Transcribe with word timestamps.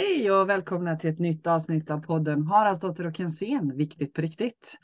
Hej 0.00 0.30
och 0.32 0.48
välkomna 0.50 0.96
till 0.96 1.10
ett 1.10 1.18
nytt 1.18 1.46
avsnitt 1.46 1.90
av 1.90 1.98
podden 1.98 2.42
Haraldsdotter 2.46 3.06
och 3.06 3.16
Kensén, 3.16 3.76
viktigt 3.76 4.14
på 4.14 4.22
riktigt. 4.22 4.74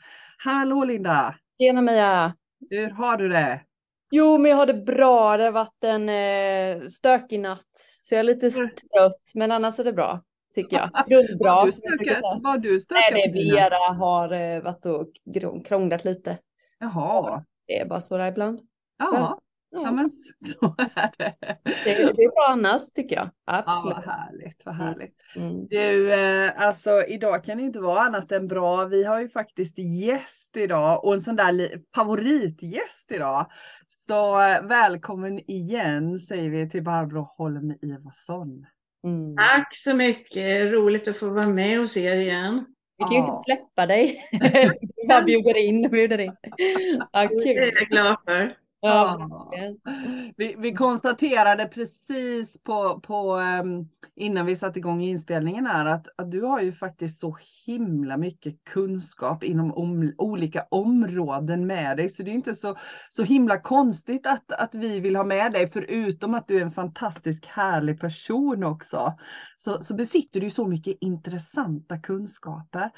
Hallå 0.45 0.83
Linda! 0.83 1.35
Tjena 1.59 1.81
Mia! 1.81 2.35
Hur 2.69 2.89
har 2.89 3.17
du 3.17 3.27
det? 3.29 3.61
Jo, 4.11 4.37
men 4.37 4.51
jag 4.51 4.57
har 4.57 4.65
det 4.65 4.73
bra. 4.73 5.37
Det 5.37 5.43
har 5.43 5.51
varit 5.51 5.83
en 5.83 6.09
eh, 6.09 6.87
stökig 6.87 7.39
natt, 7.39 7.99
så 8.01 8.15
jag 8.15 8.19
är 8.19 8.23
lite 8.23 8.45
Mm. 8.59 8.69
trött, 8.69 9.31
men 9.35 9.51
annars 9.51 9.79
är 9.79 9.83
det 9.83 9.93
bra, 9.93 10.21
tycker 10.55 10.77
jag. 10.77 10.89
Grundbra. 11.07 11.55
Var 11.55 11.65
du 11.65 11.71
stökat? 11.71 12.23
Var 12.43 12.57
du 12.57 12.71
Nej, 12.71 12.79
stökad? 12.81 13.13
det 13.13 13.23
är 13.23 13.53
Vera 13.55 13.93
har 13.93 14.31
eh, 14.31 14.61
varit 14.63 14.85
och 14.85 15.65
krånglat 15.65 16.05
lite. 16.05 16.37
Jaha, 16.79 17.43
Det 17.67 17.79
är 17.79 17.85
bara 17.85 18.01
så 18.01 18.17
där 18.17 18.27
ibland. 18.27 18.59
Så, 19.09 19.39
ja, 19.71 19.79
ja 19.79 19.85
Ja, 19.85 19.91
men 19.91 20.09
så 20.59 20.75
är 20.77 21.11
det. 21.17 21.35
det, 21.63 22.13
det 22.15 22.23
är 22.23 22.29
bra 22.29 22.47
annars, 22.49 22.91
tycker 22.93 23.15
jag. 23.15 23.29
Ja, 23.45 23.63
Absolut. 23.67 23.95
vad 23.95 24.05
härligt, 24.15 24.61
vad 24.65 24.75
Mm. 24.75 24.87
härligt. 24.87 25.15
Mm. 25.35 25.67
Du, 25.67 26.13
eh, 26.13 26.51
alltså 26.67 27.03
idag 27.07 27.43
kan 27.43 27.57
det 27.57 27.63
inte 27.63 27.79
vara 27.79 28.01
annat 28.01 28.31
än 28.31 28.47
bra. 28.47 28.85
Vi 28.85 29.03
har 29.03 29.19
ju 29.21 29.29
faktiskt 29.29 29.77
gäst 29.77 30.57
idag 30.57 31.05
och 31.05 31.13
en 31.13 31.21
sån 31.21 31.35
där 31.35 31.81
favoritgäst 31.95 33.11
idag. 33.11 33.45
Så 33.87 34.41
eh, 34.41 34.61
välkommen 34.61 35.39
igen 35.51 36.19
säger 36.19 36.49
vi 36.49 36.69
till 36.69 36.83
Barbro 36.83 37.21
Holm 37.37 37.73
Ivarsson. 37.81 38.65
Mm. 39.03 39.35
Tack 39.35 39.75
så 39.75 39.95
mycket, 39.95 40.71
roligt 40.73 41.07
att 41.07 41.17
få 41.17 41.29
vara 41.29 41.47
med 41.47 41.79
hos 41.79 41.97
er 41.97 42.15
igen. 42.15 42.65
Vi 42.97 43.03
kan 43.03 43.11
ju 43.13 43.17
inte 43.19 43.31
Ja. 43.31 43.43
släppa 43.45 43.85
dig. 43.85 44.29
Vi 44.95 45.07
bara 45.09 45.21
bjuder 45.23 45.57
in 45.65 45.89
bjuder 45.89 46.17
in. 46.17 46.35
Ja, 47.11 47.19
Det 47.19 47.19
är 47.35 47.43
kul. 47.43 47.73
jag 47.79 47.87
glad 47.89 48.17
för. 48.25 48.57
Ja. 48.87 49.51
Vi, 50.37 50.55
vi 50.57 50.73
konstaterade 50.73 51.65
precis 51.65 52.63
på, 52.63 52.99
på 52.99 53.35
ehm, 53.35 53.87
innan 54.15 54.45
vi 54.45 54.55
satte 54.55 54.79
igång 54.79 55.01
inspelningen 55.01 55.65
här 55.65 55.85
att, 55.85 56.07
att 56.15 56.31
du 56.31 56.41
har 56.41 56.61
ju 56.61 56.73
faktiskt 56.73 57.19
så 57.19 57.37
himla 57.65 58.17
mycket 58.17 58.63
kunskap 58.63 59.43
inom 59.43 59.73
om, 59.73 60.13
olika 60.17 60.65
områden 60.71 61.67
med 61.67 61.97
dig. 61.97 62.09
Så 62.09 62.23
det 62.23 62.31
är 62.31 62.35
inte 62.35 62.55
så, 62.55 62.75
så 63.09 63.23
himla 63.23 63.57
konstigt 63.57 64.27
att, 64.27 64.51
att 64.51 64.75
vi 64.75 64.99
vill 64.99 65.15
ha 65.15 65.23
med 65.23 65.51
dig, 65.51 65.69
förutom 65.73 66.33
att 66.33 66.47
du 66.47 66.57
är 66.57 66.61
en 66.61 66.71
fantastisk 66.71 67.45
härlig 67.47 67.99
person 67.99 68.63
också. 68.63 69.13
Så, 69.55 69.81
så 69.81 69.95
besitter 69.95 70.39
du 70.39 70.49
så 70.49 70.67
mycket 70.67 70.97
intressanta 71.01 71.97
kunskaper. 71.97 72.91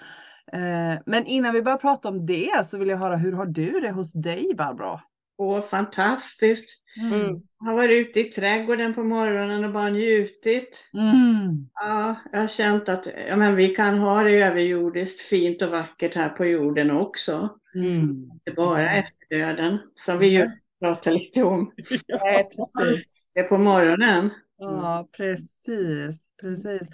Eh, 0.53 0.99
men 1.05 1.25
innan 1.25 1.53
vi 1.53 1.61
börjar 1.61 1.77
prata 1.77 2.09
om 2.09 2.25
det 2.25 2.65
så 2.65 2.77
vill 2.77 2.89
jag 2.89 2.97
höra, 2.97 3.15
hur 3.15 3.33
har 3.33 3.45
du 3.45 3.79
det 3.79 3.91
hos 3.91 4.13
dig 4.13 4.53
Barbro? 4.57 4.99
Åh, 5.41 5.61
fantastiskt. 5.61 6.69
Mm. 6.97 7.41
Jag 7.59 7.65
har 7.65 7.73
varit 7.75 8.07
ute 8.07 8.19
i 8.19 8.23
trädgården 8.23 8.93
på 8.93 9.03
morgonen 9.03 9.65
och 9.65 9.71
bara 9.71 9.89
njutit. 9.89 10.89
Mm. 10.93 11.69
Ja, 11.73 12.15
jag 12.31 12.39
har 12.39 12.47
känt 12.47 12.89
att 12.89 13.07
ja, 13.27 13.35
men 13.35 13.55
vi 13.55 13.69
kan 13.69 13.99
ha 13.99 14.23
det 14.23 14.43
överjordiskt 14.43 15.21
fint 15.21 15.61
och 15.61 15.69
vackert 15.69 16.15
här 16.15 16.29
på 16.29 16.45
jorden 16.45 16.91
också. 16.91 17.49
Mm. 17.75 18.29
Inte 18.33 18.51
bara 18.55 18.95
efter 18.95 19.37
döden, 19.37 19.77
som 19.95 20.19
vi 20.19 20.27
ju 20.27 20.51
pratar 20.79 21.11
lite 21.11 21.43
om. 21.43 21.71
Nej, 22.07 22.49
precis. 22.55 23.03
Det 23.33 23.39
är 23.39 23.47
på 23.47 23.57
morgonen. 23.57 24.29
Ja, 24.57 25.09
precis, 25.17 26.33
precis. 26.41 26.89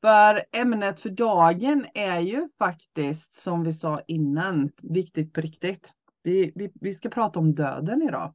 För 0.00 0.44
ämnet 0.52 1.00
för 1.00 1.10
dagen 1.10 1.86
är 1.94 2.20
ju 2.20 2.48
faktiskt, 2.58 3.34
som 3.34 3.64
vi 3.64 3.72
sa 3.72 4.00
innan, 4.06 4.70
viktigt 4.82 5.32
på 5.32 5.40
riktigt. 5.40 5.92
Vi, 6.22 6.52
vi, 6.54 6.70
vi 6.74 6.94
ska 6.94 7.08
prata 7.08 7.38
om 7.38 7.54
döden 7.54 8.02
idag. 8.02 8.34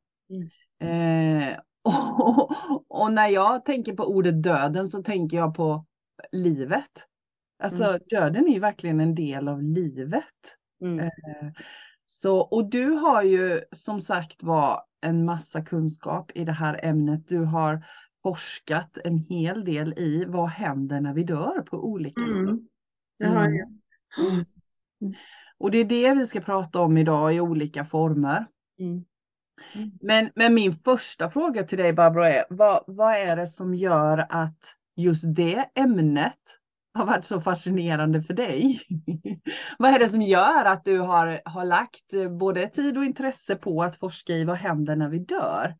Eh, 0.79 1.59
och, 2.19 2.51
och 2.87 3.11
när 3.11 3.27
jag 3.27 3.65
tänker 3.65 3.93
på 3.93 4.03
ordet 4.03 4.43
döden 4.43 4.87
så 4.87 5.03
tänker 5.03 5.37
jag 5.37 5.55
på 5.55 5.85
livet. 6.31 7.07
Alltså 7.63 7.83
Mm. 7.83 7.99
döden 8.09 8.47
är 8.47 8.53
ju 8.53 8.59
verkligen 8.59 8.99
en 8.99 9.15
del 9.15 9.47
av 9.47 9.63
livet. 9.63 10.57
Mm. 10.81 10.99
Eh, 10.99 11.09
Så, 12.05 12.39
och 12.39 12.69
du 12.69 12.89
har 12.89 13.23
ju 13.23 13.61
som 13.71 13.99
sagt 13.99 14.43
var 14.43 14.81
en 15.01 15.25
massa 15.25 15.61
kunskap 15.61 16.31
i 16.35 16.45
det 16.45 16.51
här 16.51 16.79
ämnet. 16.83 17.27
Du 17.27 17.39
har 17.39 17.85
forskat 18.23 18.97
en 19.03 19.17
hel 19.17 19.65
del 19.65 19.93
i 19.97 20.25
vad 20.27 20.49
händer 20.49 21.01
när 21.01 21.13
vi 21.13 21.23
dör 21.23 21.61
på 21.61 21.85
olika 21.85 22.21
sätt. 22.21 22.39
Mm. 22.39 22.67
Det 23.19 23.25
har 23.25 23.49
jag. 23.49 23.67
Mm. 25.65 25.67
Och 25.67 25.71
det 25.71 25.77
är 25.77 26.13
det 26.13 26.19
vi 26.19 26.27
ska 26.27 26.39
prata 26.41 26.79
om 26.79 26.97
idag 26.97 27.35
i 27.35 27.39
olika 27.39 27.85
former. 27.85 28.45
Mm. 28.79 29.05
Men, 30.01 30.29
men 30.35 30.53
min 30.53 30.73
första 30.73 31.29
fråga 31.29 31.63
till 31.63 31.77
dig 31.77 31.93
Barbro 31.93 32.23
är, 32.23 32.45
vad, 32.49 32.83
vad 32.87 33.15
är 33.15 33.35
det 33.35 33.47
som 33.47 33.75
gör 33.75 34.25
att 34.29 34.59
just 34.95 35.23
det 35.35 35.65
ämnet 35.75 36.39
har 36.93 37.05
varit 37.05 37.25
så 37.25 37.41
fascinerande 37.41 38.21
för 38.21 38.33
dig? 38.33 38.81
vad 39.77 39.93
är 39.93 39.99
det 39.99 40.09
som 40.09 40.21
gör 40.21 40.65
att 40.65 40.85
du 40.85 40.99
har, 40.99 41.41
har 41.45 41.65
lagt 41.65 42.13
både 42.39 42.67
tid 42.67 42.97
och 42.97 43.05
intresse 43.05 43.55
på 43.55 43.83
att 43.83 43.95
forska 43.95 44.33
i 44.33 44.45
vad 44.45 44.57
händer 44.57 44.95
när 44.95 45.09
vi 45.09 45.19
dör? 45.19 45.75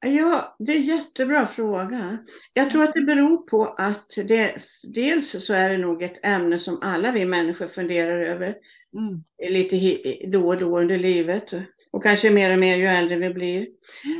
Ja, 0.00 0.56
det 0.58 0.72
är 0.72 0.76
en 0.76 0.84
jättebra 0.84 1.46
fråga. 1.46 2.18
Jag 2.52 2.70
tror 2.70 2.84
att 2.84 2.94
det 2.94 3.00
beror 3.00 3.36
på 3.36 3.64
att 3.64 4.10
det, 4.16 4.54
dels 4.82 5.46
så 5.46 5.54
är 5.54 5.70
det 5.70 5.78
nog 5.78 6.02
ett 6.02 6.26
ämne 6.26 6.58
som 6.58 6.78
alla 6.82 7.12
vi 7.12 7.24
människor 7.24 7.66
funderar 7.66 8.20
över 8.20 8.54
Mm. 8.94 9.24
lite 9.52 9.76
då 10.26 10.46
och 10.46 10.58
då 10.58 10.78
under 10.78 10.98
livet 10.98 11.52
och 11.90 12.02
kanske 12.02 12.30
mer 12.30 12.52
och 12.52 12.58
mer 12.58 12.76
ju 12.76 12.84
äldre 12.84 13.16
vi 13.16 13.30
blir. 13.30 13.66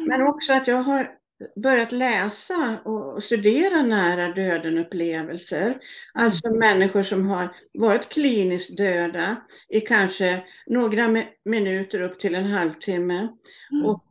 Men 0.08 0.22
också 0.22 0.52
att 0.52 0.68
jag 0.68 0.82
har 0.82 1.17
börjat 1.62 1.92
läsa 1.92 2.78
och 2.84 3.22
studera 3.24 3.82
nära 3.82 4.28
döden 4.34 4.78
upplevelser. 4.78 5.78
Alltså 6.14 6.50
människor 6.50 7.02
som 7.02 7.26
har 7.28 7.48
varit 7.72 8.08
kliniskt 8.08 8.76
döda 8.76 9.36
i 9.68 9.80
kanske 9.80 10.44
några 10.66 11.02
mi- 11.02 11.26
minuter 11.44 12.00
upp 12.00 12.20
till 12.20 12.34
en 12.34 12.46
halvtimme 12.46 13.28
Mm. 13.72 13.84
och, 13.86 14.04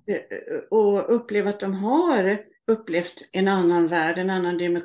och 0.70 1.16
uppleva 1.16 1.50
att 1.50 1.60
de 1.60 1.74
har 1.74 2.40
upplevt 2.72 3.30
en 3.32 3.48
annan 3.48 3.88
värld, 3.88 4.18
en 4.18 4.30
annan 4.30 4.58
dim- 4.58 4.82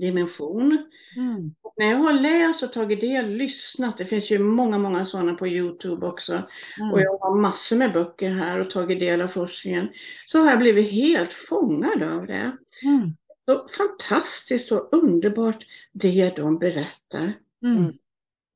dimension. 0.00 0.78
Mm. 1.16 1.54
När 1.76 1.86
jag 1.86 1.98
har 1.98 2.12
läst 2.12 2.62
och 2.62 2.72
tagit 2.72 3.00
del, 3.00 3.28
lyssnat, 3.28 3.98
det 3.98 4.04
finns 4.04 4.30
ju 4.30 4.38
många, 4.38 4.78
många 4.78 5.06
sådana 5.06 5.34
på 5.34 5.46
Youtube 5.48 6.06
också, 6.06 6.32
Mm. 6.32 6.92
och 6.92 7.00
jag 7.00 7.18
har 7.18 7.40
massor 7.40 7.76
med 7.76 7.92
böcker 7.92 8.30
här 8.30 8.60
och 8.60 8.70
tagit 8.70 9.00
del 9.00 9.20
av 9.22 9.28
forskningen, 9.28 9.88
så 10.26 10.38
har 10.38 10.50
jag 10.50 10.58
blivit 10.58 10.90
helt 10.90 11.32
fångad 11.32 12.02
av 12.02 12.26
det. 12.26 12.56
Mm. 12.84 13.10
Så 13.46 13.66
fantastiskt 13.78 14.72
och 14.72 14.88
underbart 14.92 15.66
det 15.92 16.36
de 16.36 16.58
berättar. 16.58 17.32
Mm. 17.62 17.92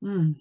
Mm. 0.05 0.35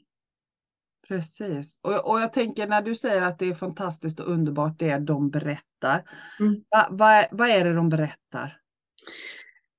Precis. 1.08 1.78
Och, 1.82 2.10
och 2.10 2.20
jag 2.20 2.32
tänker 2.32 2.66
när 2.66 2.82
du 2.82 2.94
säger 2.94 3.22
att 3.22 3.38
det 3.38 3.46
är 3.46 3.54
fantastiskt 3.54 4.20
och 4.20 4.32
underbart 4.32 4.78
det 4.78 4.98
de 4.98 5.30
berättar. 5.30 6.10
Mm. 6.40 6.64
Va, 6.70 6.88
va, 6.90 7.24
vad 7.30 7.48
är 7.48 7.64
det 7.64 7.74
de 7.74 7.88
berättar? 7.88 8.58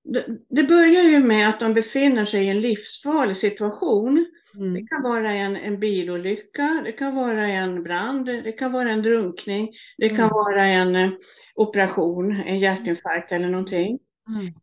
Det, 0.04 0.26
det 0.50 0.64
börjar 0.64 1.04
ju 1.04 1.20
med 1.20 1.50
att 1.50 1.60
de 1.60 1.74
befinner 1.74 2.26
sig 2.26 2.44
i 2.46 2.50
en 2.50 2.62
livsfarlig 2.62 3.38
situation. 3.38 4.16
Det 4.16 4.60
Mm. 4.60 4.88
kan 4.88 5.02
vara 5.04 5.32
en, 5.32 5.56
en 5.56 5.80
bilolycka, 5.80 6.82
det 6.84 6.92
kan 6.92 7.16
vara 7.16 7.48
en 7.48 7.84
brand, 7.84 8.26
det 8.26 8.52
kan 8.52 8.72
vara 8.72 8.92
en 8.92 9.02
drunkning, 9.02 9.70
det 9.98 10.10
kan 10.10 10.20
Mm. 10.20 10.30
vara 10.30 10.66
en 10.66 10.96
eh, 10.96 11.10
operation, 11.56 12.32
en 12.32 12.60
hjärtinfarkt 12.60 13.32
eller 13.32 13.50
någonting. 13.50 14.00
Mm. 14.36 14.54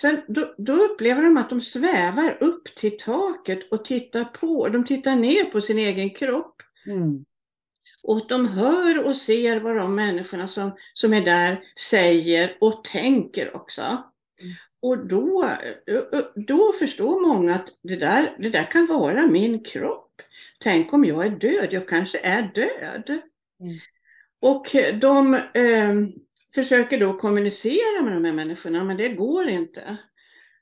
Sen, 0.00 0.20
då, 0.28 0.54
då 0.58 0.72
upplever 0.72 1.22
de 1.22 1.36
att 1.36 1.50
de 1.50 1.60
svävar 1.60 2.38
upp 2.40 2.64
till 2.76 2.98
taket 2.98 3.72
och 3.72 3.84
tittar 3.84 4.24
på, 4.24 4.68
de 4.68 4.84
tittar 4.86 5.16
ner 5.16 5.44
på 5.44 5.60
sin 5.60 5.78
egen 5.78 6.10
kropp. 6.10 6.54
Mm. 6.86 7.24
Och 8.02 8.26
de 8.28 8.48
hör 8.48 9.06
och 9.06 9.16
ser 9.16 9.60
vad 9.60 9.76
de 9.76 9.94
människorna 9.94 10.48
som, 10.48 10.70
som 10.94 11.14
är 11.14 11.20
där 11.24 11.58
säger 11.80 12.56
och 12.60 12.84
tänker 12.84 13.56
också. 13.56 13.82
Och 14.82 15.06
då, 15.06 15.50
då 16.34 16.72
förstår 16.78 17.28
många 17.28 17.54
att 17.54 17.68
det 17.82 17.96
där, 17.96 18.36
det 18.38 18.50
där 18.50 18.70
kan 18.70 18.86
vara 18.86 19.26
min 19.26 19.64
kropp. 19.64 20.22
Tänk 20.60 20.92
om 20.92 21.04
jag 21.04 21.26
är 21.26 21.30
död, 21.30 21.68
jag 21.70 21.88
kanske 21.88 22.18
är 22.18 22.42
död. 22.42 23.20
Mm. 23.60 23.78
Och 24.40 24.66
de 25.00 25.34
eh, 25.34 25.94
försöker 26.54 27.00
då 27.00 27.12
kommunicera 27.12 28.02
med 28.02 28.12
de 28.12 28.24
här 28.24 28.32
människorna, 28.32 28.84
men 28.84 28.96
det 28.96 29.08
går 29.08 29.48
inte. 29.48 29.96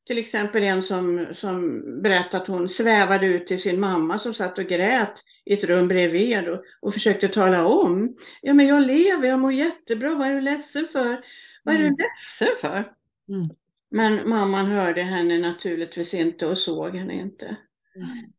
Till 0.07 0.19
exempel 0.19 0.63
en 0.63 0.83
som, 0.83 1.27
som 1.35 1.83
berättade 2.03 2.43
att 2.43 2.49
hon 2.49 2.69
svävade 2.69 3.27
ut 3.27 3.47
till 3.47 3.63
sin 3.63 3.81
mamma 3.81 4.19
som 4.19 4.35
satt 4.35 4.59
och 4.59 4.65
grät 4.65 5.15
i 5.45 5.55
ett 5.55 5.65
rum 5.65 5.89
bredvid 5.89 6.49
och, 6.49 6.63
och 6.81 6.95
försökte 6.95 7.29
tala 7.29 7.67
om. 7.67 8.17
Ja 8.43 8.55
men 8.55 8.67
jag 8.67 8.83
lever, 8.87 9.29
jag 9.29 9.41
mår 9.41 9.53
jättebra, 9.53 10.15
vad 10.15 10.29
är 10.29 10.35
du 10.35 10.41
ledsen 10.41 10.87
för? 10.93 11.25
Vad 11.63 11.75
är 11.75 11.79
du 11.79 11.85
Mm. 11.87 11.97
ledsen 11.99 12.49
för? 12.61 12.85
Mm. 13.29 13.49
Men 13.95 14.29
mamman 14.29 14.67
hörde 14.67 15.03
henne 15.03 15.39
naturligtvis 15.39 16.15
inte 16.15 16.47
och 16.47 16.59
såg 16.59 16.97
henne 16.97 17.15
inte. 17.15 17.57
Mm. 17.97 18.33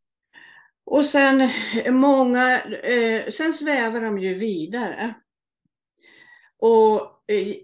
Och 0.85 1.05
sen 1.05 1.41
eh, 1.41 1.91
många, 1.91 2.61
eh, 2.63 3.31
sen 3.31 3.53
svävar 3.53 4.01
de 4.01 4.19
ju 4.19 4.33
vidare. 4.33 5.13
Och 6.59 7.01
eh, 7.31 7.55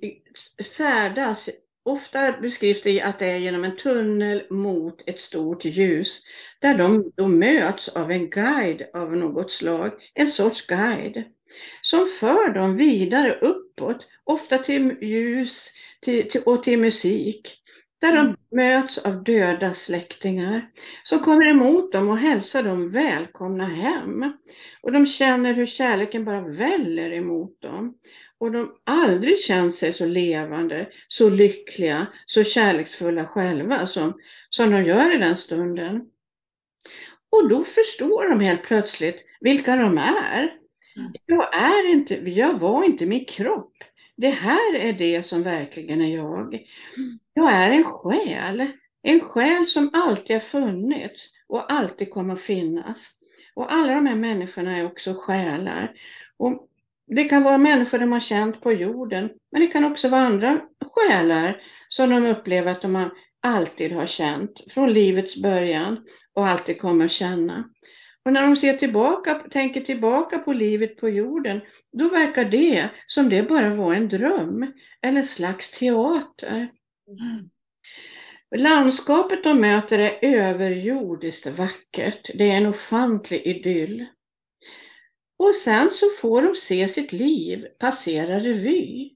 färdas 0.78 1.50
ofta 1.86 2.32
beskrivs 2.42 2.82
det 2.82 3.02
att 3.02 3.20
det 3.20 3.32
är 3.32 3.38
genom 3.38 3.64
en 3.64 3.78
tunnel 3.78 4.44
mot 4.50 5.08
ett 5.08 5.20
stort 5.20 5.66
ljus 5.66 6.22
där 6.60 6.78
de 6.78 7.12
då 7.18 7.28
möts 7.28 7.90
av 7.90 8.12
en 8.12 8.30
guide 8.30 8.86
av 8.94 9.18
något 9.18 9.52
slag, 9.52 9.92
en 10.14 10.32
sorts 10.32 10.68
guide 10.68 11.24
som 11.82 12.08
för 12.20 12.54
dem 12.54 12.78
vidare 12.78 13.34
uppåt, 13.42 13.98
ofta 14.24 14.58
till 14.58 14.98
ljus 15.02 15.70
till, 16.02 16.30
till, 16.30 16.42
och 16.46 16.64
till 16.64 16.80
musik. 16.80 17.61
Där 18.02 18.14
de 18.16 18.20
Mm. 18.20 18.36
möts 18.52 18.98
av 18.98 19.24
döda 19.24 19.74
släktingar 19.74 20.70
som 21.04 21.20
kommer 21.20 21.50
emot 21.50 21.92
dem 21.92 22.10
och 22.10 22.18
hälsar 22.18 22.64
dem 22.64 22.92
välkomna 22.92 23.66
hem. 23.66 24.34
Och 24.82 24.92
de 24.92 25.06
känner 25.08 25.54
hur 25.54 25.66
kärleken 25.66 26.26
bara 26.26 26.42
väller 26.42 27.12
emot 27.12 27.62
dem. 27.62 27.94
Och 28.40 28.52
de 28.52 28.72
aldrig 28.84 29.40
känt 29.40 29.76
sig 29.76 29.94
så 29.94 30.06
levande, 30.06 30.90
så 31.08 31.30
lyckliga, 31.30 32.08
så 32.26 32.44
kärleksfulla 32.44 33.26
själva 33.26 33.88
som, 33.88 34.14
som 34.50 34.72
de 34.72 34.84
gör 34.84 35.16
i 35.16 35.18
den 35.18 35.38
stunden. 35.38 36.02
Och 37.32 37.50
då 37.50 37.64
förstår 37.64 38.30
de 38.30 38.40
helt 38.40 38.64
plötsligt 38.64 39.26
vilka 39.40 39.76
de 39.76 39.98
är. 39.98 40.54
Mm. 40.98 41.12
Jag, 41.26 41.56
är 41.56 41.92
inte, 41.92 42.16
jag 42.16 42.60
var 42.60 42.84
inte 42.84 43.06
min 43.06 43.26
kropp. 43.26 43.74
Det 44.22 44.30
här 44.30 44.76
är 44.76 44.94
det 44.94 45.26
som 45.26 45.44
verkligen 45.44 46.02
är 46.02 46.16
jag. 46.16 46.66
Jag 47.34 47.54
är 47.54 47.72
en 47.72 47.84
själ. 47.84 48.68
En 49.04 49.20
själ 49.20 49.68
som 49.68 49.90
alltid 49.94 50.36
har 50.36 50.42
funnits 50.42 51.22
och 51.48 51.72
alltid 51.72 52.10
kommer 52.10 52.34
att 52.34 52.42
finnas. 52.42 53.10
Och 53.54 53.74
alla 53.74 53.94
de 53.94 54.06
här 54.06 54.16
människorna 54.16 54.78
är 54.78 54.86
också 54.86 55.14
själar. 55.14 55.92
Och 56.38 56.68
det 57.08 57.24
kan 57.24 57.44
vara 57.44 57.58
människor 57.58 58.00
de 58.00 58.12
har 58.12 58.20
känt 58.20 58.62
på 58.62 58.74
jorden, 58.74 59.30
men 59.52 59.62
det 59.62 59.68
kan 59.68 59.86
också 59.86 60.10
vara 60.10 60.22
andra 60.22 60.62
själar 60.86 61.62
som 61.90 62.10
de 62.10 62.26
upplever 62.26 62.72
att 62.72 62.82
de 62.82 63.10
alltid 63.42 63.92
har 63.92 64.06
känt 64.06 64.62
från 64.72 64.94
livets 64.94 65.38
början 65.38 66.06
och 66.34 66.48
alltid 66.48 66.82
kommer 66.82 67.06
att 67.06 67.12
känna. 67.12 67.70
Och 68.26 68.34
när 68.34 68.48
de 68.48 68.56
ser 68.56 68.74
tillbaka, 68.74 69.34
tänker 69.34 69.82
tillbaka 69.82 70.40
på 70.40 70.54
livet 70.54 70.98
på 70.98 71.10
jorden, 71.10 71.62
då 71.98 72.10
verkar 72.10 72.46
det 72.46 72.90
som 73.08 73.30
det 73.30 73.50
bara 73.50 73.76
var 73.76 73.94
en 73.94 74.10
dröm 74.10 74.74
eller 75.02 75.24
slags 75.24 75.72
teater. 75.72 76.72
Landskapet 78.56 79.44
de 79.44 79.60
möter 79.60 80.00
är 80.00 80.20
överjordiskt 80.22 81.46
vackert. 81.46 82.32
Det 82.34 82.52
är 82.52 82.58
en 82.58 82.66
ofantlig 82.66 83.42
idyll. 83.46 84.06
Och 85.40 85.56
sen 85.56 85.90
så 85.92 86.10
får 86.10 86.42
de 86.42 86.56
se 86.56 86.88
sitt 86.88 87.14
liv 87.14 87.68
passera 87.80 88.40
revy. 88.40 89.12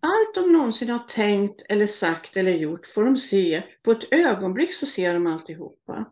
Allt 0.00 0.34
de 0.34 0.52
någonsin 0.52 0.90
har 0.90 0.98
tänkt 0.98 1.62
eller 1.68 1.86
sagt 1.86 2.36
eller 2.36 2.52
gjort 2.52 2.86
får 2.86 3.04
de 3.04 3.16
se. 3.16 3.62
På 3.82 3.90
ett 3.90 4.12
ögonblick 4.12 4.74
så 4.74 4.86
ser 4.86 5.14
de 5.14 5.26
alltihopa. 5.26 6.04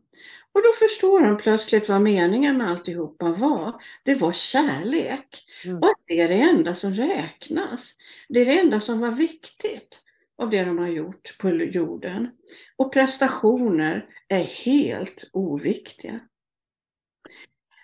Och 0.54 0.62
då 0.62 0.72
förstår 0.78 1.20
de 1.20 1.36
plötsligt 1.36 1.88
vad 1.88 2.00
meningen 2.00 2.58
med 2.58 2.70
alltihopa 2.70 3.32
var. 3.32 3.82
Det 4.02 4.14
var 4.14 4.32
kärlek. 4.32 5.44
Mm. 5.64 5.76
Och 5.76 5.94
det 6.06 6.20
är 6.20 6.28
det 6.28 6.40
enda 6.40 6.74
som 6.74 6.94
räknas. 6.94 7.94
Det 8.28 8.40
är 8.40 8.46
det 8.46 8.58
enda 8.58 8.80
som 8.80 9.00
var 9.00 9.10
viktigt 9.10 10.00
av 10.38 10.50
det 10.50 10.64
de 10.64 10.78
har 10.78 10.88
gjort 10.88 11.38
på 11.38 11.50
jorden. 11.50 12.30
Och 12.76 12.92
prestationer 12.92 14.06
är 14.28 14.44
helt 14.44 15.24
oviktiga. 15.32 16.20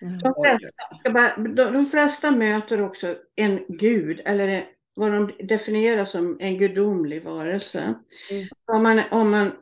Mm. 0.02 0.18
De 0.18 0.34
flesta, 0.44 1.10
bara, 1.10 1.36
de, 1.36 1.72
de 1.72 1.86
flesta 1.86 2.30
möter 2.30 2.80
också 2.80 3.16
en 3.36 3.64
gud 3.68 4.20
eller 4.24 4.66
vad 4.94 5.12
de 5.12 5.32
definierar 5.46 6.04
som 6.04 6.36
en 6.40 6.58
gudomlig 6.58 7.24
varelse. 7.24 7.94
Mm. 8.30 8.46
Om 8.72 8.82
man, 8.82 9.00
om 9.10 9.30
man 9.30 9.52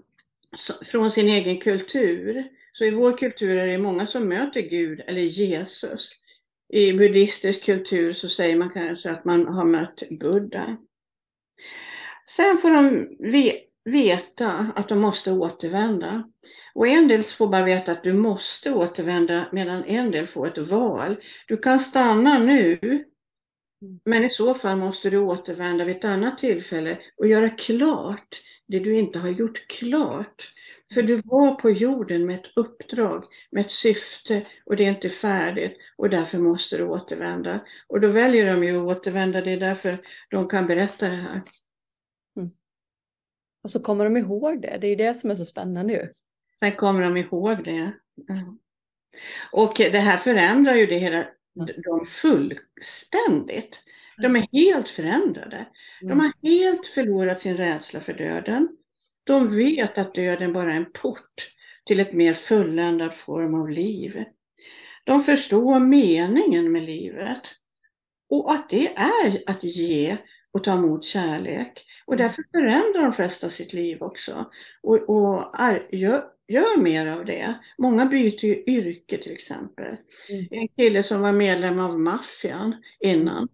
från 0.84 1.10
sin 1.10 1.28
egen 1.28 1.60
kultur, 1.60 2.48
så 2.78 2.84
i 2.84 2.90
vår 2.90 3.18
kultur 3.18 3.56
är 3.56 3.66
det 3.66 3.78
många 3.78 4.06
som 4.06 4.28
möter 4.28 4.60
Gud 4.60 5.00
eller 5.06 5.20
Jesus. 5.20 6.10
I 6.72 6.92
buddhistisk 6.92 7.64
kultur 7.64 8.12
så 8.12 8.28
säger 8.28 8.56
man 8.56 8.70
kanske 8.70 9.10
att 9.10 9.24
man 9.24 9.46
har 9.46 9.64
mött 9.64 10.02
Buddha. 10.20 10.76
Sen 12.30 12.58
får 12.58 12.70
de 12.70 13.08
veta 13.84 14.72
att 14.76 14.88
de 14.88 15.00
måste 15.00 15.32
återvända. 15.32 16.24
Och 16.74 16.86
en 16.86 17.08
del 17.08 17.22
får 17.22 17.48
bara 17.48 17.64
veta 17.64 17.92
att 17.92 18.04
du 18.04 18.12
måste 18.12 18.72
återvända 18.72 19.48
medan 19.52 19.84
en 19.84 20.10
del 20.10 20.26
får 20.26 20.46
ett 20.46 20.58
val. 20.58 21.16
Du 21.46 21.56
kan 21.56 21.80
stanna 21.80 22.38
nu, 22.38 23.04
men 24.04 24.24
i 24.24 24.30
så 24.30 24.54
fall 24.54 24.78
måste 24.78 25.10
du 25.10 25.18
återvända 25.18 25.84
vid 25.84 25.96
ett 25.96 26.04
annat 26.04 26.38
tillfälle 26.38 26.98
och 27.16 27.26
göra 27.26 27.50
klart 27.50 28.42
det 28.68 28.78
du 28.78 28.94
inte 28.98 29.18
har 29.18 29.28
gjort 29.28 29.66
klart. 29.68 30.52
För 30.94 31.02
du 31.02 31.22
var 31.24 31.54
på 31.54 31.70
jorden 31.70 32.26
med 32.26 32.34
ett 32.34 32.52
uppdrag, 32.56 33.24
med 33.50 33.66
ett 33.66 33.72
syfte 33.72 34.46
och 34.64 34.76
det 34.76 34.84
är 34.84 34.88
inte 34.88 35.08
färdigt 35.08 35.76
och 35.96 36.10
därför 36.10 36.38
måste 36.38 36.76
du 36.76 36.84
återvända. 36.84 37.60
Och 37.86 38.00
då 38.00 38.08
väljer 38.08 38.52
de 38.52 38.64
ju 38.64 38.76
att 38.76 38.96
återvända, 38.96 39.40
det 39.40 39.52
är 39.52 39.60
därför 39.60 39.98
de 40.30 40.48
kan 40.48 40.66
berätta 40.66 41.08
det 41.08 41.16
här. 41.16 41.42
Och 43.64 43.70
så 43.70 43.80
kommer 43.80 44.04
de 44.04 44.16
ihåg 44.16 44.62
det. 44.62 44.78
Det 44.80 44.86
är 44.86 44.90
ju 44.90 44.96
det 44.96 45.14
som 45.14 45.30
är 45.30 45.34
så 45.34 45.44
spännande 45.44 45.92
ju. 45.92 46.08
Sen 46.64 46.72
kommer 46.72 47.02
de 47.02 47.16
ihåg 47.16 47.64
det. 47.64 47.92
Ja. 48.14 48.56
Och 49.52 49.72
det 49.76 49.98
här 49.98 50.16
förändrar 50.16 50.74
ju 50.74 50.86
det 50.86 50.98
hela, 50.98 51.24
de 51.66 52.06
fullständigt. 52.06 53.84
De 54.22 54.36
är 54.36 54.48
helt 54.52 54.90
förändrade. 54.90 55.66
De 56.00 56.20
har 56.20 56.32
helt 56.42 56.86
förlorat 56.86 57.40
sin 57.40 57.56
rädsla 57.56 58.00
för 58.00 58.12
döden. 58.12 58.68
De 59.24 59.56
vet 59.56 59.98
att 59.98 60.14
döden 60.14 60.52
bara 60.52 60.72
är 60.72 60.76
en 60.76 60.92
port 60.92 61.54
till 61.86 62.00
ett 62.00 62.12
mer 62.12 62.34
fulländad 62.34 63.14
form 63.14 63.54
av 63.54 63.68
liv. 63.68 64.24
De 65.04 65.20
förstår 65.20 65.80
meningen 65.80 66.72
med 66.72 66.82
livet 66.82 67.42
och 68.30 68.52
att 68.52 68.70
det 68.70 68.94
är 68.96 69.42
att 69.46 69.64
ge 69.64 70.16
och 70.52 70.64
ta 70.64 70.74
emot 70.74 71.04
kärlek. 71.04 71.86
Och 72.06 72.16
därför 72.16 72.44
förändrar 72.52 73.02
de 73.02 73.12
flesta 73.12 73.50
sitt 73.50 73.72
liv 73.72 74.02
också 74.02 74.46
och, 74.82 75.08
och 75.08 75.60
är, 75.60 75.88
gör, 75.92 76.24
gör 76.48 76.78
mer 76.78 77.06
av 77.06 77.24
det. 77.24 77.54
Många 77.78 78.06
byter 78.06 78.44
ju 78.44 78.64
yrke 78.66 79.18
till 79.18 79.32
exempel. 79.32 79.96
Mm. 80.30 80.46
En 80.50 80.68
kille 80.68 81.02
som 81.02 81.20
var 81.20 81.32
medlem 81.32 81.78
av 81.78 82.00
maffian 82.00 82.74
innan, 83.00 83.48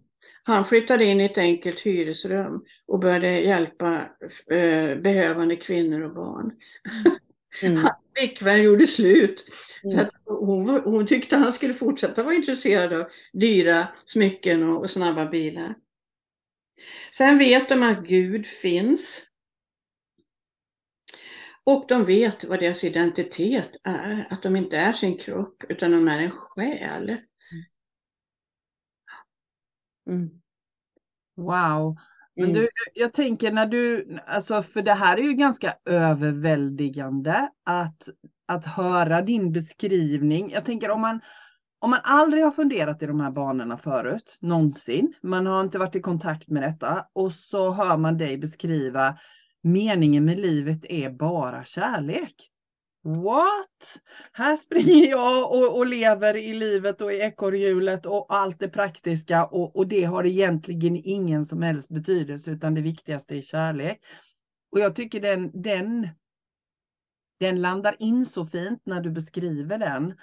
han 0.47 0.65
flyttade 0.65 1.05
in 1.05 1.21
i 1.21 1.25
ett 1.25 1.37
enkelt 1.37 1.79
hyresrum 1.79 2.63
och 2.87 2.99
började 2.99 3.39
hjälpa 3.39 4.09
eh, 4.51 4.95
behövande 4.95 5.55
kvinnor 5.55 6.01
och 6.01 6.13
barn. 6.15 6.51
Mm. 7.61 7.77
Hans 7.83 7.95
flickvän 8.17 8.63
gjorde 8.63 8.87
slut. 8.87 9.45
Mm. 9.83 10.05
Hon, 10.25 10.69
hon 10.69 11.07
tyckte 11.07 11.35
han 11.35 11.53
skulle 11.53 11.73
fortsätta 11.73 12.23
vara 12.23 12.35
intresserad 12.35 12.93
av 12.93 13.07
dyra 13.33 13.87
smycken 14.05 14.69
och, 14.69 14.83
och 14.83 14.91
snabba 14.91 15.25
bilar. 15.25 15.75
Sen 17.11 17.37
vet 17.37 17.69
de 17.69 17.83
att 17.83 18.07
Gud 18.07 18.47
finns. 18.47 19.21
Och 21.65 21.85
de 21.87 22.05
vet 22.05 22.43
vad 22.43 22.59
deras 22.59 22.83
identitet 22.83 23.71
är. 23.83 24.27
Att 24.29 24.43
de 24.43 24.55
inte 24.55 24.77
är 24.77 24.93
sin 24.93 25.17
kropp 25.17 25.63
utan 25.69 25.91
de 25.91 26.07
är 26.07 26.19
en 26.21 26.31
själ. 26.31 27.17
Mm. 30.09 30.29
Wow. 31.35 31.97
Men 32.35 32.49
Mm. 32.49 32.53
du, 32.61 32.69
jag 32.93 33.13
tänker 33.13 33.51
när 33.51 33.65
du, 33.65 34.17
alltså 34.27 34.63
för 34.63 34.81
det 34.81 34.93
här 34.93 35.17
är 35.17 35.21
ju 35.21 35.33
ganska 35.33 35.75
överväldigande 35.85 37.49
att, 37.65 38.09
att 38.45 38.65
höra 38.65 39.21
din 39.21 39.51
beskrivning. 39.51 40.51
Jag 40.51 40.65
tänker 40.65 40.89
om 40.89 41.01
man, 41.01 41.19
om 41.79 41.89
man 41.89 41.99
aldrig 42.03 42.43
har 42.43 42.51
funderat 42.51 43.03
i 43.03 43.05
de 43.05 43.19
här 43.19 43.31
banorna 43.31 43.77
förut, 43.77 44.37
någonsin, 44.41 45.13
man 45.21 45.45
har 45.45 45.61
inte 45.61 45.79
varit 45.79 45.95
i 45.95 46.01
kontakt 46.01 46.49
med 46.49 46.63
detta 46.63 47.05
och 47.13 47.31
så 47.31 47.71
hör 47.71 47.97
man 47.97 48.17
dig 48.17 48.37
beskriva 48.37 49.17
meningen 49.65 50.25
med 50.25 50.39
livet 50.39 50.85
är 50.89 51.09
bara 51.09 51.63
kärlek. 51.63 52.51
What? 53.03 54.01
Här 54.31 54.57
springer 54.57 55.09
jag 55.09 55.51
och, 55.51 55.77
och 55.77 55.85
lever 55.85 56.37
i 56.37 56.53
livet 56.53 57.01
och 57.01 57.13
i 57.13 57.19
ekorrhjulet 57.19 58.05
och 58.05 58.25
allt 58.29 58.59
det 58.59 58.69
praktiska 58.69 59.45
och, 59.45 59.75
och 59.75 59.87
det 59.87 60.03
har 60.03 60.25
egentligen 60.25 60.95
ingen 60.95 61.45
som 61.45 61.61
helst 61.61 61.89
betydelse 61.89 62.51
utan 62.51 62.73
det 62.73 62.81
viktigaste 62.81 63.37
är 63.37 63.41
kärlek. 63.41 63.99
Och 64.71 64.79
jag 64.79 64.95
tycker 64.95 65.19
den, 65.21 65.61
den, 65.61 66.07
den 67.39 67.61
landar 67.61 67.95
in 67.99 68.25
så 68.25 68.45
fint 68.45 68.81
när 68.85 69.01
du 69.01 69.11
beskriver 69.11 69.77
den. 69.77 70.13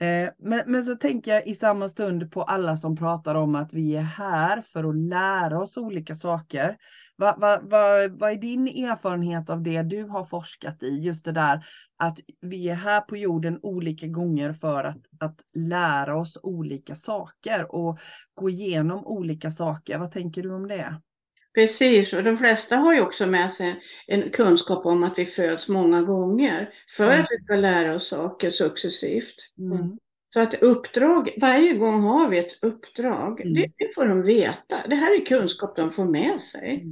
Eh, 0.00 0.30
men, 0.38 0.62
men 0.66 0.84
så 0.84 0.96
tänker 0.96 1.34
jag 1.34 1.46
i 1.46 1.54
samma 1.54 1.88
stund 1.88 2.32
på 2.32 2.42
alla 2.42 2.76
som 2.76 2.96
pratar 2.96 3.34
om 3.34 3.54
att 3.54 3.72
vi 3.72 3.96
är 3.96 4.02
här 4.02 4.62
för 4.62 4.84
att 4.84 4.96
lära 4.96 5.62
oss 5.62 5.76
olika 5.76 6.14
saker. 6.14 6.76
Vad 7.20 7.40
va, 7.40 7.60
va, 7.62 8.08
vad 8.10 8.30
är 8.32 8.36
din 8.36 8.68
erfarenhet 8.68 9.50
av 9.50 9.62
det 9.62 9.82
du 9.82 10.04
har 10.04 10.24
forskat 10.24 10.82
i? 10.82 10.88
Just 11.00 11.24
det 11.24 11.32
där 11.32 11.66
att 11.96 12.18
vi 12.40 12.68
är 12.68 12.74
här 12.74 13.00
på 13.00 13.16
jorden 13.16 13.58
olika 13.62 14.06
gånger 14.06 14.52
för 14.52 14.84
att, 14.84 15.02
att 15.20 15.40
lära 15.54 16.16
oss 16.16 16.38
olika 16.42 16.94
saker 16.96 17.74
och 17.74 17.98
gå 18.34 18.50
igenom 18.50 19.06
olika 19.06 19.50
saker. 19.50 19.98
Vad 19.98 20.12
tänker 20.12 20.42
du 20.42 20.52
om 20.54 20.68
det? 20.68 21.00
Precis, 21.54 22.12
och 22.12 22.24
de 22.24 22.36
flesta 22.36 22.76
har 22.76 22.94
ju 22.94 23.00
också 23.00 23.26
med 23.26 23.52
sig 23.52 23.80
en 24.06 24.30
kunskap 24.30 24.86
om 24.86 25.02
att 25.02 25.18
vi 25.18 25.26
föds 25.26 25.68
många 25.68 26.02
gånger 26.02 26.68
för 26.96 27.04
Mm. 27.04 27.20
att 27.20 27.26
vi 27.30 27.44
ska 27.44 27.56
lära 27.56 27.94
oss 27.94 28.08
saker 28.08 28.50
successivt. 28.50 29.36
Mm. 29.58 29.98
Så 30.34 30.40
att 30.40 30.54
uppdrag, 30.54 31.30
varje 31.40 31.74
gång 31.74 32.02
har 32.02 32.28
vi 32.28 32.38
ett 32.38 32.64
uppdrag. 32.64 33.40
Mm. 33.40 33.54
Det, 33.54 33.60
det 33.76 33.94
får 33.94 34.06
de 34.06 34.22
veta. 34.22 34.76
Det 34.88 34.94
här 34.94 35.20
är 35.20 35.26
kunskap 35.26 35.76
de 35.76 35.90
får 35.90 36.04
med 36.04 36.40
sig. 36.40 36.84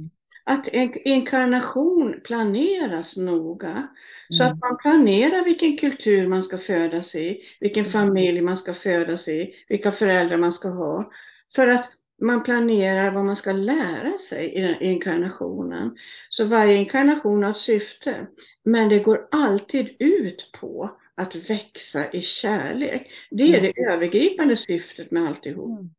Mm. 0.47 0.59
Att 0.59 0.67
en 0.73 0.93
inkarnation 1.07 2.21
planeras 2.23 3.17
noga. 3.17 3.87
Så 4.29 4.43
Mm. 4.43 4.53
att 4.53 4.59
man 4.59 4.77
planerar 4.77 5.45
vilken 5.45 5.77
kultur 5.77 6.27
man 6.27 6.43
ska 6.43 6.57
födas 6.57 7.15
i, 7.15 7.41
vilken 7.59 7.85
Mm. 7.85 7.91
familj 7.91 8.41
man 8.41 8.57
ska 8.57 8.73
födas 8.73 9.27
i, 9.27 9.53
vilka 9.69 9.91
föräldrar 9.91 10.37
man 10.37 10.53
ska 10.53 10.67
ha. 10.69 11.11
För 11.55 11.67
att 11.67 11.91
man 12.21 12.43
planerar 12.43 13.11
vad 13.13 13.25
man 13.25 13.35
ska 13.35 13.51
lära 13.51 14.17
sig 14.29 14.53
i 14.53 14.61
den 14.61 14.81
inkarnationen. 14.81 15.95
Så 16.29 16.45
varje 16.45 16.75
inkarnation 16.75 17.43
har 17.43 17.51
ett 17.51 17.57
syfte. 17.57 18.27
Men 18.65 18.89
det 18.89 18.99
går 18.99 19.27
alltid 19.31 19.95
ut 19.99 20.49
på 20.59 20.89
att 21.15 21.35
växa 21.35 22.11
i 22.11 22.21
kärlek. 22.21 23.11
Det 23.31 23.55
är 23.55 23.61
det 23.61 23.81
övergripande 23.81 24.57
syftet 24.57 25.11
med 25.11 25.27
alltihop. 25.27 25.79
Mm. 25.79 25.89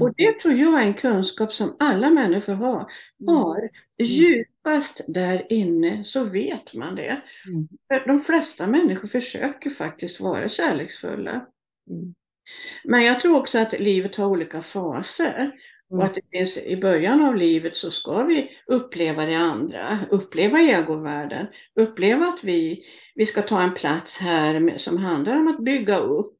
Och 0.00 0.14
det 0.16 0.40
tror 0.40 0.54
jag 0.54 0.82
är 0.82 0.86
en 0.86 0.94
kunskap 0.94 1.52
som 1.52 1.76
alla 1.78 2.10
människor 2.10 2.52
har. 2.52 2.86
har. 3.26 3.70
Djupast 4.02 5.00
där 5.08 5.52
inne 5.52 6.04
så 6.04 6.24
vet 6.24 6.74
man 6.74 6.94
det. 6.94 7.20
Mm. 7.46 7.68
De 8.06 8.20
flesta 8.20 8.66
människor 8.66 9.08
försöker 9.08 9.70
faktiskt 9.70 10.20
vara 10.20 10.48
kärleksfulla. 10.48 11.32
Mm. 11.90 12.14
Men 12.84 13.04
jag 13.04 13.20
tror 13.20 13.38
också 13.38 13.58
att 13.58 13.80
livet 13.80 14.16
har 14.16 14.26
olika 14.26 14.62
faser. 14.62 15.52
Och 15.90 15.96
Mm. 15.96 16.06
att 16.06 16.14
det 16.14 16.20
finns, 16.30 16.56
i 16.56 16.76
början 16.76 17.22
av 17.22 17.36
livet 17.36 17.76
så 17.76 17.90
ska 17.90 18.24
vi 18.24 18.50
uppleva 18.66 19.26
det 19.26 19.34
andra, 19.34 19.98
uppleva 20.10 20.60
egovärlden, 20.60 21.46
uppleva 21.80 22.26
att 22.26 22.44
vi, 22.44 22.82
vi 23.14 23.26
ska 23.26 23.42
ta 23.42 23.62
en 23.62 23.74
plats 23.74 24.18
här 24.18 24.78
som 24.78 24.96
handlar 24.96 25.36
om 25.36 25.48
att 25.48 25.64
bygga 25.64 25.98
upp 25.98 26.38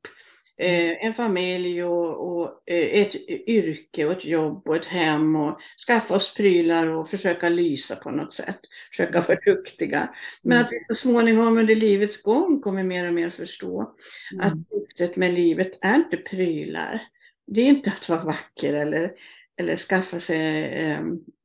en 0.58 1.14
familj 1.14 1.84
och, 1.84 2.28
och 2.28 2.62
eh, 2.66 3.00
ett 3.00 3.14
yrke 3.48 4.06
och 4.06 4.12
ett 4.12 4.24
jobb 4.24 4.68
och 4.68 4.76
ett 4.76 4.86
hem 4.86 5.36
och 5.36 5.58
skaffa 5.86 6.16
oss 6.16 6.34
prylar 6.34 6.86
och 6.86 7.10
försöka 7.10 7.48
lysa 7.48 7.96
på 7.96 8.10
något 8.10 8.34
sätt, 8.34 8.58
försöka 8.90 9.20
vara 9.20 9.38
duktiga. 9.44 10.14
Men 10.42 10.60
att 10.60 10.72
vi 10.72 10.84
så 10.88 10.94
småningom 10.94 11.58
under 11.58 11.74
livets 11.74 12.22
gång 12.22 12.60
kommer 12.60 12.84
mer 12.84 13.08
och 13.08 13.14
mer 13.14 13.30
förstå 13.30 13.94
att 14.40 14.52
Mm. 14.52 14.64
syftet 14.70 15.16
med 15.16 15.34
livet 15.34 15.78
är 15.82 15.94
inte 15.94 16.16
prylar. 16.16 17.02
Det 17.46 17.60
är 17.60 17.68
inte 17.68 17.90
att 17.90 18.08
vara 18.08 18.24
vacker 18.24 18.72
eller, 18.74 19.12
eller 19.60 19.76
skaffa 19.76 20.20
sig 20.20 20.64
eh, 20.64 21.00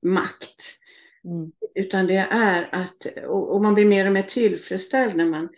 makt. 0.06 0.62
Mm. 1.26 1.52
Utan 1.76 2.08
det 2.08 2.28
är 2.32 2.70
att, 2.72 3.06
och, 3.26 3.56
och 3.56 3.62
man 3.62 3.74
blir 3.74 3.86
mer 3.86 4.08
och 4.08 4.14
mer 4.14 4.24
tillfredsställd 4.24 5.16
när 5.16 5.26
man, 5.26 5.50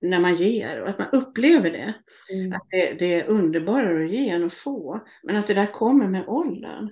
när 0.00 0.20
man 0.20 0.34
ger 0.34 0.80
och 0.82 0.88
att 0.88 0.98
man 0.98 1.08
upplever 1.12 1.70
det. 1.70 1.94
Mm. 2.34 2.52
Att 2.52 2.66
det, 2.70 2.92
det 2.98 3.14
är 3.20 3.28
underbarare 3.28 4.04
att 4.04 4.10
ge 4.10 4.28
än 4.30 4.44
att 4.44 4.52
få. 4.54 5.00
Men 5.22 5.36
att 5.36 5.46
det 5.46 5.54
där 5.54 5.66
kommer 5.66 6.06
med 6.08 6.24
åldern. 6.28 6.88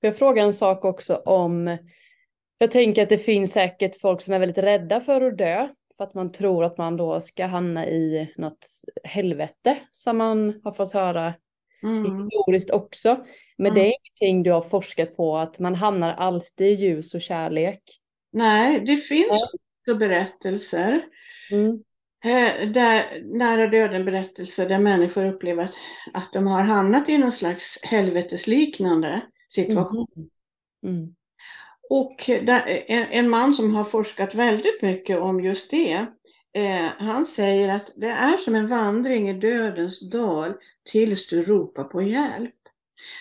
Får 0.00 0.08
jag 0.08 0.16
fråga 0.18 0.42
en 0.42 0.52
sak 0.52 0.84
också 0.84 1.16
om, 1.16 1.76
jag 2.58 2.70
tänker 2.70 3.02
att 3.02 3.08
det 3.08 3.18
finns 3.18 3.52
säkert 3.52 4.00
folk 4.00 4.20
som 4.20 4.34
är 4.34 4.38
väldigt 4.38 4.58
rädda 4.64 5.00
för 5.00 5.20
att 5.20 5.38
dö, 5.38 5.68
för 5.96 6.04
att 6.04 6.14
man 6.14 6.32
tror 6.32 6.64
att 6.64 6.78
man 6.78 6.96
då 6.96 7.20
ska 7.20 7.46
hamna 7.46 7.86
i 7.86 8.32
något 8.36 8.66
helvete, 9.04 9.78
som 9.92 10.16
man 10.16 10.60
har 10.64 10.72
fått 10.72 10.92
höra 10.92 11.34
Mm. 11.82 12.14
historiskt 12.14 12.70
också. 12.70 13.24
Men 13.58 13.74
det 13.74 13.80
Mm. 13.80 13.90
är 13.92 13.94
ingenting 14.20 14.42
du 14.42 14.50
har 14.50 14.62
forskat 14.62 15.16
på, 15.16 15.36
att 15.36 15.58
man 15.58 15.74
hamnar 15.74 16.14
alltid 16.14 16.66
i 16.66 16.70
ljus 16.84 17.14
och 17.14 17.20
kärlek. 17.20 17.82
Nej, 18.32 18.80
det 18.86 18.96
finns 18.96 19.52
Ja. 19.84 19.94
berättelser 19.94 21.00
Mm. 21.50 21.82
Eh, 22.24 22.68
där, 22.68 23.22
nära 23.24 23.66
döden 23.66 24.04
berättelser 24.04 24.68
där 24.68 24.78
människor 24.78 25.26
upplever 25.26 25.64
att, 25.64 25.74
att 26.12 26.32
de 26.32 26.46
har 26.46 26.62
hamnat 26.62 27.08
i 27.08 27.18
någon 27.18 27.32
slags 27.32 27.78
helvetesliknande 27.82 29.20
situation. 29.54 30.06
Mm. 30.86 31.14
Och 31.90 32.16
där, 32.26 32.84
en, 32.86 33.06
en 33.10 33.30
man 33.30 33.54
som 33.54 33.74
har 33.74 33.84
forskat 33.84 34.34
väldigt 34.34 34.82
mycket 34.82 35.18
om 35.18 35.40
just 35.40 35.70
det, 35.70 36.06
eh, 36.56 36.86
han 36.98 37.26
säger 37.26 37.68
att 37.68 37.90
det 37.96 38.08
är 38.10 38.36
som 38.36 38.54
en 38.54 38.68
vandring 38.68 39.28
i 39.28 39.32
dödens 39.32 40.10
dal 40.10 40.52
tills 40.84 41.28
du 41.28 41.42
ropar 41.42 41.84
på 41.84 42.02
hjälp. 42.02 42.54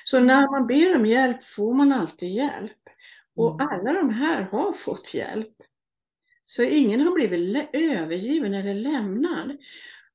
Så 0.03 0.19
när 0.19 0.51
man 0.51 0.67
ber 0.67 0.95
om 0.95 1.05
hjälp 1.05 1.43
får 1.43 1.73
man 1.73 1.91
alltid 1.91 2.29
hjälp. 2.29 2.71
Och 3.35 3.61
Mm. 3.61 3.67
alla 3.67 3.93
de 3.93 4.09
här 4.09 4.41
har 4.41 4.73
fått 4.73 5.13
hjälp. 5.13 5.53
Så 6.55 6.63
ingen 6.63 7.01
har 7.01 7.11
blivit 7.11 7.69
övergiven 7.73 8.53
eller 8.53 8.73
lämnad. 8.73 9.57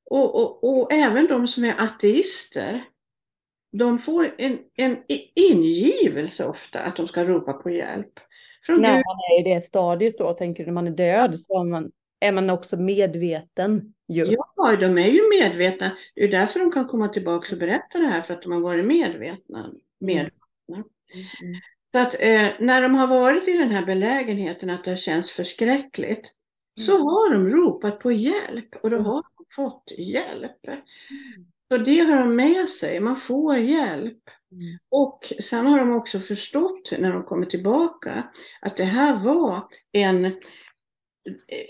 Och, 0.09 0.35
och, 0.35 0.63
och 0.63 0.93
även 0.93 1.27
de 1.27 1.47
som 1.47 1.63
är 1.63 1.75
ateister, 1.83 2.83
de 3.71 3.99
får 3.99 4.35
en, 4.37 4.59
en 4.75 4.97
ingivelse 5.35 6.45
ofta 6.45 6.79
att 6.79 6.95
de 6.95 7.07
ska 7.07 7.23
ropa 7.25 7.53
på 7.53 7.69
hjälp. 7.69 8.13
Från 8.65 8.81
När 8.81 8.93
man 8.93 9.17
är 9.31 9.41
i 9.41 9.53
det 9.53 9.59
stadiet 9.59 10.17
då, 10.17 10.33
tänker 10.33 10.63
du, 10.63 10.67
när 10.67 10.73
man 10.73 10.87
är 10.87 10.91
död, 10.91 11.39
så 11.39 11.59
är 11.59 11.63
man, 11.63 11.91
är 12.19 12.31
man 12.31 12.49
också 12.49 12.77
medveten 12.77 13.93
ju. 14.07 14.37
Ja, 14.55 14.75
de 14.75 14.97
är 14.97 15.09
ju 15.09 15.21
medvetna. 15.39 15.91
Det 16.15 16.23
är 16.23 16.31
därför 16.31 16.59
de 16.59 16.71
kan 16.71 16.87
komma 16.87 17.07
tillbaka 17.07 17.55
och 17.55 17.59
berätta 17.59 17.99
det 17.99 18.07
här, 18.07 18.21
för 18.21 18.33
att 18.33 18.41
de 18.41 18.51
har 18.51 18.61
varit 18.61 18.85
medvetna. 18.85 19.71
med. 19.99 20.29
Mm. 20.69 20.83
Så 21.93 21.99
att 21.99 22.13
eh, 22.19 22.49
när 22.59 22.81
de 22.81 22.95
har 22.95 23.07
varit 23.07 23.47
i 23.47 23.57
den 23.57 23.69
här 23.71 23.85
belägenheten 23.85 24.69
att 24.69 24.83
det 24.83 24.89
har 24.91 24.97
känts 24.97 25.31
förskräckligt, 25.31 26.25
så 26.79 26.91
Mm. 26.95 27.03
har 27.07 27.33
de 27.33 27.49
ropat 27.49 27.99
på 27.99 28.11
hjälp 28.11 28.75
och 28.83 28.89
då 28.89 28.95
Mm. 28.95 29.05
har 29.05 29.23
de 29.37 29.45
fått 29.55 29.91
hjälp. 29.97 30.57
Så 31.71 31.77
det 31.77 31.99
har 31.99 32.17
de 32.17 32.35
med 32.35 32.69
sig, 32.69 32.99
man 32.99 33.15
får 33.15 33.57
hjälp. 33.57 34.23
Mm. 34.51 34.77
Och 34.89 35.33
sen 35.43 35.65
har 35.65 35.79
de 35.79 35.91
också 35.95 36.19
förstått 36.19 36.91
när 36.99 37.13
de 37.13 37.23
kommer 37.23 37.45
tillbaka 37.45 38.31
att 38.61 38.77
det 38.77 38.83
här 38.83 39.23
var 39.25 39.67
en, 39.91 40.25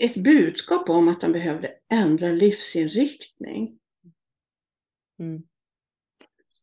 ett 0.00 0.14
budskap 0.14 0.88
om 0.90 1.08
att 1.08 1.20
de 1.20 1.32
behövde 1.32 1.70
ändra 1.92 2.28
livsinriktning. 2.28 3.78
Mm. 5.18 5.42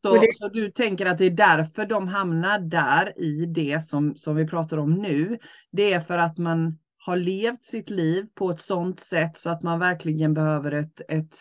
Så, 0.03 0.13
det- 0.21 0.37
så 0.37 0.47
du 0.47 0.71
tänker 0.71 1.05
att 1.05 1.17
det 1.17 1.25
är 1.25 1.29
därför 1.31 1.85
de 1.85 2.07
hamnar 2.07 2.59
där 2.59 3.19
i 3.19 3.45
det 3.45 3.83
som, 3.83 4.15
som 4.17 4.35
vi 4.35 4.47
pratar 4.47 4.77
om 4.77 4.93
nu. 4.93 5.37
Det 5.71 5.93
är 5.93 5.99
för 5.99 6.17
att 6.17 6.37
man 6.37 6.77
har 6.97 7.15
levt 7.15 7.63
sitt 7.63 7.89
liv 7.89 8.25
på 8.35 8.49
ett 8.49 8.61
sådant 8.61 8.99
sätt 8.99 9.37
så 9.37 9.49
att 9.49 9.63
man 9.63 9.79
verkligen 9.79 10.33
behöver 10.33 10.71
ett, 10.71 11.01
ett 11.09 11.35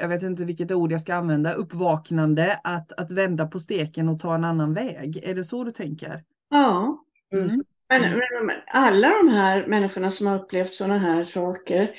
jag 0.00 0.08
vet 0.08 0.22
inte 0.22 0.44
vilket 0.44 0.72
ord 0.72 0.92
jag 0.92 1.00
ska 1.00 1.14
använda, 1.14 1.52
uppvaknande, 1.52 2.60
att, 2.64 2.92
att 2.92 3.10
vända 3.10 3.46
på 3.46 3.58
steken 3.58 4.08
och 4.08 4.20
ta 4.20 4.34
en 4.34 4.44
annan 4.44 4.74
väg. 4.74 5.20
Är 5.24 5.34
det 5.34 5.44
så 5.44 5.64
du 5.64 5.72
tänker? 5.72 6.24
Ja, 6.50 7.04
Mm. 7.32 7.62
men, 7.88 8.04
Mm. 8.04 8.20
men 8.46 8.56
alla 8.66 9.08
de 9.08 9.28
här 9.28 9.66
människorna 9.66 10.10
som 10.10 10.26
har 10.26 10.36
upplevt 10.36 10.74
sådana 10.74 10.98
här 10.98 11.24
saker, 11.24 11.90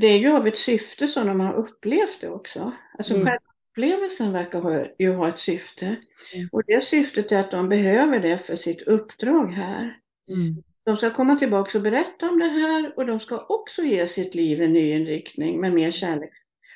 det 0.00 0.06
är 0.06 0.18
ju 0.18 0.36
av 0.36 0.46
ett 0.46 0.58
syfte 0.58 1.08
som 1.08 1.26
de 1.26 1.40
har 1.40 1.54
upplevt 1.54 2.20
det 2.20 2.28
också. 2.28 2.72
Alltså 2.98 3.14
Mm. 3.14 3.26
själva 3.26 3.40
upplevelsen 3.76 4.32
verkar 4.32 4.60
ha, 4.60 4.86
ju 4.98 5.12
ha 5.12 5.28
ett 5.28 5.38
syfte. 5.38 5.86
Mm. 6.34 6.48
Och 6.52 6.62
det 6.66 6.84
syftet 6.84 7.32
är 7.32 7.40
att 7.40 7.50
de 7.50 7.68
behöver 7.68 8.20
det 8.20 8.38
för 8.38 8.56
sitt 8.56 8.82
uppdrag 8.82 9.46
här. 9.46 9.96
De 10.84 10.96
ska 10.96 11.10
komma 11.10 11.36
tillbaka 11.36 11.78
och 11.78 11.84
berätta 11.84 12.28
om 12.28 12.38
det 12.38 12.46
här 12.46 12.92
och 12.96 13.06
de 13.06 13.20
ska 13.20 13.46
också 13.48 13.82
ge 13.82 14.08
sitt 14.08 14.34
liv 14.34 14.62
en 14.62 14.72
ny 14.72 14.90
inriktning 14.90 15.60
med 15.60 15.72
mer 15.72 15.90
kärlek, 15.90 16.30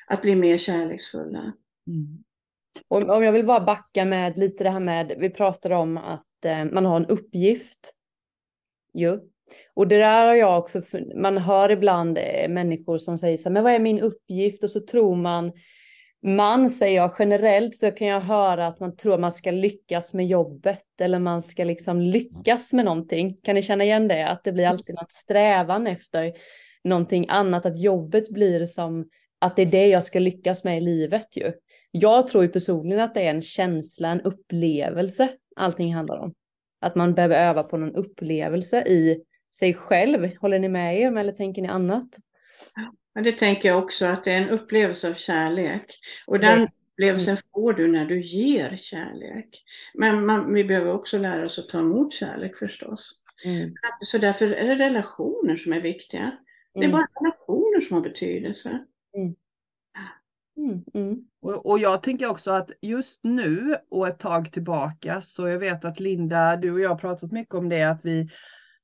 att 0.07 0.21
bli 0.21 0.35
mer 0.35 0.57
kärleksfulla. 0.57 1.53
Mm. 1.87 2.23
Om, 2.87 3.09
om 3.09 3.23
jag 3.23 3.31
vill 3.31 3.45
bara 3.45 3.59
backa 3.65 4.05
med 4.05 4.37
lite 4.37 4.63
det 4.63 4.69
här 4.69 4.79
med, 4.79 5.15
vi 5.17 5.29
pratade 5.29 5.75
om 5.75 5.97
att 5.97 6.45
eh, 6.45 6.65
man 6.65 6.85
har 6.85 6.97
en 6.97 7.05
uppgift. 7.05 7.93
Jo. 8.93 9.19
Och 9.73 9.87
det 9.87 9.97
där 9.97 10.25
har 10.25 10.35
jag 10.35 10.59
också, 10.59 10.81
man 11.15 11.37
hör 11.37 11.71
ibland 11.71 12.17
eh, 12.17 12.49
människor 12.49 12.97
som 12.97 13.17
säger 13.17 13.37
så 13.37 13.49
här, 13.49 13.53
men 13.53 13.63
vad 13.63 13.73
är 13.73 13.79
min 13.79 13.99
uppgift? 13.99 14.63
Och 14.63 14.69
så 14.69 14.79
tror 14.79 15.15
man, 15.15 15.51
man 16.23 16.69
säger 16.69 16.95
jag 16.95 17.15
generellt 17.19 17.75
så 17.75 17.91
kan 17.91 18.07
jag 18.07 18.21
höra 18.21 18.67
att 18.67 18.79
man 18.79 18.95
tror 18.95 19.13
att 19.13 19.19
man 19.19 19.31
ska 19.31 19.51
lyckas 19.51 20.13
med 20.13 20.27
jobbet 20.27 21.01
eller 21.01 21.19
man 21.19 21.41
ska 21.41 21.63
liksom 21.63 22.01
lyckas 22.01 22.73
med 22.73 22.85
någonting. 22.85 23.37
Kan 23.43 23.55
ni 23.55 23.61
känna 23.61 23.83
igen 23.83 24.07
det? 24.07 24.27
Att 24.27 24.43
det 24.43 24.51
blir 24.51 24.67
alltid 24.67 24.95
något 24.95 25.11
strävan 25.11 25.87
efter 25.87 26.33
någonting 26.83 27.25
annat, 27.29 27.65
att 27.65 27.81
jobbet 27.81 28.29
blir 28.29 28.65
som 28.65 29.09
att 29.39 29.55
det 29.55 29.61
är 29.61 29.65
det 29.65 29.87
jag 29.87 30.03
ska 30.03 30.19
lyckas 30.19 30.63
med 30.63 30.77
i 30.77 30.81
livet 30.81 31.37
ju. 31.37 31.51
Jag 31.91 32.27
tror 32.27 32.43
ju 32.43 32.49
personligen 32.49 33.03
att 33.03 33.13
det 33.13 33.21
är 33.21 33.29
en 33.29 33.41
känsla, 33.41 34.09
en 34.09 34.21
upplevelse 34.21 35.29
allting 35.55 35.93
handlar 35.93 36.17
om. 36.17 36.33
Att 36.81 36.95
man 36.95 37.13
behöver 37.13 37.35
öva 37.35 37.63
på 37.63 37.77
någon 37.77 37.95
upplevelse 37.95 38.81
i 38.81 39.23
sig 39.55 39.73
själv. 39.73 40.35
Håller 40.35 40.59
ni 40.59 40.69
med 40.69 40.99
er 40.99 41.17
eller 41.17 41.33
tänker 41.33 41.61
ni 41.61 41.67
annat? 41.67 42.09
Men 43.15 43.23
det 43.23 43.31
tänker 43.31 43.69
jag 43.69 43.83
också 43.83 44.05
att 44.05 44.23
det 44.23 44.33
är 44.33 44.41
en 44.41 44.49
upplevelse 44.49 45.09
av 45.09 45.13
kärlek. 45.13 45.85
Och 46.27 46.39
den 46.39 46.67
Upplevelsen 47.01 47.37
får 47.53 47.73
du 47.73 47.87
när 47.87 48.05
du 48.05 48.21
ger 48.21 48.77
kärlek. 48.77 49.63
Men 49.93 50.25
man, 50.25 50.53
vi 50.53 50.63
behöver 50.63 50.93
också 50.93 51.17
lära 51.17 51.45
oss 51.45 51.59
att 51.59 51.69
ta 51.69 51.79
emot 51.79 52.13
kärlek 52.13 52.57
förstås. 52.57 53.21
Mm. 53.45 53.73
Så 54.05 54.17
därför 54.17 54.51
är 54.51 54.67
det 54.67 54.85
relationer 54.85 55.55
som 55.55 55.73
är 55.73 55.81
viktiga. 55.81 56.31
Det 56.73 56.79
är 56.79 56.83
Mm. 56.83 56.91
bara 56.91 57.07
relationer 57.19 57.81
som 57.81 57.95
har 57.95 58.03
betydelse. 58.03 58.85
Mm. 59.17 60.83
Mm. 60.93 61.25
Och, 61.41 61.65
och 61.65 61.79
jag 61.79 62.03
tänker 62.03 62.27
också 62.27 62.51
att 62.51 62.71
just 62.81 63.19
nu 63.23 63.75
och 63.89 64.07
ett 64.07 64.19
tag 64.19 64.51
tillbaka 64.51 65.21
så 65.21 65.47
jag 65.47 65.59
vet 65.59 65.85
att 65.85 65.99
Linda, 65.99 66.55
du 66.55 66.71
och 66.71 66.79
jag 66.79 66.89
har 66.89 66.97
pratat 66.97 67.31
mycket 67.31 67.55
om 67.55 67.69
det 67.69 67.83
att 67.83 68.05
vi 68.05 68.29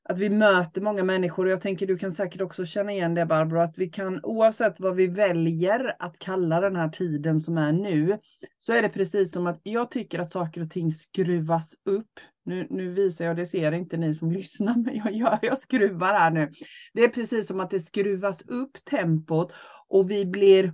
att 0.09 0.19
vi 0.19 0.29
möter 0.29 0.81
många 0.81 1.03
människor 1.03 1.45
och 1.45 1.51
jag 1.51 1.61
tänker 1.61 1.87
du 1.87 1.97
kan 1.97 2.11
säkert 2.11 2.41
också 2.41 2.65
känna 2.65 2.91
igen 2.91 3.13
det 3.13 3.25
Barbro, 3.25 3.59
att 3.59 3.77
vi 3.77 3.89
kan 3.89 4.19
oavsett 4.23 4.79
vad 4.79 4.95
vi 4.95 5.07
väljer 5.07 5.95
att 5.99 6.19
kalla 6.19 6.59
den 6.59 6.75
här 6.75 6.89
tiden 6.89 7.41
som 7.41 7.57
är 7.57 7.71
nu, 7.71 8.19
så 8.57 8.73
är 8.73 8.81
det 8.81 8.89
precis 8.89 9.31
som 9.31 9.47
att 9.47 9.59
jag 9.63 9.91
tycker 9.91 10.19
att 10.19 10.31
saker 10.31 10.61
och 10.61 10.69
ting 10.69 10.91
skruvas 10.91 11.75
upp. 11.85 12.19
Nu, 12.45 12.67
nu 12.69 12.93
visar 12.93 13.25
jag, 13.25 13.35
det 13.35 13.45
ser 13.45 13.71
inte 13.71 13.97
ni 13.97 14.13
som 14.13 14.31
lyssnar, 14.31 14.75
men 14.75 14.95
jag, 14.95 15.11
gör, 15.11 15.39
jag 15.41 15.57
skruvar 15.57 16.13
här 16.13 16.31
nu. 16.31 16.51
Det 16.93 17.03
är 17.03 17.09
precis 17.09 17.47
som 17.47 17.59
att 17.59 17.69
det 17.69 17.79
skruvas 17.79 18.41
upp 18.41 18.85
tempot 18.85 19.53
och 19.87 20.11
vi 20.11 20.25
blir 20.25 20.73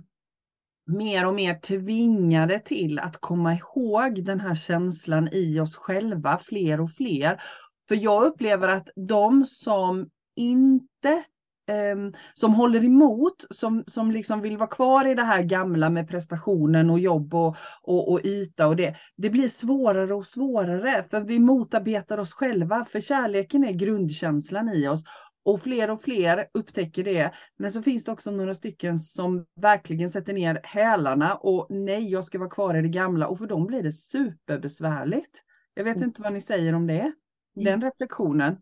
mer 0.86 1.26
och 1.26 1.34
mer 1.34 1.54
tvingade 1.54 2.58
till 2.58 2.98
att 2.98 3.16
komma 3.20 3.54
ihåg 3.54 4.24
den 4.24 4.40
här 4.40 4.54
känslan 4.54 5.28
i 5.32 5.60
oss 5.60 5.76
själva, 5.76 6.38
fler 6.38 6.80
och 6.80 6.90
fler. 6.90 7.40
För 7.88 7.94
jag 7.94 8.22
upplever 8.24 8.68
att 8.68 8.88
de 8.96 9.44
som 9.44 10.08
inte 10.36 11.24
ehm, 11.70 12.12
som 12.34 12.54
håller 12.54 12.84
emot, 12.84 13.44
som, 13.50 13.84
som 13.86 14.10
liksom 14.10 14.40
vill 14.40 14.56
vara 14.58 14.68
kvar 14.68 15.06
i 15.08 15.14
det 15.14 15.22
här 15.22 15.42
gamla 15.42 15.90
med 15.90 16.08
prestationen 16.08 16.90
och 16.90 16.98
jobb 16.98 17.34
och, 17.34 17.56
och, 17.82 18.12
och 18.12 18.20
yta 18.24 18.68
och 18.68 18.76
det. 18.76 18.96
Det 19.16 19.30
blir 19.30 19.48
svårare 19.48 20.14
och 20.14 20.26
svårare 20.26 21.04
för 21.10 21.20
vi 21.20 21.38
motarbetar 21.38 22.18
oss 22.18 22.32
själva 22.34 22.84
för 22.84 23.00
kärleken 23.00 23.64
är 23.64 23.72
grundkänslan 23.72 24.68
i 24.68 24.88
oss. 24.88 25.02
Och 25.46 25.62
fler 25.62 25.90
och 25.90 26.02
fler 26.02 26.46
upptäcker 26.54 27.04
det. 27.04 27.32
Men 27.58 27.72
så 27.72 27.82
finns 27.82 28.04
det 28.04 28.12
också 28.12 28.30
några 28.30 28.54
stycken 28.54 28.98
som 28.98 29.44
verkligen 29.60 30.10
sätter 30.10 30.32
ner 30.32 30.60
hälarna 30.62 31.34
och 31.34 31.66
nej, 31.70 32.10
jag 32.10 32.24
ska 32.24 32.38
vara 32.38 32.50
kvar 32.50 32.74
i 32.74 32.82
det 32.82 32.88
gamla. 32.88 33.26
Och 33.26 33.38
för 33.38 33.46
dem 33.46 33.66
blir 33.66 33.82
det 33.82 33.92
superbesvärligt. 33.92 35.42
Jag 35.74 35.84
vet 35.84 35.96
Mm. 35.96 36.08
inte 36.08 36.22
vad 36.22 36.32
ni 36.32 36.40
säger 36.40 36.72
om 36.74 36.86
det. 36.86 37.12
Den 37.54 37.80
reflektionen. 37.82 38.56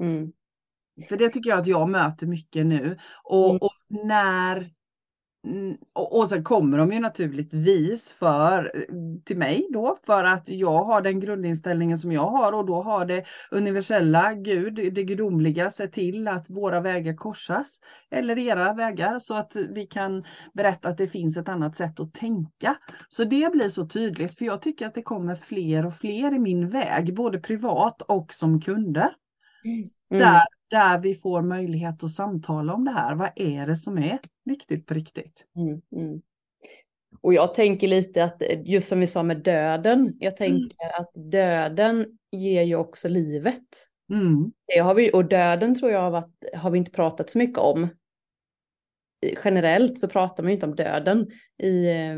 Mm. 0.00 0.32
För 1.08 1.16
det 1.16 1.28
tycker 1.28 1.50
jag 1.50 1.58
att 1.58 1.66
jag 1.66 1.88
möter 1.88 2.26
mycket 2.26 2.66
nu. 2.66 2.98
Och, 3.24 3.50
Mm. 3.50 3.58
och 3.60 3.72
när 3.88 4.56
mm, 4.56 4.70
och, 5.92 6.18
och 6.18 6.28
sen 6.28 6.44
kommer 6.44 6.78
de 6.78 6.92
ju 6.92 7.00
naturligtvis 7.00 8.12
för, 8.12 8.72
till 9.24 9.36
mig 9.36 9.66
då, 9.72 9.96
för 10.06 10.24
att 10.24 10.48
jag 10.48 10.84
har 10.84 11.02
den 11.02 11.20
grundinställningen 11.20 11.98
som 11.98 12.12
jag 12.12 12.26
har 12.26 12.52
och 12.52 12.66
då 12.66 12.82
har 12.82 13.04
det 13.04 13.24
universella 13.50 14.34
Gud, 14.34 14.74
det 14.74 15.04
gudomliga, 15.04 15.70
sett 15.70 15.92
till 15.92 16.28
att 16.28 16.50
våra 16.50 16.80
vägar 16.80 17.14
korsas, 17.16 17.80
eller 18.10 18.38
era 18.38 18.72
vägar, 18.72 19.18
så 19.18 19.34
att 19.34 19.56
vi 19.56 19.86
kan 19.86 20.24
berätta 20.54 20.88
att 20.88 20.98
det 20.98 21.08
finns 21.08 21.36
ett 21.36 21.48
annat 21.48 21.76
sätt 21.76 22.00
att 22.00 22.14
tänka. 22.14 22.76
Så 23.08 23.24
det 23.24 23.52
blir 23.52 23.68
så 23.68 23.86
tydligt, 23.86 24.38
för 24.38 24.44
jag 24.44 24.62
tycker 24.62 24.86
att 24.86 24.94
det 24.94 25.02
kommer 25.02 25.34
fler 25.34 25.86
och 25.86 25.94
fler 25.94 26.34
i 26.34 26.38
min 26.38 26.68
väg, 26.68 27.14
både 27.14 27.38
privat 27.38 28.02
och 28.02 28.34
som 28.34 28.60
kunder. 28.60 29.10
Mm. 29.64 30.22
Där, 30.22 30.42
där 30.70 30.98
vi 30.98 31.14
får 31.14 31.42
möjlighet 31.42 32.04
att 32.04 32.10
samtala 32.10 32.74
om 32.74 32.84
det 32.84 32.92
här. 32.92 33.14
Vad 33.14 33.30
är 33.36 33.66
det 33.66 33.76
som 33.76 33.98
är 33.98 34.18
viktigt 34.44 34.86
på 34.86 34.94
riktigt? 34.94 35.44
Mm, 35.56 35.82
mm. 35.96 36.22
Och 37.20 37.34
jag 37.34 37.54
tänker 37.54 37.88
lite 37.88 38.24
att 38.24 38.42
just 38.64 38.88
som 38.88 39.00
vi 39.00 39.06
sa 39.06 39.22
med 39.22 39.36
döden, 39.36 40.16
jag 40.20 40.36
tänker 40.36 41.00
att 41.00 41.10
döden 41.14 42.06
ger 42.30 42.62
ju 42.62 42.76
också 42.76 43.08
livet. 43.08 43.66
Mm. 44.10 44.52
Det 44.66 44.78
har 44.78 44.94
vi, 44.94 45.10
och 45.12 45.24
döden 45.24 45.74
tror 45.74 45.90
jag 45.90 46.00
har, 46.00 46.10
varit, 46.10 46.54
har 46.54 46.70
vi 46.70 46.78
inte 46.78 46.90
pratat 46.90 47.30
så 47.30 47.38
mycket 47.38 47.58
om. 47.58 47.88
Generellt 49.44 49.98
så 49.98 50.08
pratar 50.08 50.42
man 50.42 50.50
ju 50.50 50.54
inte 50.54 50.66
om 50.66 50.76
döden 50.76 51.30
i, 51.62 51.86
eh, 51.90 52.16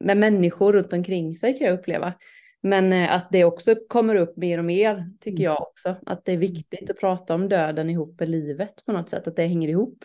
med 0.00 0.16
människor 0.16 0.72
runt 0.72 0.92
omkring 0.92 1.34
sig 1.34 1.58
kan 1.58 1.66
jag 1.66 1.78
uppleva. 1.78 2.12
Men 2.60 2.92
eh, 2.92 3.12
att 3.14 3.28
det 3.32 3.44
också 3.44 3.74
kommer 3.88 4.14
upp 4.14 4.36
mer 4.36 4.58
och 4.58 4.64
mer 4.64 5.10
tycker 5.20 5.42
Mm. 5.42 5.52
jag 5.52 5.62
också. 5.62 5.96
Att 6.06 6.24
det 6.24 6.32
är 6.32 6.36
viktigt 6.36 6.90
att 6.90 7.00
prata 7.00 7.34
om 7.34 7.48
döden 7.48 7.90
ihop 7.90 8.20
med 8.20 8.28
livet 8.28 8.84
på 8.86 8.92
något 8.92 9.08
sätt, 9.08 9.26
att 9.26 9.36
det 9.36 9.46
hänger 9.46 9.68
ihop. 9.68 10.04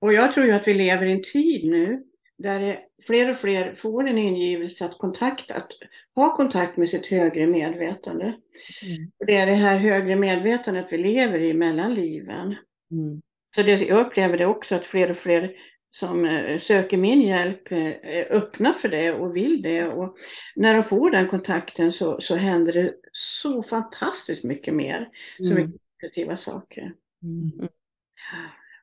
Och 0.00 0.12
jag 0.12 0.34
tror 0.34 0.46
ju 0.46 0.52
att 0.52 0.68
vi 0.68 0.74
lever 0.74 1.06
i 1.06 1.12
en 1.12 1.22
tid 1.22 1.70
nu 1.70 2.02
där 2.38 2.78
fler 3.02 3.30
och 3.30 3.36
fler 3.36 3.74
får 3.74 4.08
en 4.08 4.18
ingivelse 4.18 4.84
att, 4.84 4.98
kontakta, 4.98 5.54
att 5.54 5.68
ha 6.14 6.36
kontakt 6.36 6.76
med 6.76 6.88
sitt 6.88 7.06
högre 7.06 7.46
medvetande. 7.46 8.24
Mm. 8.24 9.10
Och 9.18 9.26
det 9.26 9.36
är 9.36 9.46
det 9.46 9.52
här 9.52 9.78
högre 9.78 10.16
medvetandet 10.16 10.86
vi 10.90 10.98
lever 10.98 11.38
i 11.38 11.54
mellan 11.54 11.94
liven. 11.94 12.56
Mm. 12.90 13.22
Så 13.54 13.62
det, 13.62 13.82
jag 13.82 14.06
upplever 14.06 14.38
det 14.38 14.46
också 14.46 14.74
att 14.74 14.86
fler 14.86 15.10
och 15.10 15.16
fler 15.16 15.56
som 15.90 16.24
eh, 16.24 16.58
söker 16.58 16.96
min 16.96 17.20
hjälp 17.20 17.72
eh, 17.72 17.86
är 17.86 18.32
öppna 18.32 18.72
för 18.72 18.88
det 18.88 19.12
och 19.12 19.36
vill 19.36 19.62
det. 19.62 19.86
Och 19.86 20.16
när 20.56 20.74
de 20.74 20.82
får 20.82 21.10
den 21.10 21.26
kontakten 21.26 21.92
så, 21.92 22.20
så 22.20 22.34
händer 22.36 22.72
det 22.72 22.94
så 23.12 23.62
fantastiskt 23.62 24.44
mycket 24.44 24.74
mer. 24.74 25.08
Så 25.38 25.50
Mm. 25.50 25.64
mycket 25.64 25.80
positiva 26.00 26.36
saker. 26.36 26.92
Mm. 27.22 27.68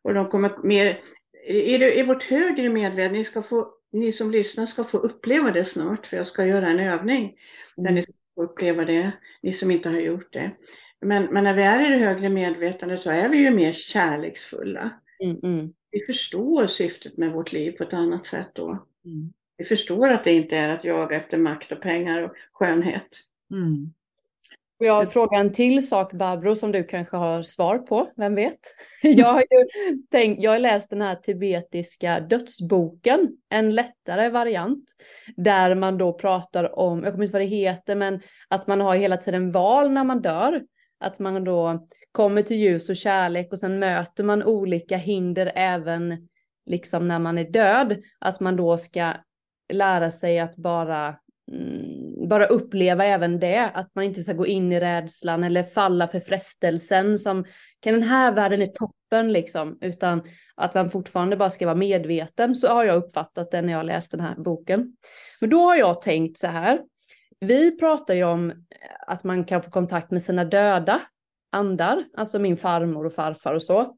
Och 0.04 0.14
de 0.14 0.28
kommer 0.28 0.52
mer, 0.64 1.00
i, 1.48 1.76
i 2.00 2.04
vårt 2.04 2.24
högre 2.24 2.70
medvetande, 2.70 3.20
ni, 3.20 3.26
ska 3.26 3.42
få, 3.42 3.74
ni 3.92 4.12
som 4.12 4.32
lyssnar 4.32 4.66
ska 4.66 4.84
få 4.84 4.98
uppleva 4.98 5.52
det 5.52 5.66
snart, 5.66 6.08
för 6.08 6.18
jag 6.18 6.28
ska 6.28 6.46
göra 6.46 6.68
en 6.68 6.80
övning 6.80 7.36
där 7.76 7.84
Mm. 7.84 7.96
ni 7.96 8.02
ska 8.02 8.12
få 8.36 8.44
uppleva 8.44 8.86
det, 8.86 9.12
ni 9.42 9.54
som 9.54 9.72
inte 9.72 9.90
har 9.90 10.00
gjort 10.00 10.34
det. 10.34 10.52
Men, 11.02 11.24
men 11.26 11.44
när 11.44 11.54
vi 11.54 11.64
är 11.64 11.86
i 11.86 11.90
det 12.00 12.06
högre 12.06 12.30
medvetandet 12.30 13.02
så 13.02 13.10
är 13.10 13.30
vi 13.30 13.38
ju 13.38 13.52
mer 13.52 13.74
kärleksfulla. 13.74 14.90
Mm. 15.24 15.38
Mm. 15.44 15.74
Vi 15.92 16.06
förstår 16.06 16.68
syftet 16.68 17.18
med 17.18 17.32
vårt 17.32 17.52
liv 17.54 17.72
på 17.72 17.84
ett 17.84 17.94
annat 17.94 18.28
sätt 18.28 18.50
då. 18.54 18.70
Mm. 19.06 19.34
Vi 19.58 19.66
förstår 19.66 20.10
att 20.10 20.24
det 20.24 20.34
inte 20.34 20.58
är 20.58 20.70
att 20.70 20.84
jaga 20.84 21.16
efter 21.16 21.38
makt 21.38 21.72
och 21.72 21.82
pengar 21.82 22.22
och 22.22 22.32
skönhet. 22.52 23.10
Mm. 23.52 23.94
Och 24.84 24.88
jag 24.88 25.14
frågar 25.14 25.40
en 25.40 25.52
till 25.52 25.88
sak 25.88 26.14
Barbro 26.14 26.56
som 26.56 26.72
du 26.72 26.84
kanske 26.84 27.18
har 27.18 27.44
svar 27.44 27.78
på, 27.78 28.10
vem 28.16 28.36
vet? 28.36 28.60
Jag 29.02 29.34
har 29.34 29.40
ju 29.40 29.68
tänkt, 30.12 30.44
jag 30.44 30.52
har 30.52 30.60
läst 30.60 30.90
den 30.90 31.02
här 31.02 31.16
tibetiska 31.16 32.20
dödsboken, 32.20 33.30
en 33.50 33.76
lättare 33.76 34.30
variant, 34.30 34.84
där 35.38 35.76
man 35.76 35.98
då 35.98 36.14
pratar 36.14 36.80
om, 36.80 37.04
jag 37.04 37.14
kommer 37.14 37.24
inte 37.24 37.34
vad 37.34 37.42
det 37.42 37.46
heter, 37.46 37.96
men 37.96 38.22
att 38.48 38.68
man 38.68 38.82
har 38.82 38.96
hela 38.96 39.18
tiden 39.18 39.52
val 39.52 39.92
när 39.92 40.04
man 40.04 40.22
dör. 40.22 40.62
Att 41.00 41.20
man 41.20 41.44
då 41.44 41.88
kommer 42.12 42.42
till 42.42 42.58
ljus 42.58 42.90
och 42.90 42.98
kärlek 42.98 43.52
och 43.52 43.60
sen 43.60 43.80
möter 43.80 44.24
man 44.24 44.44
olika 44.44 44.98
hinder 44.98 45.52
även 45.56 46.28
liksom 46.66 47.08
när 47.08 47.20
man 47.20 47.38
är 47.38 47.50
död. 47.52 48.02
Att 48.20 48.40
man 48.40 48.56
då 48.56 48.78
ska 48.78 49.14
lära 49.74 50.12
sig 50.12 50.40
att 50.40 50.56
bara 50.56 51.16
Mm, 51.52 52.28
bara 52.30 52.46
uppleva 52.46 53.06
även 53.06 53.40
det, 53.40 53.70
att 53.74 53.96
man 53.96 54.06
inte 54.06 54.22
ska 54.22 54.34
gå 54.34 54.48
in 54.48 54.72
i 54.72 54.80
rädslan 54.80 55.44
eller 55.44 55.64
falla 55.64 56.08
för 56.08 56.20
frestelsen 56.20 57.18
som 57.18 57.46
kan 57.80 57.94
den 57.94 58.04
här 58.04 58.32
världen 58.32 58.62
är 58.62 58.68
toppen 58.68 59.34
liksom, 59.34 59.78
utan 59.82 60.22
att 60.56 60.74
man 60.74 60.90
fortfarande 60.90 61.38
bara 61.38 61.50
ska 61.50 61.66
vara 61.66 61.76
medveten. 61.76 62.56
Så 62.56 62.68
har 62.68 62.84
jag 62.84 62.98
uppfattat 62.98 63.52
det 63.52 63.62
när 63.62 63.74
jag 63.74 63.86
läst 63.86 64.12
den 64.12 64.20
här 64.20 64.36
boken. 64.36 64.96
Men 65.40 65.50
då 65.50 65.60
har 65.60 65.76
jag 65.76 66.02
tänkt 66.02 66.38
så 66.38 66.48
här. 66.48 66.82
Vi 67.40 67.78
pratar 67.78 68.14
ju 68.14 68.24
om 68.24 68.50
eh, 68.52 68.56
att 69.08 69.24
man 69.24 69.46
kan 69.46 69.64
få 69.64 69.72
kontakt 69.72 70.12
med 70.12 70.22
sina 70.22 70.46
döda 70.46 71.02
andar, 71.52 72.06
alltså 72.18 72.40
min 72.40 72.58
farmor 72.58 73.06
och 73.06 73.14
farfar 73.14 73.54
och 73.54 73.64
så. 73.64 73.98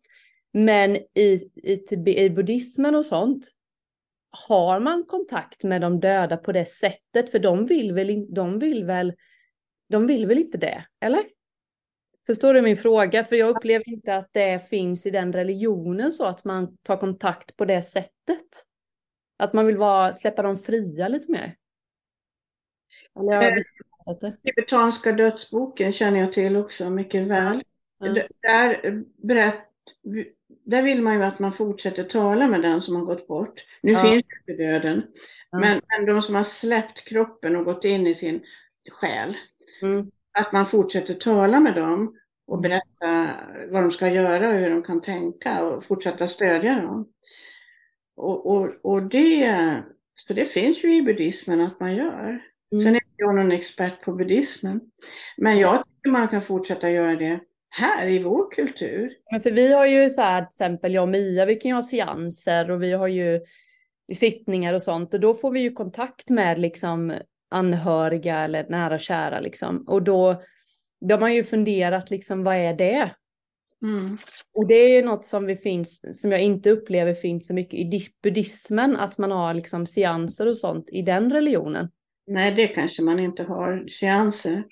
Men 0.54 0.96
i, 0.96 1.50
i, 1.64 2.00
i 2.06 2.30
buddhismen 2.30 2.96
och 2.96 3.06
sånt 3.06 3.52
har 4.48 4.80
man 4.80 5.06
kontakt 5.06 5.64
med 5.64 5.82
de 5.82 6.00
döda 6.00 6.38
på 6.38 6.52
det 6.52 6.66
sättet? 6.66 7.32
För 7.32 7.40
de 7.40 7.66
vill 7.66 7.94
väl, 7.94 8.34
de 8.34 8.60
vill 8.60 8.86
väl, 8.86 9.14
de 9.90 10.08
vill 10.08 10.28
väl 10.28 10.38
inte 10.38 10.58
det, 10.58 10.86
eller? 11.00 11.24
Förstår 12.26 12.54
du 12.54 12.62
min 12.62 12.78
fråga? 12.78 13.24
För 13.24 13.36
jag 13.36 13.50
upplever 13.50 13.90
inte 13.90 14.16
att 14.16 14.30
det 14.34 14.70
finns 14.70 15.06
i 15.06 15.12
den 15.12 15.34
religionen 15.34 16.12
så 16.12 16.26
att 16.26 16.46
man 16.46 16.78
tar 16.78 16.98
kontakt 16.98 17.58
på 17.58 17.66
det 17.66 17.82
sättet. 17.82 18.66
Att 19.38 19.54
man 19.54 19.66
vill 19.66 19.78
vara, 19.78 20.14
släppa 20.14 20.42
dem 20.42 20.58
fria 20.58 21.08
lite 21.08 21.32
mer. 21.32 21.56
Eh. 23.32 24.32
Tibetanska 24.44 25.12
dödsboken 25.12 25.92
känner 25.92 26.20
jag 26.20 26.34
till 26.34 26.58
också 26.58 26.90
mycket 26.90 27.28
väl. 27.28 27.64
Ja. 28.00 28.24
Där, 28.42 29.04
berätt, 29.28 29.66
där 30.66 30.84
vill 30.84 31.02
man 31.02 31.14
ju 31.16 31.24
att 31.24 31.40
man 31.40 31.54
fortsätter 31.54 32.04
tala 32.04 32.48
med 32.48 32.62
den 32.62 32.82
som 32.82 32.96
har 32.96 33.04
gått 33.06 33.28
bort. 33.28 33.66
Nu 33.82 33.92
Ja. 33.92 34.00
finns 34.02 34.24
inte 34.48 34.64
döden, 34.64 35.02
Ja. 35.52 35.60
men, 35.60 35.82
men 35.88 36.06
de 36.06 36.22
som 36.22 36.36
har 36.36 36.44
släppt 36.44 37.08
kroppen 37.08 37.56
och 37.56 37.66
gått 37.66 37.86
in 37.86 38.08
i 38.08 38.16
sin 38.16 38.42
själ, 38.92 39.38
Mm. 39.82 40.12
att 40.40 40.52
man 40.52 40.66
fortsätter 40.66 41.14
tala 41.14 41.60
med 41.60 41.76
dem 41.76 42.16
och 42.48 42.58
Mm. 42.58 42.70
berätta 42.70 43.30
vad 43.72 43.84
de 43.84 43.92
ska 43.92 44.08
göra 44.10 44.48
och 44.48 44.54
hur 44.54 44.70
de 44.70 44.84
kan 44.84 45.02
tänka 45.02 45.66
och 45.66 45.84
fortsätta 45.86 46.28
stödja 46.28 46.76
dem. 46.82 47.08
Och, 48.18 48.46
och, 48.52 48.70
och 48.84 49.04
det 49.04 49.84
Så 50.18 50.34
det 50.34 50.46
finns 50.46 50.84
ju 50.84 50.94
i 50.96 51.02
buddhismen 51.02 51.62
att 51.62 51.80
man 51.80 51.96
gör. 51.96 52.42
Mm. 52.72 52.84
Sen 52.86 52.96
är 52.96 53.02
jag 53.18 53.36
någon 53.36 53.52
expert 53.52 54.02
på 54.02 54.12
buddhismen. 54.14 54.82
Men 55.38 55.58
jag 55.60 55.78
tycker 55.86 56.12
man 56.12 56.28
kan 56.28 56.42
fortsätta 56.42 56.90
göra 56.90 57.16
det 57.16 57.40
här 57.76 58.08
i 58.08 58.20
vår 58.20 58.52
kultur. 58.52 59.14
Men 59.32 59.42
för 59.42 59.52
vi 59.52 59.74
har 59.74 59.86
ju 59.86 60.10
så 60.10 60.22
här 60.22 60.42
till 60.42 60.48
exempel 60.48 60.94
jag 60.94 61.02
och 61.02 61.10
Mia, 61.10 61.46
vi 61.46 61.56
kan 61.56 61.70
ju 61.70 61.76
ha 61.76 61.82
seanser 61.82 62.72
och 62.72 62.84
vi 62.84 62.92
har 62.92 63.08
ju 63.08 63.42
sittningar 64.14 64.74
och 64.74 64.82
sånt 64.82 65.14
och 65.14 65.20
då 65.20 65.34
får 65.34 65.52
vi 65.52 65.60
ju 65.60 65.72
kontakt 65.72 66.30
med 66.30 66.60
liksom 66.60 67.14
anhöriga 67.50 68.40
eller 68.40 68.70
nära 68.70 68.94
och 68.94 69.00
kära 69.00 69.40
liksom 69.40 69.84
och 69.88 70.04
då 70.04 70.42
då 71.02 71.16
har 71.16 71.20
man 71.20 71.36
ju 71.36 71.44
funderat 71.44 72.12
liksom 72.12 72.44
vad 72.44 72.56
är 72.56 72.74
det? 72.74 73.12
Mm. 73.84 74.18
Och 74.56 74.68
det 74.68 74.76
är 74.76 74.90
ju 74.90 75.04
något 75.04 75.26
som 75.26 75.46
vi 75.46 75.56
finns 75.56 76.22
som 76.22 76.32
jag 76.32 76.42
inte 76.42 76.70
upplever 76.72 77.14
finns 77.14 77.48
så 77.48 77.54
mycket 77.54 77.80
i 77.80 78.02
buddhismen 78.24 78.96
att 78.96 79.18
man 79.18 79.32
har 79.32 79.54
liksom 79.54 79.86
seanser 79.86 80.48
och 80.48 80.58
sånt 80.58 80.90
i 80.90 81.02
den 81.02 81.34
religionen. 81.34 81.92
Nej, 82.28 82.54
det 82.56 82.68
kanske 82.68 83.02
man 83.02 83.20
inte 83.20 83.44
har 83.44 83.88
seanser. 84.00 84.64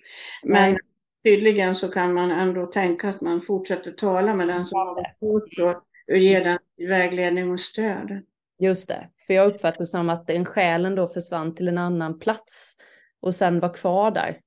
Men 0.43 0.71
Nej. 0.71 0.77
Tydligen 1.23 1.75
så 1.75 1.87
kan 1.87 2.13
man 2.13 2.31
ändå 2.31 2.65
tänka 2.65 3.09
att 3.09 3.21
man 3.21 3.41
fortsätter 3.41 3.91
tala 3.91 4.35
med 4.35 4.47
den 4.47 4.65
som 4.65 4.77
har 4.79 4.95
bort 5.21 5.59
och, 5.59 5.83
ge 6.17 6.39
den 6.39 6.57
vägledning 6.89 7.51
och 7.51 7.59
stöd. 7.59 8.21
Just 8.59 8.89
det, 8.89 9.09
för 9.27 9.33
jag 9.33 9.53
uppfattar 9.53 9.77
det 9.79 9.85
som 9.85 10.09
att 10.09 10.27
den 10.27 10.45
själen 10.45 10.95
då 10.95 11.07
försvann 11.07 11.55
till 11.55 11.67
en 11.67 11.77
annan 11.77 12.19
plats 12.19 12.73
och 13.19 13.35
sen 13.35 13.59
var 13.59 13.73
kvar 13.73 14.11
där. 14.11 14.39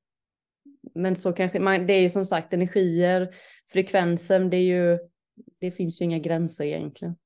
Men 0.94 1.16
så 1.16 1.32
kanske 1.32 1.60
man, 1.60 1.86
det 1.86 1.92
är 1.92 2.00
ju 2.00 2.10
som 2.10 2.24
sagt 2.24 2.52
energier, 2.52 3.34
frekvensen, 3.72 4.50
det 4.50 4.56
är 4.56 4.62
ju, 4.62 4.98
det 5.60 5.70
finns 5.70 6.00
ju 6.00 6.04
inga 6.04 6.18
gränser 6.18 6.64
egentligen. 6.64 7.16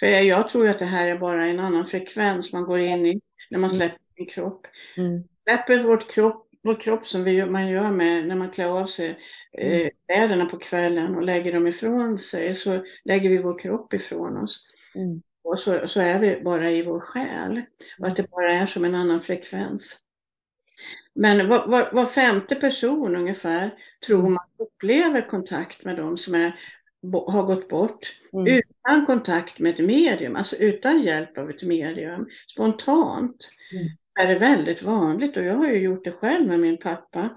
För 0.00 0.06
jag 0.06 0.48
tror 0.48 0.68
att 0.68 0.78
det 0.78 0.84
här 0.84 1.08
är 1.08 1.18
bara 1.18 1.46
en 1.46 1.60
annan 1.60 1.86
frekvens 1.86 2.52
man 2.52 2.64
går 2.64 2.78
in 2.80 3.06
i 3.06 3.20
när 3.50 3.58
man 3.58 3.70
Mm. 3.70 3.76
släpper 3.78 4.00
sin 4.16 4.26
kropp. 4.26 4.66
Mm. 4.96 5.24
Släpper 5.44 5.82
vårt 5.82 6.10
kropp, 6.10 6.45
vår 6.66 6.80
kropp 6.80 7.06
som 7.06 7.24
vi, 7.24 7.46
man 7.46 7.68
gör 7.68 7.90
med 7.90 8.28
när 8.28 8.36
man 8.36 8.50
klär 8.50 8.80
av 8.80 8.86
sig 8.86 9.18
eh, 9.58 9.88
kläderna 10.06 10.46
på 10.46 10.56
kvällen 10.56 11.16
och 11.16 11.22
lägger 11.22 11.52
dem 11.52 11.66
ifrån 11.66 12.18
sig 12.18 12.54
så 12.54 12.84
lägger 13.04 13.30
vi 13.30 13.38
vår 13.38 13.58
kropp 13.58 13.94
ifrån 13.94 14.36
oss. 14.36 14.66
Mm. 14.94 15.22
Och 15.44 15.60
så, 15.60 15.88
så 15.88 16.00
är 16.00 16.18
vi 16.18 16.40
bara 16.44 16.70
i 16.70 16.82
vår 16.82 17.00
själ. 17.00 17.62
Och 17.98 18.06
att 18.06 18.16
det 18.16 18.30
bara 18.30 18.52
är 18.52 18.66
som 18.66 18.84
en 18.84 18.94
annan 18.94 19.20
frekvens. 19.20 19.96
Men 21.14 21.48
var, 21.48 21.68
var, 21.68 21.90
var 21.92 22.06
femte 22.06 22.54
person 22.54 23.16
ungefär 23.16 23.74
tror 24.06 24.30
man 24.30 24.44
upplever 24.58 25.28
kontakt 25.28 25.84
med 25.84 25.96
dem 25.96 26.18
som 26.18 26.34
är, 26.34 26.52
har 27.26 27.42
gått 27.42 27.68
bort 27.68 28.16
Mm. 28.32 28.58
utan 28.58 29.06
kontakt 29.06 29.58
med 29.58 29.74
ett 29.74 29.86
medium, 29.86 30.36
alltså 30.36 30.56
utan 30.56 31.02
hjälp 31.02 31.38
av 31.38 31.50
ett 31.50 31.62
medium, 31.62 32.28
spontant. 32.48 33.36
Mm. 33.72 33.88
Är 34.16 34.26
det 34.26 34.38
väldigt 34.38 34.82
vanligt 34.82 35.36
och 35.36 35.44
jag 35.44 35.54
har 35.54 35.68
ju 35.68 35.78
gjort 35.78 36.04
det 36.04 36.12
själv 36.12 36.48
med 36.48 36.60
min 36.60 36.78
pappa 36.78 37.28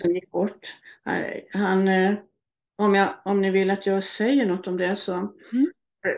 som 0.00 0.14
gick 0.14 0.30
bort. 0.30 0.74
Han, 1.52 1.88
eh, 1.88 2.14
om, 2.78 2.94
jag, 2.94 3.08
om 3.24 3.40
ni 3.40 3.50
vill 3.50 3.70
att 3.70 3.86
jag 3.86 4.04
säger 4.04 4.46
något 4.46 4.66
om 4.66 4.76
det 4.76 4.96
så. 4.96 5.32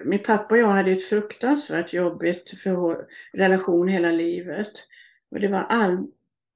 Min 0.05 0.23
pappa 0.23 0.55
och 0.55 0.61
jag 0.61 0.67
hade 0.67 0.91
ett 0.91 1.05
fruktansvärt 1.05 1.93
jobbigt 1.93 2.61
för 2.63 3.07
relation 3.33 3.89
hela 3.89 4.11
livet. 4.11 4.73
Och 5.31 5.41
det 5.41 5.49
var 5.49 5.67
all, 5.69 6.07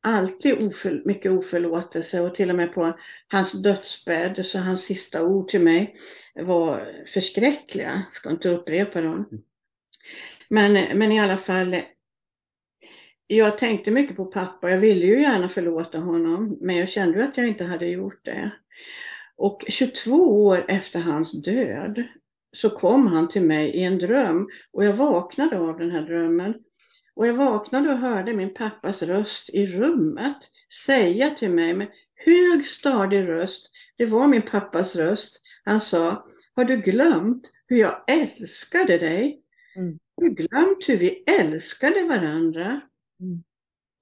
alltid 0.02 0.68
oför, 0.68 1.02
mycket 1.04 1.32
oförlåtelse 1.32 2.20
och 2.20 2.34
till 2.34 2.50
och 2.50 2.56
med 2.56 2.74
på 2.74 2.92
hans 3.28 3.52
dödsbädd 3.52 4.46
så 4.46 4.58
hans 4.58 4.84
sista 4.84 5.24
ord 5.24 5.48
till 5.48 5.62
mig 5.62 5.96
var 6.34 7.04
förskräckliga. 7.06 7.90
Jag 7.90 8.14
ska 8.14 8.30
inte 8.30 8.48
upprepa 8.48 9.00
dem. 9.00 9.42
Men, 10.48 10.98
men 10.98 11.12
i 11.12 11.20
alla 11.20 11.38
fall, 11.38 11.82
jag 13.26 13.58
tänkte 13.58 13.90
mycket 13.90 14.16
på 14.16 14.24
pappa. 14.24 14.70
Jag 14.70 14.78
ville 14.78 15.06
ju 15.06 15.20
gärna 15.20 15.48
förlåta 15.48 15.98
honom, 15.98 16.58
men 16.60 16.76
jag 16.76 16.88
kände 16.88 17.24
att 17.24 17.36
jag 17.36 17.48
inte 17.48 17.64
hade 17.64 17.86
gjort 17.86 18.24
det. 18.24 18.52
Och 19.36 19.64
22 19.68 20.10
år 20.46 20.64
efter 20.68 21.00
hans 21.00 21.42
död 21.42 22.04
så 22.56 22.70
kom 22.70 23.06
han 23.06 23.28
till 23.28 23.44
mig 23.44 23.70
i 23.70 23.84
en 23.84 23.98
dröm 23.98 24.48
och 24.72 24.84
jag 24.84 24.92
vaknade 24.92 25.58
av 25.58 25.78
den 25.78 25.90
här 25.90 26.02
drömmen. 26.02 26.54
Och 27.16 27.26
jag 27.26 27.34
vaknade 27.34 27.88
och 27.88 27.98
hörde 27.98 28.34
min 28.34 28.54
pappas 28.54 29.02
röst 29.02 29.50
i 29.50 29.66
rummet 29.66 30.38
säga 30.86 31.30
till 31.30 31.50
mig 31.50 31.74
med 31.74 31.88
hög 32.24 32.66
stadig 32.66 33.28
röst, 33.28 33.70
det 33.96 34.06
var 34.06 34.28
min 34.28 34.42
pappas 34.42 34.96
röst, 34.96 35.40
han 35.64 35.80
sa, 35.80 36.26
har 36.54 36.64
du 36.64 36.76
glömt 36.76 37.50
hur 37.66 37.76
jag 37.76 38.04
älskade 38.06 38.98
dig? 38.98 39.40
Mm. 39.76 39.98
Har 40.16 40.24
du 40.24 40.34
glömt 40.34 40.88
hur 40.88 40.96
vi 40.96 41.24
älskade 41.40 42.02
varandra? 42.02 42.80
Mm. 43.20 43.42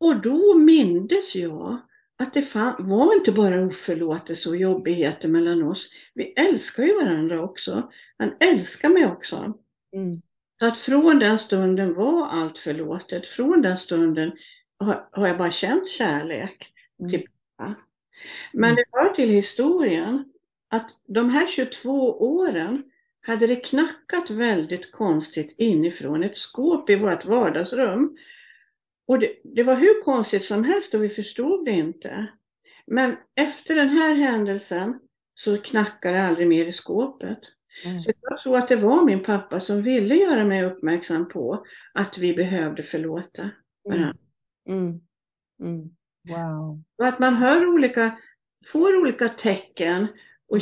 Och 0.01 0.23
då 0.23 0.59
mindes 0.59 1.35
jag 1.35 1.81
att 2.19 2.35
det 2.35 2.55
var 2.79 3.15
inte 3.15 3.33
bara 3.33 3.67
oförlåtelse 3.67 4.49
och 4.49 4.57
jobbigheter 4.57 5.29
mellan 5.29 5.63
oss. 5.63 5.91
Vi 6.15 6.25
älskar 6.25 6.83
ju 6.83 6.95
varandra 6.95 7.43
också. 7.43 7.91
Han 8.19 8.33
älskar 8.41 8.89
mig 8.89 9.07
också. 9.07 9.55
Mm. 9.97 10.13
Så 10.59 10.67
att 10.67 10.79
från 10.79 11.19
den 11.19 11.39
stunden 11.39 11.95
var 11.95 12.29
allt 12.29 12.59
förlåtet. 12.59 13.29
Från 13.29 13.63
den 13.63 13.79
stunden 13.79 14.33
har, 14.79 15.09
har 15.13 15.29
jag 15.29 15.39
bara 15.39 15.51
känt 15.51 15.89
kärlek 15.89 16.69
Mm. 17.01 17.11
till 17.11 17.27
pappa. 17.57 17.75
Men 18.53 18.75
det 18.75 18.85
hör 18.93 19.15
till 19.15 19.29
historien 19.29 20.25
att 20.71 20.91
de 21.09 21.31
här 21.31 21.47
22 21.47 21.91
åren 22.21 22.83
hade 23.27 23.47
det 23.47 23.57
knackat 23.57 24.31
väldigt 24.31 24.93
konstigt 24.93 25.55
inifrån 25.59 26.25
ett 26.25 26.37
skåp 26.37 26.91
i 26.91 26.97
vårt 26.97 27.25
vardagsrum. 27.25 28.17
Och 29.13 29.19
det, 29.19 29.33
det 29.45 29.63
var 29.63 29.77
hur 29.77 30.03
konstigt 30.03 30.45
som 30.45 30.65
helst 30.65 30.95
och 30.95 31.05
vi 31.05 31.09
förstod 31.09 31.65
det 31.65 31.71
inte. 31.71 32.27
Men 32.87 33.17
efter 33.35 33.77
den 33.77 33.89
här 33.89 34.15
händelsen 34.15 34.99
så 35.35 35.59
knackade 35.59 36.17
det 36.17 36.23
aldrig 36.23 36.49
mer 36.49 36.67
i 36.67 36.73
skåpet. 36.73 37.39
Mm. 37.85 38.03
Så 38.03 38.11
jag 38.21 38.41
tror 38.41 38.57
att 38.57 38.69
det 38.69 38.77
var 38.77 39.05
min 39.05 39.23
pappa 39.23 39.61
som 39.61 39.83
ville 39.83 40.15
göra 40.15 40.45
mig 40.45 40.65
uppmärksam 40.65 41.29
på 41.29 41.65
att 41.95 42.19
vi 42.19 42.35
behövde 42.35 42.83
förlåta 42.83 43.51
varandra. 43.85 44.17
Mm. 44.69 45.01
Mm. 45.63 45.91
Wow. 46.29 46.83
Och 46.99 47.07
att 47.07 47.19
man 47.19 47.35
hör 47.35 47.67
olika, 47.67 48.19
får 48.73 49.01
olika 49.01 49.29
tecken 49.29 50.07
och 50.49 50.59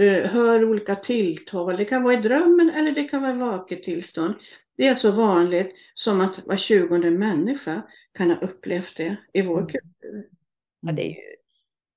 eh, 0.00 0.30
hör 0.30 0.64
olika 0.64 0.94
tilltal. 0.94 1.76
Det 1.76 1.84
kan 1.84 2.02
vara 2.02 2.14
i 2.14 2.22
drömmen 2.22 2.70
eller 2.70 2.92
det 2.92 3.04
kan 3.04 3.22
vara 3.22 3.34
i 3.34 3.38
vaket 3.38 3.82
tillstånd. 3.82 4.34
Det 4.80 4.86
är 4.86 4.94
så 4.94 5.10
vanligt 5.12 5.74
som 5.94 6.20
att 6.20 6.46
var 6.46 6.56
tjugonde 6.56 7.10
människa 7.10 7.82
kan 8.18 8.30
ha 8.30 8.36
upplevt 8.36 8.96
det 8.96 9.16
i 9.32 9.42
vår 9.42 9.58
Mm. 9.58 9.66
kultur. 9.66 10.26
Ja, 10.80 10.92
det 10.92 11.02
är 11.02 11.08
ju 11.08 11.14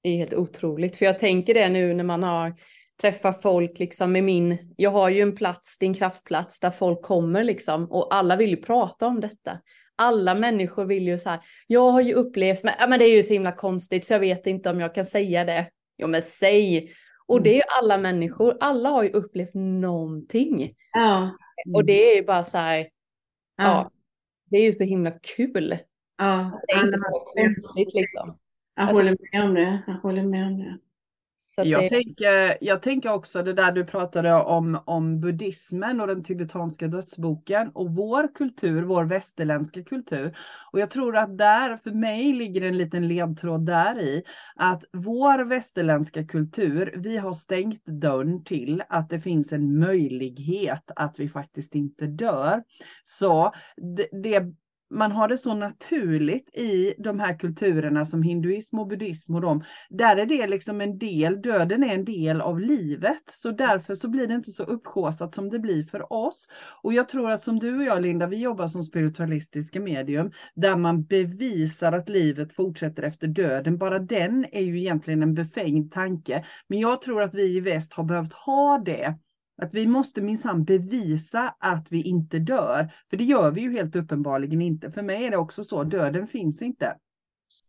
det 0.03 0.09
är 0.09 0.17
helt 0.17 0.33
otroligt. 0.33 0.97
För 0.97 1.05
jag 1.05 1.19
tänker 1.19 1.53
det 1.53 1.69
nu 1.69 1.93
när 1.93 2.03
man 2.03 2.23
har 2.23 2.55
träffat 3.01 3.41
folk 3.41 3.79
liksom 3.79 4.11
med 4.11 4.23
min, 4.23 4.73
jag 4.77 4.91
har 4.91 5.09
ju 5.09 5.21
en 5.21 5.35
plats, 5.35 5.79
din 5.79 5.93
kraftplats 5.93 6.59
där 6.59 6.71
folk 6.71 7.01
kommer 7.01 7.43
liksom 7.43 7.91
och 7.91 8.15
alla 8.15 8.35
vill 8.35 8.49
ju 8.49 8.57
prata 8.57 9.07
om 9.07 9.19
detta. 9.19 9.59
Alla 9.95 10.35
människor 10.35 10.85
vill 10.85 11.07
ju 11.07 11.17
så 11.19 11.29
här, 11.29 11.39
jag 11.67 11.91
har 11.91 12.01
ju 12.01 12.13
upplevt, 12.13 12.63
men, 12.63 12.73
men 12.89 12.99
det 12.99 13.05
är 13.05 13.15
ju 13.15 13.23
så 13.23 13.33
himla 13.33 13.51
konstigt 13.51 14.05
så 14.05 14.13
jag 14.13 14.19
vet 14.19 14.47
inte 14.47 14.69
om 14.69 14.79
jag 14.79 14.95
kan 14.95 15.05
säga 15.05 15.45
det. 15.45 15.69
Ja 15.97 16.07
men 16.07 16.21
säg! 16.21 16.91
Och 17.27 17.41
det 17.41 17.49
är 17.49 17.55
ju 17.55 17.61
alla 17.81 17.97
människor, 17.97 18.57
alla 18.59 18.89
har 18.89 19.03
ju 19.03 19.09
upplevt 19.09 19.53
någonting. 19.53 20.73
Ja, 20.93 21.37
Och 21.73 21.85
det 21.85 22.11
är 22.11 22.15
ju 22.15 22.25
bara 22.25 22.43
så 22.43 22.57
här, 22.57 22.77
ja, 22.77 22.87
ja, 23.57 23.91
det 24.49 24.57
är 24.57 24.63
ju 24.63 24.73
så 24.73 24.83
himla 24.83 25.11
kul. 25.11 25.77
ja. 26.17 26.61
Det 26.67 26.73
är 26.73 26.85
inte 26.85 26.99
konstigt 27.35 27.93
liksom. 27.93 28.37
Jag 28.75 28.85
håller 28.85 29.17
med 29.31 29.43
om 29.43 29.53
det. 29.53 29.83
Jag 29.87 29.93
håller 29.93 30.23
med 30.23 30.47
om 30.47 30.57
det. 30.59 30.77
Jag, 31.57 31.83
det, 31.83 31.89
tänker, 31.89 32.57
jag 32.61 32.81
tänker 32.81 33.13
också 33.13 33.43
det 33.43 33.53
där 33.53 33.71
du 33.71 33.85
pratade 33.85 34.33
om, 34.33 34.79
om 34.85 35.19
buddhismen 35.19 36.01
och 36.01 36.07
den 36.07 36.23
tibetanska 36.23 36.87
dödsboken 36.87 37.71
och 37.73 37.91
vår 37.91 38.35
kultur, 38.35 38.83
vår 38.83 39.03
västerländska 39.03 39.83
kultur. 39.83 40.37
Och 40.71 40.79
jag 40.79 40.89
tror 40.89 41.17
att 41.17 41.37
där, 41.37 41.77
för 41.77 41.91
mig 41.91 42.33
ligger 42.33 42.61
en 42.61 42.77
liten 42.77 43.07
ledtråd 43.07 43.65
där 43.65 43.99
i 43.99 44.23
att 44.55 44.83
vår 44.93 45.45
västerländska 45.45 46.23
kultur, 46.23 46.93
vi 46.97 47.17
har 47.17 47.33
stängt 47.33 47.85
dörren 47.85 48.43
till 48.43 48.83
att 48.89 49.09
det 49.09 49.19
finns 49.19 49.53
en 49.53 49.79
möjlighet 49.79 50.91
att 50.95 51.19
vi 51.19 51.29
faktiskt 51.29 51.75
inte 51.75 52.05
dör. 52.05 52.63
Så 53.03 53.53
det, 53.97 54.07
det 54.23 54.53
man 54.93 55.11
har 55.11 55.27
det 55.27 55.37
så 55.37 55.53
naturligt 55.53 56.49
i 56.57 56.93
de 56.97 57.19
här 57.19 57.39
kulturerna 57.39 58.05
som 58.05 58.23
hinduism 58.23 58.79
och 58.79 58.87
buddhism 58.87 59.35
och 59.35 59.41
de. 59.41 59.63
Där 59.89 60.17
är 60.17 60.25
det 60.25 60.47
liksom 60.47 60.81
en 60.81 60.97
del, 60.97 61.41
döden 61.41 61.83
är 61.83 61.93
en 61.93 62.05
del 62.05 62.41
av 62.41 62.59
livet. 62.59 63.23
Så 63.25 63.51
därför 63.51 63.95
så 63.95 64.09
blir 64.09 64.27
det 64.27 64.33
inte 64.33 64.51
så 64.51 64.63
uppsjåsat 64.63 65.33
som 65.33 65.49
det 65.49 65.59
blir 65.59 65.83
för 65.83 66.13
oss. 66.13 66.47
Och 66.83 66.93
jag 66.93 67.09
tror 67.09 67.31
att 67.31 67.43
som 67.43 67.59
du 67.59 67.77
och 67.77 67.83
jag 67.83 68.01
Linda, 68.01 68.27
vi 68.27 68.41
jobbar 68.41 68.67
som 68.67 68.83
spiritualistiska 68.83 69.79
medium 69.79 70.31
där 70.55 70.75
man 70.75 71.03
bevisar 71.03 71.91
att 71.91 72.09
livet 72.09 72.53
fortsätter 72.53 73.03
efter 73.03 73.27
döden. 73.27 73.77
Bara 73.77 73.99
den 73.99 74.45
är 74.51 74.61
ju 74.61 74.79
egentligen 74.79 75.23
en 75.23 75.33
befängd 75.33 75.91
tanke. 75.91 76.45
Men 76.67 76.79
jag 76.79 77.01
tror 77.01 77.21
att 77.21 77.33
vi 77.33 77.57
i 77.57 77.59
väst 77.59 77.93
har 77.93 78.03
behövt 78.03 78.33
ha 78.33 78.81
det 78.85 79.17
att 79.61 79.73
vi 79.73 79.87
måste 79.87 80.21
minsann 80.21 80.63
bevisa 80.63 81.55
att 81.59 81.87
vi 81.89 82.01
inte 82.01 82.39
dör. 82.39 82.91
För 83.09 83.17
det 83.17 83.23
gör 83.23 83.51
vi 83.51 83.61
ju 83.61 83.71
helt 83.71 83.95
uppenbarligen 83.95 84.61
inte. 84.61 84.91
För 84.91 85.01
mig 85.01 85.25
är 85.25 85.31
det 85.31 85.37
också 85.37 85.63
så, 85.63 85.83
döden 85.83 86.27
finns 86.27 86.61
inte. 86.61 86.97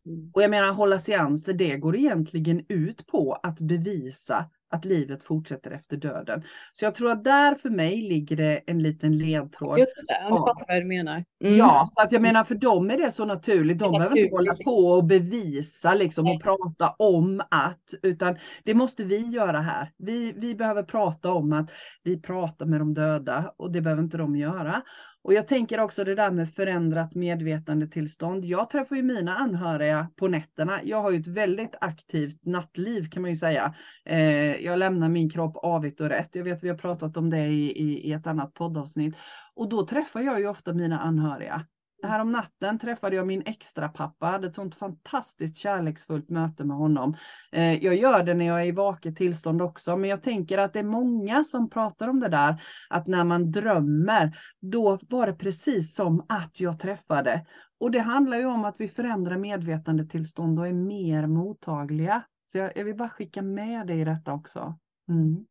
Mm. 0.06 0.30
Och 0.34 0.42
jag 0.42 0.50
menar 0.50 0.72
hålla 0.72 0.98
seanser, 0.98 1.52
det 1.52 1.76
går 1.76 1.96
egentligen 1.96 2.64
ut 2.68 3.06
på 3.06 3.32
att 3.32 3.60
bevisa 3.60 4.50
att 4.74 4.84
livet 4.84 5.22
fortsätter 5.22 5.70
efter 5.70 5.96
döden. 5.96 6.42
Så 6.72 6.84
jag 6.84 6.94
tror 6.94 7.10
att 7.10 7.24
där 7.24 7.54
för 7.54 7.70
mig 7.70 8.02
ligger 8.02 8.36
det 8.36 8.62
en 8.66 8.82
liten 8.82 9.16
ledtråd. 9.18 9.78
Just 9.78 10.08
det, 10.08 10.14
jag 10.22 10.30
Ja. 10.32 10.46
fattar 10.46 10.66
vad 10.74 10.82
du 10.82 10.86
menar. 10.86 11.24
Mm. 11.44 11.56
Ja, 11.56 11.86
så 11.92 12.02
att 12.02 12.12
jag 12.12 12.22
menar 12.22 12.44
för 12.44 12.54
dem 12.54 12.90
är 12.90 12.98
det 12.98 13.10
så 13.10 13.24
naturligt. 13.24 13.78
De 13.78 13.92
behöver 13.92 14.18
inte 14.18 14.34
hålla 14.36 14.54
på 14.64 14.86
och 14.86 15.04
bevisa 15.04 15.94
liksom 15.94 16.26
och 16.26 16.42
prata 16.42 16.88
om 16.98 17.42
att, 17.50 17.94
utan 18.02 18.36
det 18.64 18.74
måste 18.74 19.04
vi 19.04 19.18
göra 19.26 19.60
här. 19.60 19.92
Vi, 19.98 20.32
vi 20.36 20.54
behöver 20.54 20.82
prata 20.82 21.32
om 21.32 21.52
att 21.52 21.70
vi 22.02 22.20
pratar 22.22 22.66
med 22.66 22.80
de 22.80 22.94
döda 22.94 23.52
och 23.56 23.72
det 23.72 23.80
behöver 23.80 24.02
inte 24.02 24.16
de 24.16 24.36
göra. 24.36 24.82
Och 25.22 25.34
jag 25.34 25.48
tänker 25.48 25.80
också 25.80 26.04
det 26.04 26.14
där 26.14 26.30
med 26.30 26.54
förändrat 26.54 27.14
medvetandetillstånd. 27.14 28.44
Jag 28.44 28.70
träffar 28.70 28.96
ju 28.96 29.02
mina 29.02 29.34
anhöriga 29.34 30.08
på 30.16 30.28
nätterna. 30.28 30.80
Jag 30.84 31.02
har 31.02 31.10
ju 31.10 31.20
ett 31.20 31.26
väldigt 31.26 31.74
aktivt 31.80 32.44
nattliv 32.44 33.10
kan 33.10 33.22
man 33.22 33.30
ju 33.30 33.36
säga. 33.36 33.74
Eh, 34.04 34.63
jag 34.64 34.78
lämnar 34.78 35.08
min 35.08 35.30
kropp 35.30 35.56
avigt 35.56 36.00
och 36.00 36.08
rätt. 36.08 36.34
Jag 36.34 36.44
vet 36.44 36.64
vi 36.64 36.68
har 36.68 36.76
pratat 36.76 37.16
om 37.16 37.30
det 37.30 37.46
i, 37.46 37.82
i, 37.82 38.08
i 38.08 38.12
ett 38.12 38.26
annat 38.26 38.54
poddavsnitt. 38.54 39.16
Och 39.54 39.68
då 39.68 39.86
träffar 39.86 40.20
jag 40.20 40.40
ju 40.40 40.48
ofta 40.48 40.72
mina 40.72 41.00
anhöriga. 41.00 41.66
Här 42.02 42.20
om 42.20 42.32
natten 42.32 42.78
träffade 42.78 43.16
jag 43.16 43.26
min 43.26 43.42
extra 43.46 43.88
pappa, 43.88 44.26
hade 44.26 44.46
ett 44.46 44.54
sånt 44.54 44.74
fantastiskt 44.74 45.56
kärleksfullt 45.56 46.30
möte 46.30 46.64
med 46.64 46.76
honom. 46.76 47.16
Eh, 47.52 47.84
jag 47.84 47.94
gör 47.94 48.22
det 48.22 48.34
när 48.34 48.44
jag 48.44 48.60
är 48.60 48.66
i 48.66 48.72
vaket 48.72 49.16
tillstånd 49.16 49.62
också, 49.62 49.96
men 49.96 50.10
jag 50.10 50.22
tänker 50.22 50.58
att 50.58 50.72
det 50.72 50.78
är 50.78 50.84
många 50.84 51.44
som 51.44 51.70
pratar 51.70 52.08
om 52.08 52.20
det 52.20 52.28
där, 52.28 52.62
att 52.90 53.06
när 53.06 53.24
man 53.24 53.50
drömmer, 53.50 54.36
då 54.60 54.98
var 55.08 55.26
det 55.26 55.34
precis 55.34 55.94
som 55.94 56.26
att 56.28 56.60
jag 56.60 56.80
träffade. 56.80 57.46
Och 57.80 57.90
det 57.90 58.00
handlar 58.00 58.36
ju 58.36 58.46
om 58.46 58.64
att 58.64 58.76
vi 58.78 58.88
förändrar 58.88 59.36
medvetandetillstånd 59.36 60.58
och 60.58 60.68
är 60.68 60.72
mer 60.72 61.26
mottagliga. 61.26 62.22
Så 62.54 62.58
jag, 62.58 62.72
jag 62.76 62.84
vill 62.84 62.94
bara 62.94 63.08
skicka 63.08 63.42
med 63.42 63.86
dig 63.86 64.00
i 64.00 64.04
detta 64.04 64.32
också. 64.32 64.74
Mm. 65.08 65.46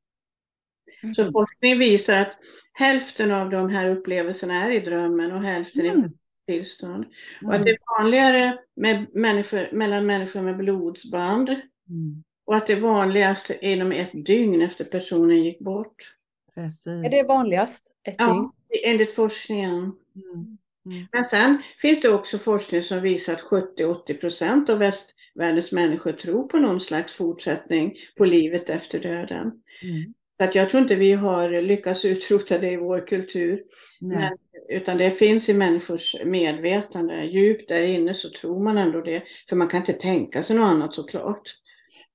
Så 1.16 1.32
forskning 1.32 1.80
visar 1.80 2.18
att 2.18 2.32
hälften 2.74 3.32
av 3.32 3.50
de 3.50 3.70
här 3.70 3.90
upplevelserna 3.90 4.54
är 4.66 4.72
i 4.72 4.80
drömmen 4.80 5.32
och 5.32 5.44
hälften 5.44 5.86
i 5.86 5.90
Mm. 5.90 6.12
tillstånd. 6.48 7.06
Och 7.46 7.54
att 7.54 7.64
det 7.64 7.70
är 7.70 7.78
vanligare 8.00 8.58
med 8.76 9.06
människor, 9.14 9.76
mellan 9.76 10.06
människor 10.06 10.42
med 10.42 10.58
blodsband 10.58 11.50
Mm. 11.50 12.24
och 12.46 12.56
att 12.56 12.68
det 12.68 12.74
är 12.74 12.80
vanligast 12.80 13.52
inom 13.62 13.92
ett 13.92 14.26
dygn 14.26 14.62
efter 14.62 14.84
personen 14.86 15.44
gick 15.44 15.60
bort. 15.60 16.16
Precis. 16.56 16.88
Är 16.88 17.10
det 17.10 17.28
vanligast? 17.28 17.92
Ett 18.04 18.18
dygn? 18.18 18.28
Ja, 18.28 18.54
enligt 18.86 19.16
forskningen. 19.16 19.74
Mm. 20.16 20.58
Mm. 20.86 21.08
Men 21.12 21.26
sen 21.26 21.62
finns 21.78 22.02
det 22.02 22.10
också 22.10 22.38
forskning 22.38 22.82
som 22.82 23.02
visar 23.02 23.34
att 23.34 23.42
70-80 23.42 24.14
procent 24.14 24.70
av 24.70 24.80
västvärldens 25.36 25.72
människor 25.72 26.12
tror 26.12 26.48
på 26.48 26.58
någon 26.58 26.82
slags 26.82 27.14
fortsättning 27.14 27.94
på 28.18 28.26
livet 28.26 28.70
efter 28.70 29.00
döden. 29.00 29.52
Mm. 29.84 30.14
Så 30.38 30.44
att 30.44 30.56
jag 30.56 30.70
tror 30.70 30.82
inte 30.84 30.96
vi 30.96 31.14
har 31.14 31.62
lyckats 31.62 32.06
utrota 32.06 32.58
det 32.58 32.72
i 32.72 32.78
vår 32.78 33.08
kultur. 33.08 33.62
Men, 34.02 34.38
utan 34.70 34.98
det 34.98 35.12
finns 35.12 35.50
i 35.50 35.54
människors 35.54 36.16
medvetande. 36.26 37.24
Djupt 37.24 37.70
där 37.70 37.84
inne 37.84 38.14
så 38.14 38.30
tror 38.30 38.64
man 38.64 38.78
ändå 38.78 39.02
det. 39.02 39.24
För 39.50 39.56
man 39.56 39.68
kan 39.68 39.80
inte 39.80 39.94
tänka 39.94 40.44
sig 40.44 40.56
något 40.56 40.66
annat 40.66 40.96
såklart. 40.96 41.42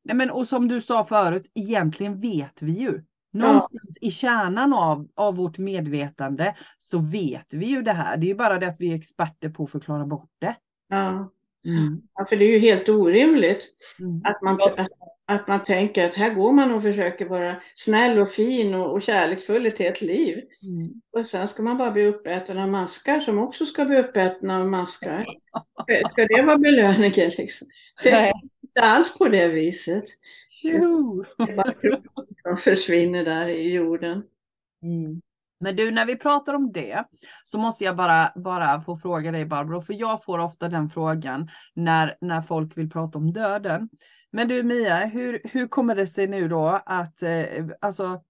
Nej, 0.05 0.17
men 0.17 0.31
och 0.31 0.47
som 0.47 0.69
du 0.69 0.81
sa 0.81 1.05
förut, 1.05 1.51
egentligen 1.55 2.21
vet 2.21 2.63
vi 2.63 2.73
ju. 2.73 3.03
Någonstans 3.33 3.99
i 4.01 4.11
kärnan 4.11 4.73
av, 4.73 5.09
av 5.15 5.37
vårt 5.37 5.59
medvetande 5.59 6.57
så 6.79 6.99
vet 6.99 7.55
vi 7.55 7.67
ju 7.67 7.83
det 7.83 7.93
här. 7.93 8.17
Det 8.17 8.31
är 8.31 8.35
bara 8.35 8.59
det 8.59 8.69
att 8.69 8.81
vi 8.81 8.93
är 8.93 8.97
experter 8.97 9.49
på 9.49 9.65
att 9.65 9.71
förklara 9.71 10.07
bort 10.07 10.31
det. 10.41 10.57
Ja, 10.89 11.31
Mm. 11.67 12.01
ja 12.15 12.27
för 12.29 12.37
det 12.37 12.45
är 12.45 12.53
ju 12.53 12.59
helt 12.59 12.89
orimligt 12.89 13.69
Mm. 14.01 14.21
att 14.25 14.43
man, 14.43 14.55
att, 14.63 14.89
att 15.27 15.49
man 15.49 15.65
tänker 15.65 16.07
att 16.07 16.15
här 16.15 16.35
går 16.35 16.53
man 16.53 16.75
och 16.75 16.83
försöker 16.83 17.29
vara 17.29 17.57
snäll 17.75 18.19
och 18.19 18.29
fin 18.29 18.75
och, 18.75 18.93
och 18.93 19.03
kärleksfull 19.03 19.67
ett 19.67 19.79
helt 19.79 20.01
liv. 20.01 20.37
Mm. 20.63 20.93
Och 21.13 21.29
sen 21.29 21.49
ska 21.49 21.63
man 21.63 21.79
bara 21.79 21.91
bli 21.91 22.07
uppäten 22.07 22.59
av 22.59 22.69
maskar 22.69 23.21
som 23.21 23.39
också 23.39 23.67
ska 23.67 23.85
bli 23.85 23.97
uppätna 23.97 24.61
av 24.61 24.69
maskar. 24.69 25.27
Ska, 26.13 26.27
det 26.27 26.43
vara 26.43 26.59
belöningen 26.59 27.31
liksom? 27.39 27.69
Det 28.03 28.11
är 28.11 28.33
inte 28.63 28.81
alls 28.81 29.19
på 29.19 29.29
det 29.29 29.49
viset. 29.49 30.05
Tjo! 30.51 31.25
Det 31.39 31.53
är 31.53 31.57
bara 31.57 31.75
kroppen 31.81 32.27
som 32.43 32.57
försvinner 32.57 33.25
där 33.25 33.49
i 33.49 33.73
jorden. 33.75 34.23
Mm. 34.83 35.21
Men 35.61 35.77
du, 35.77 35.91
när 35.91 36.07
vi 36.07 36.17
pratar 36.17 36.55
om 36.55 36.73
det 36.73 37.05
så 37.45 37.59
måste 37.59 37.85
jag 37.85 37.97
bara, 37.97 38.33
bara 38.35 38.81
få 38.81 38.97
fråga 38.97 39.33
dig 39.33 39.45
Barbro, 39.45 39.83
för 39.83 39.95
jag 39.95 40.25
får 40.25 40.39
ofta 40.39 40.69
den 40.69 40.91
frågan 40.91 41.51
när, 41.75 42.17
när 42.21 42.43
folk 42.43 42.77
vill 42.77 42.91
prata 42.91 43.19
om 43.19 43.33
döden. 43.33 43.89
Men 44.31 44.49
du 44.49 44.63
Mia, 44.63 44.97
hur, 45.07 45.41
hur 45.45 45.69
kommer 45.69 45.95
det 45.95 46.07
sig 46.07 46.27
nu 46.27 46.49
då 46.49 46.81
att 46.87 47.23
eh, 47.23 47.67
alltså, 47.81 48.23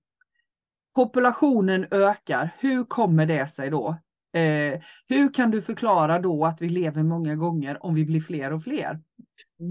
populationen 0.95 1.87
ökar? 1.91 2.51
Hur 2.59 2.85
kommer 2.85 3.27
det 3.27 3.49
sig 3.49 3.71
då? 3.71 3.97
Eh, 4.33 4.81
hur 5.09 5.35
kan 5.35 5.51
du 5.51 5.63
förklara 5.63 6.19
då 6.19 6.45
att 6.45 6.63
vi 6.63 6.69
lever 6.69 7.03
många 7.03 7.35
gånger 7.35 7.85
om 7.87 7.95
vi 7.95 8.05
blir 8.05 8.21
fler 8.21 8.53
och 8.53 8.65
fler? 8.65 9.01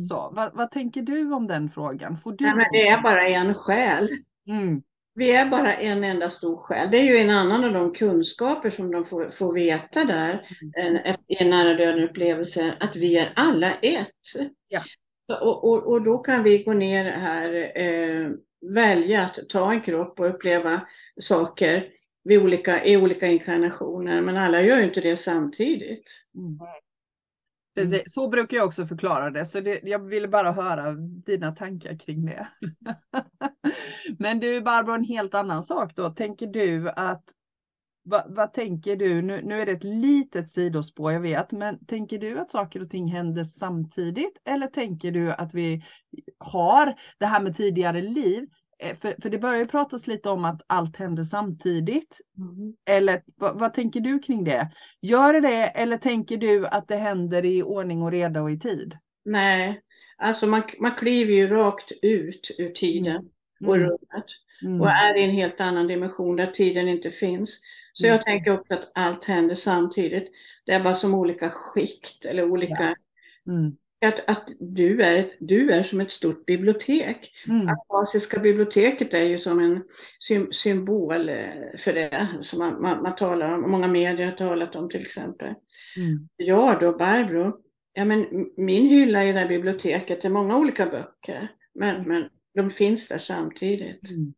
Så, 0.10 0.32
vad, 0.34 0.54
vad 0.54 0.72
tänker 0.72 1.02
du 1.02 1.34
om 1.34 1.48
den 1.48 1.70
frågan? 1.70 2.18
Får 2.18 2.32
du... 2.32 2.46
Nej, 2.46 2.56
men 2.56 2.66
det 2.72 2.88
är 2.88 3.02
bara 3.02 3.28
en 3.28 3.54
själ. 3.54 4.10
Mm, 4.48 4.82
Vi 5.18 5.32
är 5.32 5.46
bara 5.46 5.74
en 5.74 6.04
enda 6.04 6.30
stor 6.30 6.58
själ. 6.58 6.92
Det 6.92 6.98
är 6.98 7.04
ju 7.04 7.18
en 7.18 7.30
annan 7.30 7.64
av 7.64 7.74
de 7.74 7.94
kunskaper 7.94 8.70
som 8.70 8.92
de 8.92 9.06
får, 9.06 9.30
får 9.30 9.54
veta 9.54 10.04
där 10.04 10.48
eh, 10.78 11.16
i 11.28 11.44
en 11.44 11.50
nära 11.50 11.74
döden 11.74 12.04
upplevelse, 12.04 12.74
att 12.80 12.96
vi 12.96 13.18
är 13.18 13.30
alla 13.36 13.74
ett. 13.74 14.10
Ja. 14.68 14.82
Och, 15.42 15.64
och, 15.64 15.92
och 15.92 16.02
då 16.02 16.18
kan 16.18 16.44
vi 16.44 16.64
gå 16.64 16.74
ner 16.74 17.06
här, 17.06 17.72
eh, 17.76 18.30
välja 18.76 19.22
att 19.22 19.50
ta 19.50 19.72
en 19.72 19.82
kropp 19.82 20.20
och 20.20 20.30
uppleva 20.30 20.82
saker 21.22 21.90
vid 22.24 22.40
olika, 22.40 22.86
i 22.86 22.98
olika 22.98 23.28
inkarnationer, 23.28 24.22
men 24.22 24.38
alla 24.38 24.62
gör 24.62 24.78
ju 24.78 24.84
inte 24.84 25.02
det 25.02 25.18
samtidigt. 25.18 26.12
Mm. 26.36 26.58
Mm. 27.78 27.90
Precis, 27.90 28.14
så 28.14 28.30
brukar 28.30 28.58
jag 28.58 28.66
också 28.66 28.88
förklara 28.88 29.32
det, 29.32 29.46
så 29.46 29.60
det, 29.60 29.80
jag 29.84 30.00
ville 30.00 30.28
bara 30.28 30.52
höra 30.52 30.92
dina 31.26 31.56
tankar 31.56 32.00
kring 32.00 32.26
det. 32.26 32.48
Men 34.20 34.40
du 34.40 34.62
Barbro, 34.62 34.94
en 34.94 35.04
helt 35.04 35.34
annan 35.36 35.64
sak 35.64 35.96
då. 35.96 36.10
Tänker 36.10 36.48
du 36.48 36.90
att, 36.90 37.24
vad, 38.04 38.36
vad 38.36 38.54
tänker 38.54 38.96
du, 38.96 39.22
nu, 39.22 39.42
nu 39.44 39.62
är 39.62 39.66
det 39.66 39.72
ett 39.72 39.84
litet 39.84 40.52
sidospår 40.52 41.12
jag 41.12 41.20
vet, 41.20 41.52
men 41.52 41.86
tänker 41.86 42.18
du 42.18 42.40
att 42.40 42.52
saker 42.52 42.82
och 42.82 42.90
ting 42.90 43.08
händer 43.08 43.44
samtidigt? 43.44 44.38
Eller 44.46 44.68
tänker 44.68 45.12
du 45.12 45.32
att 45.32 45.54
vi 45.54 45.84
har 46.40 46.94
det 47.20 47.26
här 47.26 47.42
med 47.44 47.56
tidigare 47.58 48.02
liv? 48.02 48.48
Eh, 48.80 48.96
För, 48.96 49.22
för 49.22 49.30
det 49.30 49.40
börjar 49.40 49.58
ju 49.60 49.68
pratas 49.68 50.08
lite 50.08 50.30
om 50.30 50.46
att 50.46 50.62
allt 50.68 50.98
händer 50.98 51.24
samtidigt. 51.24 52.22
Eller 52.86 53.24
vad, 53.36 53.60
vad 53.60 53.74
tänker 53.74 54.00
du 54.00 54.20
kring 54.20 54.44
det? 54.44 54.72
Gör 55.02 55.34
det 55.34 55.42
det 55.42 55.64
eller 55.68 55.98
tänker 55.98 56.38
du 56.38 56.68
att 56.68 56.88
det 56.88 56.96
händer 56.96 57.46
i 57.46 57.64
ordning 57.64 58.02
och 58.02 58.12
reda 58.12 58.42
och 58.42 58.52
i 58.52 58.60
tid? 58.60 58.98
Nej, 59.26 59.82
alltså 60.18 60.48
man, 60.48 60.62
man 60.80 60.92
kliver 60.92 61.34
ju 61.34 61.48
rakt 61.48 61.92
ut 62.02 62.52
ur 62.58 62.70
tiden 62.70 63.30
och 63.66 63.76
Mm. 63.76 63.88
rummet. 63.88 64.26
Mm. 64.64 64.82
och 64.82 64.90
är 64.90 65.18
i 65.18 65.24
en 65.24 65.36
helt 65.36 65.62
annan 65.62 65.88
dimension 65.88 66.36
där 66.36 66.48
tiden 66.48 66.88
inte 66.88 67.10
finns. 67.10 67.60
Så 67.94 68.06
Mm. 68.06 68.16
jag 68.16 68.26
tänker 68.26 68.52
också 68.52 68.74
att 68.74 68.92
allt 68.96 69.26
händer 69.26 69.56
samtidigt. 69.56 70.32
Det 70.66 70.72
är 70.72 70.84
bara 70.84 70.96
som 70.96 71.14
olika 71.16 71.50
skikt 71.50 72.26
eller 72.26 72.52
olika... 72.52 72.96
Mm. 73.48 73.78
Att, 74.06 74.30
att 74.30 74.50
du, 74.60 75.02
är 75.02 75.18
ett, 75.18 75.32
du 75.40 75.72
är 75.72 75.84
som 75.84 76.00
ett 76.00 76.12
stort 76.12 76.46
bibliotek. 76.46 77.32
Mm. 77.48 77.68
Akasiska 77.68 78.40
biblioteket 78.40 79.14
är 79.14 79.24
ju 79.24 79.40
som 79.40 79.60
en 79.60 79.84
sym, 80.28 80.52
symbol 80.52 81.30
eh, 81.30 81.48
för 81.78 81.94
det 81.94 82.28
som 82.42 82.60
man, 82.60 82.82
man, 82.82 83.02
man 83.02 83.16
talar 83.16 83.54
om. 83.54 83.72
Många 83.72 83.88
medier 83.88 84.26
har 84.26 84.38
talat 84.38 84.76
om 84.76 84.90
till 84.90 85.02
exempel. 85.02 85.54
Mm. 85.98 86.30
Jag 86.36 86.80
då, 86.80 86.98
Barbro, 86.98 87.58
ja, 87.94 88.06
men 88.06 88.26
min 88.58 88.88
hylla 88.88 89.26
i 89.26 89.32
det 89.32 89.40
här 89.40 89.48
biblioteket 89.48 90.26
är 90.26 90.30
många 90.30 90.58
olika 90.58 90.86
böcker. 90.86 91.52
Men, 91.76 92.08
men 92.08 92.30
de 92.54 92.70
finns 92.70 93.08
där 93.08 93.20
samtidigt. 93.20 94.10
Mm. 94.10 94.34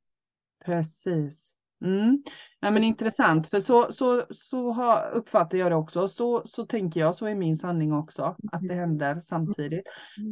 Precis. 0.65 1.55
Mm. 1.81 2.23
Ja, 2.59 2.71
men 2.71 2.83
intressant, 2.83 3.47
för 3.47 3.59
så, 3.59 3.91
så, 3.91 4.23
så 4.29 4.71
har, 4.71 5.11
uppfattar 5.11 5.57
jag 5.57 5.71
det 5.71 5.75
också. 5.75 6.07
Så, 6.07 6.41
så 6.45 6.65
tänker 6.65 6.99
jag, 6.99 7.15
så 7.15 7.25
är 7.25 7.35
min 7.35 7.57
sanning 7.57 7.93
också, 7.93 8.35
att 8.51 8.67
det 8.67 8.73
händer 8.73 9.15
samtidigt. 9.15 9.87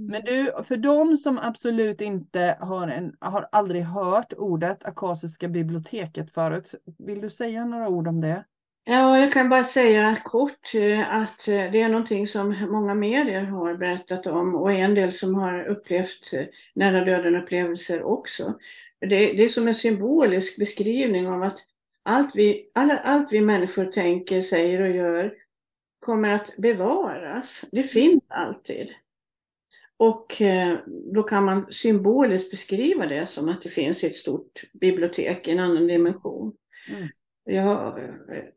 Men 0.10 0.22
du, 0.26 0.52
för 0.64 0.78
de 0.78 1.18
som 1.18 1.40
absolut 1.40 2.02
inte 2.02 2.58
har, 2.60 2.88
en, 2.88 3.16
har 3.20 3.48
aldrig 3.52 3.84
hört 3.84 4.34
ordet 4.38 4.86
Akasiska 4.86 5.48
biblioteket 5.48 6.32
förut, 6.32 6.76
vill 6.98 7.22
du 7.22 7.30
säga 7.30 7.66
några 7.66 7.90
ord 7.90 8.08
om 8.08 8.22
det? 8.22 8.46
Ja, 8.89 9.19
jag 9.19 9.34
kan 9.34 9.50
bara 9.50 9.63
säga 9.63 10.17
kort 10.23 10.76
eh, 10.76 11.15
att 11.15 11.47
eh, 11.47 11.71
det 11.71 11.82
är 11.82 11.89
någonting 11.89 12.28
som 12.28 12.56
många 12.69 12.95
medier 12.95 13.41
har 13.41 13.76
berättat 13.76 14.28
om 14.28 14.56
och 14.56 14.71
en 14.71 14.95
del 14.95 15.13
som 15.13 15.36
har 15.36 15.65
upplevt 15.65 16.34
eh, 16.34 16.45
nära 16.76 17.06
döden-upplevelser 17.06 18.04
också. 18.04 18.60
Det, 19.00 19.08
det 19.08 19.43
är 19.43 19.50
som 19.50 19.67
en 19.67 19.76
symbolisk 19.76 20.58
beskrivning 20.58 21.28
av 21.28 21.43
att 21.43 21.58
allt 22.04 22.36
vi, 22.36 22.71
alla, 22.76 22.97
allt 22.97 23.32
vi 23.32 23.41
människor 23.41 23.86
tänker, 23.86 24.41
säger 24.41 24.82
och 24.82 24.95
gör 24.95 25.34
kommer 26.00 26.30
att 26.30 26.58
bevaras. 26.58 27.65
Det 27.71 27.84
finns 27.84 28.23
alltid. 28.28 28.89
Och 29.97 30.41
då 31.13 31.23
kan 31.23 31.45
man 31.45 31.67
symboliskt 31.71 32.52
beskriva 32.52 33.06
det 33.06 33.30
som 33.30 33.50
att 33.50 33.62
det 33.62 33.69
finns 33.69 34.04
ett 34.04 34.15
stort 34.15 34.63
bibliotek 34.73 35.47
i 35.47 35.52
en 35.52 35.60
annan 35.60 35.88
dimension. 35.88 36.54
Mm. 36.89 37.08
Jag, 37.50 38.00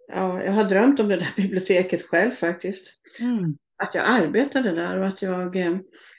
ja, 0.08 0.42
jag 0.42 0.52
har 0.52 0.64
drömt 0.64 1.00
om 1.00 1.08
det 1.08 1.16
där 1.16 1.32
biblioteket 1.36 2.02
själv 2.02 2.30
faktiskt. 2.30 2.86
Mm. 3.20 3.56
Att 3.76 3.94
jag 3.94 4.04
arbetade 4.06 4.70
där 4.70 4.98
och 4.98 5.06
att 5.06 5.22
jag 5.22 5.56
eh, 5.56 5.76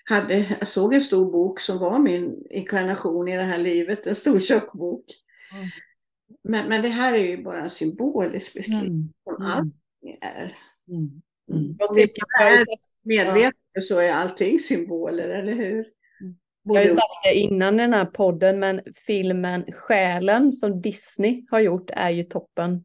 hade, 0.10 0.38
jag 0.60 0.68
såg 0.68 0.94
en 0.94 1.02
stor 1.02 1.32
bok 1.32 1.60
som 1.60 1.78
var 1.78 2.00
min 2.00 2.48
inkarnation 2.50 3.28
i 3.28 3.38
det 3.38 3.44
här 3.44 3.58
livet, 3.58 4.08
en 4.08 4.16
stor 4.16 4.40
tjock 4.40 4.74
bok. 4.74 5.06
Mm. 5.54 5.68
Men, 6.44 6.70
men 6.70 6.82
det 6.82 6.88
här 6.88 7.14
är 7.14 7.24
ju 7.24 7.44
bara 7.44 7.60
en 7.60 7.70
symbolisk 7.70 8.54
beskrivning 8.54 8.88
mm. 8.88 9.14
som 9.24 9.36
mm. 9.36 9.52
allting 9.52 10.18
är. 10.22 10.56
Mm. 10.88 11.22
Mm. 11.52 11.78
Om 11.80 11.96
vi 11.96 12.02
är 12.02 12.66
medvetna 13.04 13.82
så 13.84 14.00
är 14.00 14.14
allting 14.14 14.60
symboler, 14.60 15.30
eller 15.30 15.54
hur? 15.54 15.86
Jag 16.64 16.76
har 16.76 16.82
ju 16.82 16.88
sagt 16.88 17.24
det 17.24 17.34
innan 17.34 17.80
i 17.80 17.84
den 17.84 17.94
här 17.94 18.06
podden, 18.06 18.60
men 18.60 18.82
filmen 19.08 19.66
Själen 19.72 20.52
som 20.52 20.82
Disney 20.82 21.46
har 21.52 21.60
gjort 21.60 21.90
är 21.94 22.10
ju 22.10 22.24
toppen. 22.24 22.84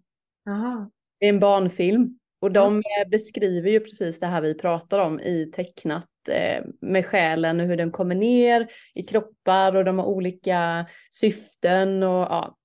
Aha. 0.49 0.91
Det 1.21 1.27
är 1.27 1.31
en 1.31 1.41
barnfilm 1.41 2.19
och 2.41 2.53
de 2.53 2.83
ja. 2.85 3.05
beskriver 3.09 3.71
ju 3.71 3.81
precis 3.81 4.21
det 4.21 4.27
här 4.27 4.41
vi 4.41 4.55
pratar 4.55 4.99
om 4.99 5.21
i 5.21 5.51
tecknat 5.55 6.09
eh, 6.29 6.65
med 6.81 7.07
själen 7.07 7.61
och 7.61 7.67
hur 7.67 7.77
den 7.77 7.91
kommer 7.91 8.15
ner 8.15 8.69
i 8.95 9.03
kroppar 9.03 9.77
och 9.77 9.85
de 9.85 9.99
har 9.99 10.07
olika 10.07 10.87
syften 11.11 12.03
och 12.03 12.27
ja. 12.31 12.57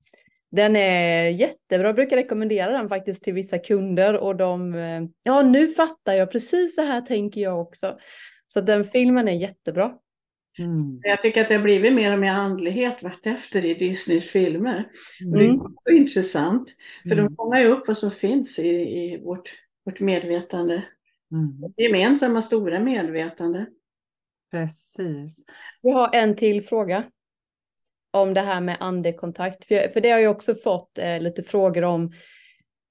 Den 0.52 0.76
är 0.76 1.24
jättebra, 1.24 1.88
jag 1.88 1.96
brukar 1.96 2.16
rekommendera 2.16 2.72
den 2.72 2.90
faktiskt 2.90 3.24
till 3.24 3.34
vissa 3.34 3.58
kunder 3.58 4.14
och 4.14 4.36
de, 4.36 4.74
eh, 4.76 5.02
ja 5.24 5.42
nu 5.42 5.68
fattar 5.68 6.14
jag, 6.14 6.32
precis 6.32 6.76
så 6.76 6.82
här 6.82 7.02
tänker 7.02 7.42
jag 7.42 7.62
också. 7.62 7.98
Så 8.48 8.62
den 8.62 8.84
filmen 8.84 9.28
är 9.28 9.34
jättebra. 9.34 9.94
Mm. 10.60 11.00
Jag 11.04 11.22
tycker 11.22 11.42
att 11.42 11.48
det 11.48 11.56
har 11.56 11.64
blivit 11.64 11.94
mer 11.94 12.14
och 12.14 12.20
mer 12.20 12.32
andlighet 12.32 13.04
vartefter 13.04 13.66
i 13.66 13.74
Disneys 13.74 14.32
filmer. 14.32 14.92
Mm. 15.22 15.34
Och 15.34 15.72
det 15.84 15.90
är 15.90 15.94
mm. 15.94 16.04
intressant, 16.04 16.76
för 17.04 17.12
mm. 17.12 17.26
de 17.26 17.36
fångar 17.36 17.60
ju 17.60 17.68
upp 17.68 17.88
vad 17.88 17.98
som 17.98 18.12
finns 18.12 18.60
i, 18.60 18.70
i 18.70 19.22
vårt, 19.24 19.50
vårt 19.86 20.00
medvetande. 20.00 20.84
Mm. 21.32 21.74
Gemensamma 21.78 22.42
stora 22.42 22.80
medvetande. 22.80 23.66
Precis. 24.52 25.46
Vi 25.82 25.92
har 25.92 26.16
en 26.16 26.36
till 26.36 26.62
fråga 26.62 27.04
om 28.12 28.34
det 28.34 28.42
här 28.42 28.62
med 28.62 28.78
andekontakt. 28.80 29.66
För, 29.66 29.90
för 29.90 30.02
det 30.02 30.10
har 30.10 30.20
jag 30.20 30.32
också 30.32 30.56
fått 30.56 30.98
eh, 30.98 31.22
lite 31.22 31.44
frågor 31.44 31.84
om 31.84 32.12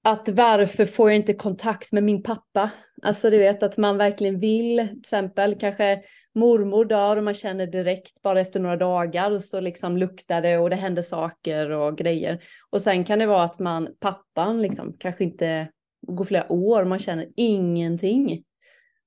att 0.03 0.29
varför 0.29 0.85
får 0.85 1.09
jag 1.09 1.15
inte 1.15 1.33
kontakt 1.33 1.91
med 1.91 2.03
min 2.03 2.23
pappa? 2.23 2.71
Alltså 3.01 3.29
du 3.29 3.37
vet 3.37 3.63
att 3.63 3.77
man 3.77 3.97
verkligen 3.97 4.39
vill, 4.39 4.87
till 4.87 4.99
exempel 4.99 5.55
kanske 5.59 6.03
mormor 6.35 6.85
dör 6.85 7.17
och 7.17 7.23
man 7.23 7.33
känner 7.33 7.67
direkt 7.67 8.21
bara 8.21 8.41
efter 8.41 8.59
några 8.59 8.77
dagar 8.77 9.31
och 9.31 9.43
så 9.43 9.59
liksom 9.59 9.97
luktar 9.97 10.41
det 10.41 10.57
och 10.57 10.69
det 10.69 10.75
händer 10.75 11.01
saker 11.01 11.69
och 11.69 11.97
grejer. 11.97 12.43
Och 12.69 12.81
sen 12.81 13.05
kan 13.05 13.19
det 13.19 13.25
vara 13.25 13.43
att 13.43 13.59
man, 13.59 13.95
pappan 13.99 14.61
liksom 14.61 14.93
kanske 14.99 15.23
inte 15.23 15.67
går 16.07 16.25
flera 16.25 16.51
år, 16.51 16.85
man 16.85 16.99
känner 16.99 17.27
ingenting. 17.35 18.43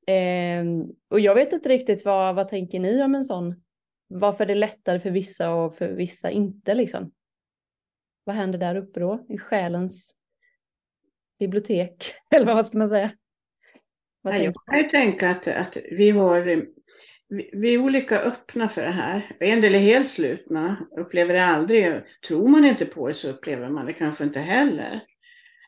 Eh, 0.06 0.64
och 1.10 1.20
jag 1.20 1.34
vet 1.34 1.52
inte 1.52 1.68
riktigt 1.68 2.04
vad, 2.04 2.34
vad 2.34 2.48
tänker 2.48 2.80
ni 2.80 3.02
om 3.02 3.14
en 3.14 3.24
sån? 3.24 3.62
Varför 4.08 4.44
är 4.44 4.48
det 4.48 4.54
lättare 4.54 5.00
för 5.00 5.10
vissa 5.10 5.54
och 5.54 5.74
för 5.74 5.88
vissa 5.88 6.30
inte 6.30 6.74
liksom? 6.74 7.12
Vad 8.24 8.36
händer 8.36 8.58
där 8.58 8.76
uppe 8.76 9.00
då 9.00 9.26
i 9.28 9.38
själens 9.38 10.14
bibliotek? 11.44 12.14
Eller 12.34 12.46
vad 12.46 12.66
ska 12.66 12.78
man 12.78 12.88
säga? 12.88 13.10
Vad 14.22 14.38
jag 14.38 14.54
kan 14.54 14.90
tänka 14.90 15.30
att, 15.30 15.48
att 15.48 15.76
vi 15.90 16.10
har 16.10 16.64
vi 17.52 17.74
är 17.74 17.78
olika 17.78 18.20
öppna 18.20 18.68
för 18.68 18.82
det 18.82 18.90
här. 18.90 19.36
En 19.40 19.60
del 19.60 19.74
är 19.74 19.78
helt 19.78 20.10
slutna, 20.10 20.76
upplever 20.96 21.34
det 21.34 21.44
aldrig. 21.44 22.02
Tror 22.28 22.48
man 22.48 22.64
inte 22.64 22.86
på 22.86 23.08
det 23.08 23.14
så 23.14 23.30
upplever 23.30 23.68
man 23.68 23.86
det 23.86 23.92
kanske 23.92 24.24
inte 24.24 24.40
heller. 24.40 25.02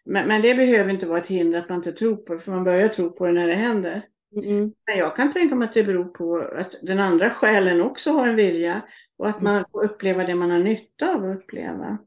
Men, 0.04 0.28
men 0.28 0.42
det 0.42 0.54
behöver 0.54 0.90
inte 0.90 1.06
vara 1.06 1.18
ett 1.18 1.26
hinder 1.26 1.58
att 1.58 1.68
man 1.68 1.76
inte 1.76 1.92
tror 1.92 2.16
på 2.16 2.32
det, 2.32 2.38
för 2.38 2.52
man 2.52 2.64
börjar 2.64 2.88
tro 2.88 3.10
på 3.10 3.26
det 3.26 3.32
när 3.32 3.46
det 3.46 3.54
händer. 3.54 4.02
Mm. 4.44 4.72
Men 4.86 4.98
jag 4.98 5.16
kan 5.16 5.32
tänka 5.32 5.54
mig 5.54 5.68
att 5.68 5.74
det 5.74 5.84
beror 5.84 6.04
på 6.04 6.50
att 6.58 6.72
den 6.82 6.98
andra 6.98 7.30
själen 7.30 7.82
också 7.82 8.10
har 8.10 8.28
en 8.28 8.36
vilja 8.36 8.82
och 9.18 9.28
att 9.28 9.40
man 9.40 9.64
får 9.72 9.84
uppleva 9.84 10.24
det 10.24 10.34
man 10.34 10.50
har 10.50 10.58
nytta 10.58 11.14
av 11.14 11.24
att 11.24 11.36
uppleva. 11.36 11.98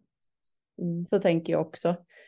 Mm, 0.82 1.06
så 1.06 1.20
tänker 1.20 1.54
jag 1.54 1.62
också. 1.62 1.88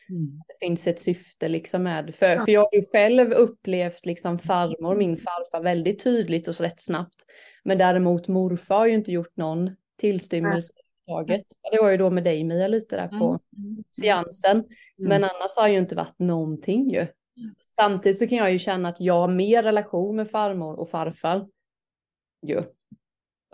Mm. 0.10 0.42
Det 0.48 0.66
finns 0.66 0.88
ett 0.88 1.00
syfte 1.00 1.48
liksom 1.48 1.84
med, 1.84 2.16
för, 2.16 2.30
ja. 2.30 2.46
för 2.46 2.52
jag 2.52 2.62
har 2.62 2.76
ju 2.76 2.86
själv 2.92 3.32
upplevt 3.32 4.06
liksom 4.06 4.40
farmor, 4.40 4.96
min 4.96 5.18
farfar 5.18 5.64
väldigt 5.64 6.04
tydligt 6.04 6.48
och 6.48 6.56
så 6.56 6.64
rätt 6.64 6.82
snabbt. 6.82 7.26
Men 7.64 7.78
däremot 7.78 8.28
morfar 8.28 8.76
har 8.76 8.86
ju 8.86 8.94
inte 8.94 9.12
gjort 9.12 9.38
någon 9.38 9.76
tillstymmelse 9.98 10.74
taget. 11.12 11.46
Det 11.72 11.82
var 11.82 11.90
ju 11.90 11.98
då 11.98 12.10
med 12.10 12.24
dig 12.24 12.44
Mia 12.44 12.68
lite 12.68 12.96
där 12.96 13.08
på 13.08 13.40
mm. 13.58 13.84
seansen. 13.92 14.58
Mm. 14.58 14.70
Men 14.98 15.24
annars 15.24 15.58
har 15.58 15.68
ju 15.68 15.78
inte 15.78 15.96
varit 15.96 16.20
någonting 16.20 16.90
ju. 16.90 17.08
Samtidigt 17.76 18.20
så 18.20 18.28
kan 18.28 18.38
jag 18.38 18.52
ju 18.52 18.60
känna 18.60 18.90
att 18.90 19.02
jag 19.02 19.20
har 19.20 19.28
mer 19.28 19.64
relation 19.64 20.16
med 20.16 20.30
farmor 20.30 20.80
och 20.80 20.90
farfar. 20.90 21.48
Ju. 22.48 22.64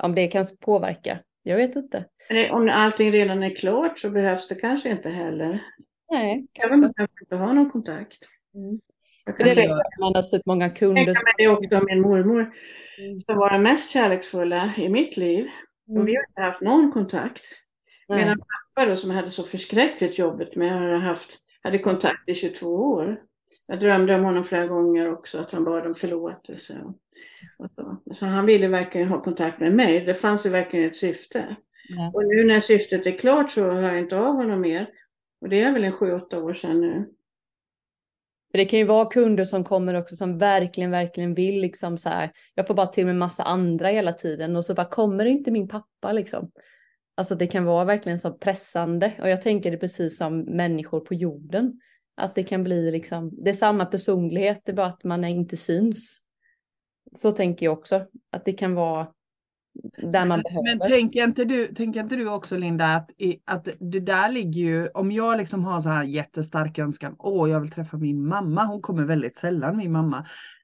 Om 0.04 0.16
det 0.16 0.28
kan 0.28 0.46
påverka. 0.60 1.20
Jag 1.48 1.58
vet 1.58 1.76
inte. 1.76 2.06
Men 2.30 2.52
om 2.52 2.70
allting 2.74 3.12
redan 3.12 3.44
är 3.44 3.56
klart 3.56 4.00
så 4.00 4.10
behövs 4.10 4.48
det 4.48 4.56
kanske 4.56 4.90
inte 4.90 5.10
heller. 5.10 5.64
Nej. 6.12 6.48
Kan 6.54 6.70
man 6.70 6.80
behöver 6.80 7.22
inte 7.22 7.36
ha 7.36 7.54
någon 7.54 7.70
kontakt. 7.70 8.18
Mm. 8.56 8.80
För 9.38 9.44
det 9.44 9.64
är 9.64 10.00
man 10.00 10.16
har 10.16 10.22
sett 10.22 10.46
många 10.46 10.70
kunder. 10.70 11.02
Jag 11.02 11.16
det 11.38 11.44
är 11.44 11.48
också 11.50 11.86
min 11.90 12.02
mormor 12.02 12.54
mm. 12.98 13.20
som 13.20 13.38
var 13.38 13.52
den 13.52 13.64
mest 13.64 13.92
kärleksfulla 13.92 14.74
i 14.78 14.90
mitt 14.90 15.18
liv. 15.18 15.48
Mm. 15.90 16.02
Och 16.02 16.08
vi 16.08 16.16
har 16.16 16.26
inte 16.28 16.42
haft 16.42 16.62
någon 16.62 16.92
kontakt. 16.92 17.44
Nej. 18.08 18.20
Medan 18.20 18.38
pappa 18.40 18.90
då 18.90 18.96
som 18.96 19.12
hade 19.12 19.32
så 19.32 19.44
förskräckligt 19.44 20.20
jobbigt 20.20 20.56
med 20.56 20.72
hade 20.72 20.98
haft 20.98 21.38
hade 21.64 21.78
kontakt 21.78 22.30
i 22.30 22.36
22 22.36 22.68
år. 22.68 23.22
Jag 23.68 23.80
drömde 23.80 24.16
om 24.16 24.24
honom 24.24 24.44
flera 24.44 24.68
gånger 24.68 25.12
också, 25.12 25.40
att 25.40 25.52
han 25.52 25.64
bad 25.64 25.86
om 25.88 25.94
förlåtelse. 25.94 26.84
Och 27.58 27.70
så. 27.76 28.02
så 28.16 28.26
han 28.26 28.46
ville 28.46 28.68
verkligen 28.68 29.08
ha 29.08 29.22
kontakt 29.22 29.60
med 29.60 29.74
mig. 29.74 30.06
Det 30.06 30.14
fanns 30.14 30.46
ju 30.46 30.50
verkligen 30.50 30.88
ett 30.88 30.96
syfte. 30.96 31.56
Ja. 31.90 32.12
Och 32.14 32.26
nu 32.26 32.44
när 32.44 32.62
syftet 32.62 33.06
är 33.08 33.12
klart 33.12 33.52
så 33.52 33.62
hör 33.62 33.82
jag 33.82 34.00
inte 34.00 34.20
av 34.20 34.36
honom 34.36 34.62
mer. 34.62 34.88
Och 35.42 35.50
det 35.50 35.62
är 35.62 35.74
väl 35.74 35.84
en 35.84 35.92
sju, 35.92 36.12
åtta 36.12 36.44
år 36.44 36.54
sedan 36.54 36.82
nu. 36.82 37.10
det 38.54 38.66
kan 38.66 38.80
ju 38.80 38.86
vara 38.86 39.10
kunder 39.10 39.46
som 39.46 39.64
kommer 39.64 39.94
också 39.94 40.16
som 40.16 40.38
verkligen, 40.38 40.92
verkligen 40.92 41.34
vill 41.34 41.62
liksom 41.62 41.98
så 41.98 42.10
här. 42.10 42.32
Jag 42.56 42.68
får 42.68 42.74
bara 42.74 42.88
till 42.88 43.06
med 43.06 43.16
massa 43.16 43.44
andra 43.44 43.88
hela 43.88 44.14
tiden 44.14 44.56
och 44.56 44.66
så 44.66 44.74
bara 44.74 44.90
kommer 44.90 45.26
inte 45.26 45.52
min 45.52 45.68
pappa 45.68 46.12
liksom. 46.12 46.52
Alltså 47.16 47.36
det 47.36 47.48
kan 47.48 47.66
vara 47.66 47.86
verkligen 47.86 48.20
så 48.20 48.32
pressande 48.32 49.14
och 49.22 49.30
jag 49.30 49.42
tänker 49.42 49.72
det 49.72 49.78
precis 49.78 50.18
som 50.18 50.40
människor 50.40 51.00
på 51.00 51.14
jorden. 51.14 51.80
Att 52.18 52.36
det 52.36 52.44
kan 52.44 52.64
bli 52.64 52.92
liksom, 52.92 53.32
det 53.44 53.50
är 53.50 53.54
samma 53.54 53.86
personlighet, 53.86 54.62
det 54.66 54.72
är 54.72 54.76
bara 54.76 54.88
att 54.88 55.04
man 55.04 55.24
inte 55.24 55.58
syns. 55.58 56.22
Så 57.16 57.32
tänker 57.32 57.66
jag 57.66 57.74
också, 57.74 58.06
att 58.32 58.46
det 58.46 58.54
kan 58.54 58.76
vara 58.76 59.08
där 59.98 60.26
man 60.26 60.42
behöver. 60.42 60.78
Men 60.78 60.90
tänker 60.90 61.24
inte 61.24 61.46
du, 61.46 61.74
tänker 61.74 62.00
inte 62.00 62.16
du 62.16 62.30
också 62.30 62.58
Linda 62.58 62.86
att, 62.86 63.12
att 63.46 63.68
det 63.80 64.00
där 64.00 64.32
ligger 64.32 64.62
ju, 64.62 64.90
om 64.90 65.12
jag 65.12 65.38
liksom 65.38 65.64
har 65.64 65.80
så 65.80 65.90
här 65.90 66.04
jättestark 66.04 66.80
önskan, 66.80 67.16
åh 67.20 67.50
jag 67.50 67.60
vill 67.60 67.72
träffa 67.72 67.98
min 67.98 68.28
mamma, 68.28 68.66
hon 68.66 68.82
kommer 68.82 69.04
väldigt 69.04 69.38
sällan 69.38 69.78
min 69.78 69.92
mamma, 69.92 70.18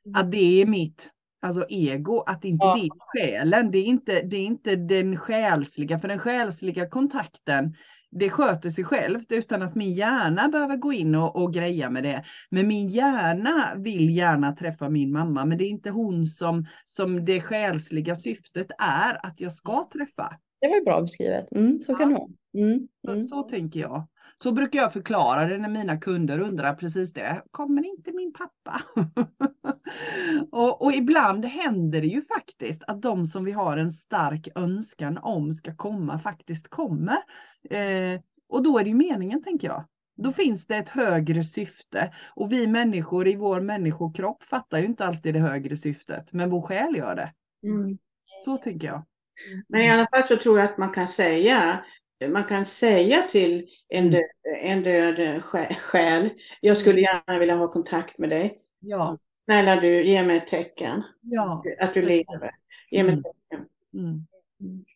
mm. 0.05 0.21
att 0.21 0.31
det 0.31 0.61
är 0.61 0.65
mitt 0.65 1.09
alltså 1.41 1.65
ego, 1.69 2.23
att 2.27 2.45
inte 2.45 2.65
ja. 2.65 2.75
det 2.75 2.85
är 2.85 2.89
själen, 2.99 3.71
det 3.71 3.77
är 3.77 3.85
inte, 3.85 4.21
det 4.21 4.37
är 4.37 4.45
inte 4.45 4.75
den 4.75 5.17
själsliga, 5.17 5.99
för 5.99 6.07
den 6.07 6.19
själsliga 6.19 6.89
kontakten 6.89 7.75
det 8.19 8.29
sköter 8.29 8.69
sig 8.69 8.83
självt 8.83 9.31
utan 9.31 9.61
att 9.61 9.75
min 9.75 9.93
hjärna 9.93 10.49
behöver 10.49 10.77
gå 10.77 10.93
in 10.93 11.15
och, 11.15 11.35
och 11.35 11.53
greja 11.53 11.89
med 11.89 12.03
det. 12.03 12.23
Men 12.49 12.67
min 12.67 12.89
hjärna 12.89 13.75
vill 13.77 14.17
gärna 14.17 14.51
träffa 14.51 14.89
min 14.89 15.11
mamma, 15.11 15.45
men 15.45 15.57
det 15.57 15.63
är 15.63 15.69
inte 15.69 15.89
hon 15.89 16.25
som, 16.25 16.65
som 16.85 17.25
det 17.25 17.41
själsliga 17.41 18.15
syftet 18.15 18.67
är 18.79 19.25
att 19.25 19.39
jag 19.39 19.53
ska 19.53 19.89
träffa. 19.93 20.39
Det 20.61 20.67
var 20.67 20.85
bra 20.85 21.01
beskrivet. 21.01 21.51
Mm, 21.51 21.79
så 21.79 21.95
kan 21.95 22.09
det 22.09 22.15
vara. 22.15 22.29
Mm, 22.57 22.87
mm. 23.07 23.21
Så, 23.21 23.27
så, 23.27 23.43
tänker 23.43 23.79
jag. 23.79 24.07
Så 24.43 24.51
brukar 24.51 24.79
jag 24.79 24.93
förklara 24.93 25.45
det 25.45 25.57
när 25.57 25.69
mina 25.69 25.97
kunder 25.97 26.39
undrar 26.39 26.73
precis 26.73 27.13
det. 27.13 27.43
Kommer 27.51 27.85
inte 27.85 28.11
min 28.11 28.33
pappa? 28.33 28.81
och, 30.51 30.81
och, 30.81 30.93
ibland 30.93 31.45
händer 31.45 32.01
det 32.01 32.07
ju 32.07 32.21
faktiskt 32.21 32.83
att 32.87 33.01
de 33.01 33.25
som 33.25 33.45
vi 33.45 33.51
har 33.51 33.77
en 33.77 33.91
stark 33.91 34.47
önskan 34.55 35.17
om 35.17 35.53
ska 35.53 35.75
komma 35.75 36.19
faktiskt 36.19 36.69
kommer. 36.69 37.17
Eh, 37.69 38.21
och 38.49 38.63
då 38.63 38.79
är 38.79 38.83
det 38.83 38.89
ju 38.89 38.95
meningen 38.95 39.43
tänker 39.43 39.67
jag. 39.67 39.85
Då 40.17 40.31
finns 40.31 40.67
det 40.67 40.75
ett 40.75 40.89
högre 40.89 41.43
syfte 41.43 42.13
och 42.35 42.51
vi 42.51 42.67
människor 42.67 43.27
i 43.27 43.35
vår 43.35 43.61
människokropp 43.61 44.43
fattar 44.43 44.79
ju 44.79 44.85
inte 44.85 45.05
alltid 45.05 45.33
det 45.33 45.39
högre 45.39 45.77
syftet, 45.77 46.33
men 46.33 46.49
vår 46.49 46.61
själ 46.61 46.95
gör 46.95 47.15
det. 47.15 47.33
Mm. 47.67 47.97
Så 48.45 48.57
tänker 48.57 48.87
jag. 48.87 49.05
Men 49.67 49.81
i 49.81 49.89
alla 49.89 50.07
fall 50.07 50.27
så 50.27 50.37
tror 50.37 50.59
jag 50.59 50.69
att 50.69 50.77
man 50.77 50.89
kan 50.89 51.07
säga, 51.07 51.83
man 52.29 52.43
kan 52.43 52.65
säga 52.65 53.21
till 53.21 53.67
en 53.89 53.99
Mm. 54.07 54.11
död, 54.11 54.21
en 54.61 54.83
död 54.83 55.41
sjä- 55.41 55.73
själ, 55.79 56.29
jag 56.61 56.77
skulle 56.77 57.01
gärna 57.01 57.39
vilja 57.39 57.55
ha 57.55 57.71
kontakt 57.71 58.17
med 58.17 58.29
dig. 58.29 58.59
Ja, 58.79 59.17
Snälla 59.45 59.81
du, 59.81 60.05
ge 60.05 60.23
mig 60.23 60.37
ett 60.37 60.47
tecken 60.47 61.03
ja. 61.21 61.63
att 61.79 61.93
du 61.93 62.01
lever. 62.01 62.51
Ge 62.91 63.03
mig 63.03 63.13
ett 63.13 63.19
Mm. 63.19 63.23
tecken. 63.23 63.67
Mm. 63.93 64.25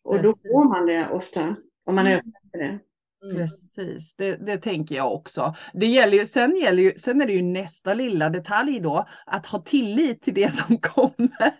Och 0.04 0.22
då 0.22 0.32
får 0.32 0.68
man 0.68 0.86
det 0.86 1.08
ofta, 1.10 1.56
om 1.86 1.94
man 1.94 2.06
är 2.06 2.16
öppen 2.16 2.32
för 2.52 2.58
det. 2.58 2.78
Mm. 3.24 3.36
Precis, 3.36 4.16
det, 4.16 4.46
det 4.46 4.56
tänker 4.56 4.94
jag 4.94 5.14
också. 5.14 5.54
Det 5.74 5.86
gäller 5.86 6.18
ju, 6.18 6.26
sen, 6.26 6.56
gäller 6.56 6.82
ju, 6.82 6.92
sen 6.98 7.20
är 7.22 7.26
det 7.26 7.32
ju 7.32 7.42
nästa 7.42 7.94
lilla 7.94 8.28
detalj 8.28 8.80
då, 8.80 9.08
att 9.26 9.46
ha 9.46 9.62
tillit 9.62 10.22
till 10.22 10.34
det 10.34 10.52
som 10.52 10.78
kommer. 10.82 11.52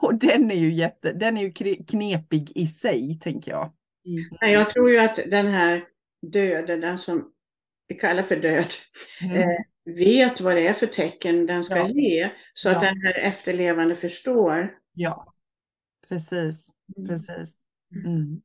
Och 0.00 0.14
den 0.14 0.50
är 0.50 0.54
ju, 0.54 0.72
jätte, 0.74 1.12
den 1.12 1.36
är 1.36 1.42
ju 1.42 1.52
knepig 1.84 2.52
i 2.54 2.66
sig, 2.66 3.18
tänker 3.22 3.50
jag. 3.50 3.72
Mm. 4.06 4.38
Men 4.40 4.52
jag 4.52 4.70
tror 4.70 4.90
ju 4.90 4.98
att 4.98 5.16
den 5.16 5.46
här 5.46 5.84
döden, 6.32 6.80
den 6.80 6.98
som 6.98 7.32
vi 7.88 7.94
kallar 7.94 8.22
för 8.22 8.36
död, 8.36 8.66
Mm. 9.22 9.36
Eh, 9.36 9.56
vet 9.84 10.40
vad 10.40 10.56
det 10.56 10.66
är 10.68 10.72
för 10.72 10.86
tecken 10.86 11.46
den 11.46 11.64
ska 11.64 11.76
Ja. 11.76 11.86
ge, 11.88 12.30
så 12.54 12.68
att 12.68 12.74
Ja. 12.74 12.80
den 12.88 13.00
här 13.02 13.14
efterlevande 13.18 13.94
förstår. 13.94 14.74
Ja, 14.94 15.34
precis, 16.08 16.68
Mm. 16.96 17.08
precis. 17.08 17.66
Mm. 18.06 18.40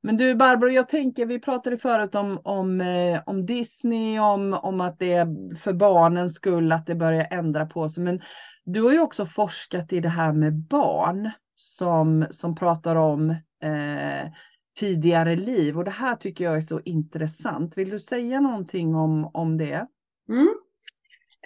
Men 0.00 0.16
du 0.16 0.34
Barbro, 0.34 0.68
jag 0.68 0.88
tänker, 0.88 1.26
vi 1.26 1.38
pratade 1.38 1.78
förut 1.78 2.14
om, 2.14 2.40
om, 2.44 2.80
eh, 2.80 3.22
om 3.26 3.46
Disney, 3.46 4.18
om, 4.18 4.52
om 4.54 4.80
att 4.80 4.98
det 4.98 5.12
är 5.12 5.56
för 5.56 5.72
barnens 5.72 6.34
skull 6.34 6.72
att 6.72 6.86
det 6.86 6.94
börjar 6.94 7.26
ändra 7.30 7.66
på 7.66 7.88
sig. 7.88 8.02
Men 8.02 8.20
du 8.64 8.82
har 8.82 8.92
ju 8.92 9.00
också 9.00 9.26
forskat 9.26 9.92
i 9.92 10.00
det 10.00 10.08
här 10.08 10.32
med 10.32 10.52
barn 10.54 11.30
som, 11.56 12.26
som 12.30 12.54
pratar 12.56 12.96
om 12.96 13.34
eh, 13.62 14.32
tidigare 14.78 15.36
liv 15.36 15.78
och 15.78 15.84
det 15.84 15.90
här 15.90 16.14
tycker 16.14 16.44
jag 16.44 16.56
är 16.56 16.60
så 16.60 16.80
intressant. 16.84 17.78
Vill 17.78 17.90
du 17.90 17.98
säga 17.98 18.40
någonting 18.40 18.94
om, 18.94 19.30
om 19.34 19.56
det? 19.56 19.86
Mm. 20.28 20.48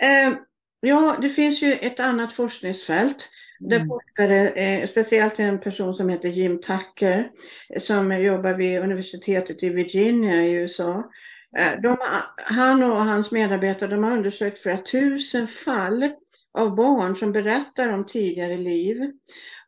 Eh, 0.00 0.38
ja, 0.80 1.18
det 1.22 1.28
finns 1.28 1.62
ju 1.62 1.72
ett 1.72 2.00
annat 2.00 2.32
forskningsfält 2.32 3.28
där 3.60 3.76
Mm. 3.76 3.88
forskare, 3.88 4.48
eh, 4.48 4.88
speciellt 4.88 5.40
en 5.40 5.60
person 5.60 5.94
som 5.94 6.08
heter 6.08 6.28
Jim 6.28 6.60
Tucker, 6.60 7.30
som 7.78 8.22
jobbar 8.22 8.54
vid 8.54 8.80
universitetet 8.80 9.62
i 9.62 9.68
Virginia 9.68 10.44
i 10.44 10.52
USA. 10.52 11.10
Eh, 11.58 11.80
de, 11.82 11.96
han 12.36 12.82
och 12.82 13.04
hans 13.04 13.32
medarbetare 13.32 13.90
de 13.90 14.04
har 14.04 14.12
undersökt 14.12 14.58
flera 14.58 14.76
tusen 14.76 15.48
fall 15.48 16.10
av 16.54 16.74
barn 16.74 17.16
som 17.16 17.32
berättar 17.32 17.94
om 17.94 18.06
tidigare 18.06 18.56
liv. 18.56 19.12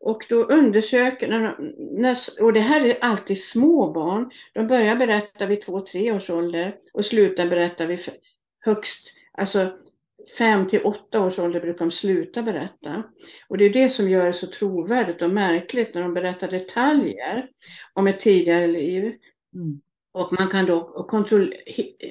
Och 0.01 0.27
då 0.29 0.37
undersöker, 0.37 1.29
när, 1.99 2.17
och 2.41 2.53
det 2.53 2.61
här 2.61 2.87
är 2.87 2.97
alltid 3.01 3.43
små 3.43 3.93
barn, 3.93 4.31
de 4.55 4.67
börjar 4.67 4.97
berätta 4.97 5.47
vid 5.47 5.63
två, 5.63 5.81
tre 5.81 6.13
års 6.13 6.31
ålder 6.31 6.77
och 6.93 7.05
slutar 7.05 7.47
berätta 7.47 7.87
vid 7.87 8.01
högst, 8.61 9.13
alltså 9.33 9.73
fem 10.39 10.69
till 10.69 10.83
åtta 10.83 11.27
års 11.27 11.39
ålder 11.39 11.61
brukar 11.61 11.85
de 11.85 11.91
sluta 11.91 12.43
berätta. 12.43 13.03
Och 13.49 13.59
det 13.59 13.65
är 13.65 13.73
det 13.73 13.91
som 13.91 14.09
gör 14.09 14.27
det 14.27 14.33
så 14.33 14.47
trovärdigt 14.47 15.23
och 15.23 15.31
märkligt 15.31 15.95
när 15.95 16.03
de 16.03 16.15
berättar 16.15 16.51
detaljer 16.51 17.49
om 17.93 18.07
ett 18.07 18.21
tidigare 18.21 18.67
liv. 18.67 19.03
Mm. 19.55 19.81
Och 20.13 20.33
man 20.39 20.49
kan 20.49 20.67
då 20.67 20.81
kontroll, 21.09 21.55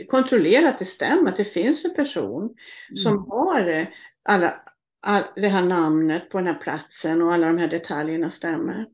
kontrollera 0.07 0.69
att 0.69 0.79
det 0.79 0.85
stämmer, 0.85 1.29
att 1.29 1.37
det 1.37 1.45
finns 1.45 1.85
en 1.85 1.95
person 1.95 2.55
som 2.95 3.17
har 3.29 3.87
alla, 4.29 4.53
all, 5.01 5.23
det 5.35 5.47
här 5.47 5.63
namnet 5.65 6.29
på 6.29 6.37
den 6.37 6.47
här 6.47 6.59
platsen 6.61 7.21
och 7.21 7.33
alla 7.33 7.47
de 7.47 7.57
här 7.57 7.67
detaljerna 7.67 8.29
stämmer. 8.29 8.85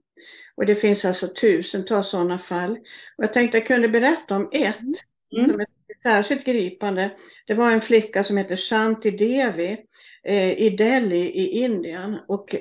Och 0.56 0.66
det 0.66 0.76
finns 0.76 1.06
alltså 1.06 1.28
tusentals 1.28 2.10
sådana 2.10 2.38
fall. 2.38 2.72
Och 3.18 3.24
jag 3.24 3.34
tänkte 3.34 3.58
jag 3.58 3.68
kunde 3.68 3.90
berätta 3.90 4.36
om 4.36 4.50
ett 4.52 4.80
Mm. 5.38 5.50
som 5.50 5.60
är 5.60 5.68
särskilt 6.04 6.46
gripande. 6.46 7.12
Det 7.48 7.54
var 7.54 7.72
en 7.72 7.82
flicka 7.82 8.24
som 8.24 8.38
heter 8.38 8.56
Shanti 8.56 9.12
Devi 9.12 9.78
eh, 10.24 10.62
i 10.62 10.70
Delhi 10.70 11.22
i 11.22 11.64
Indien. 11.64 12.18
Och 12.28 12.56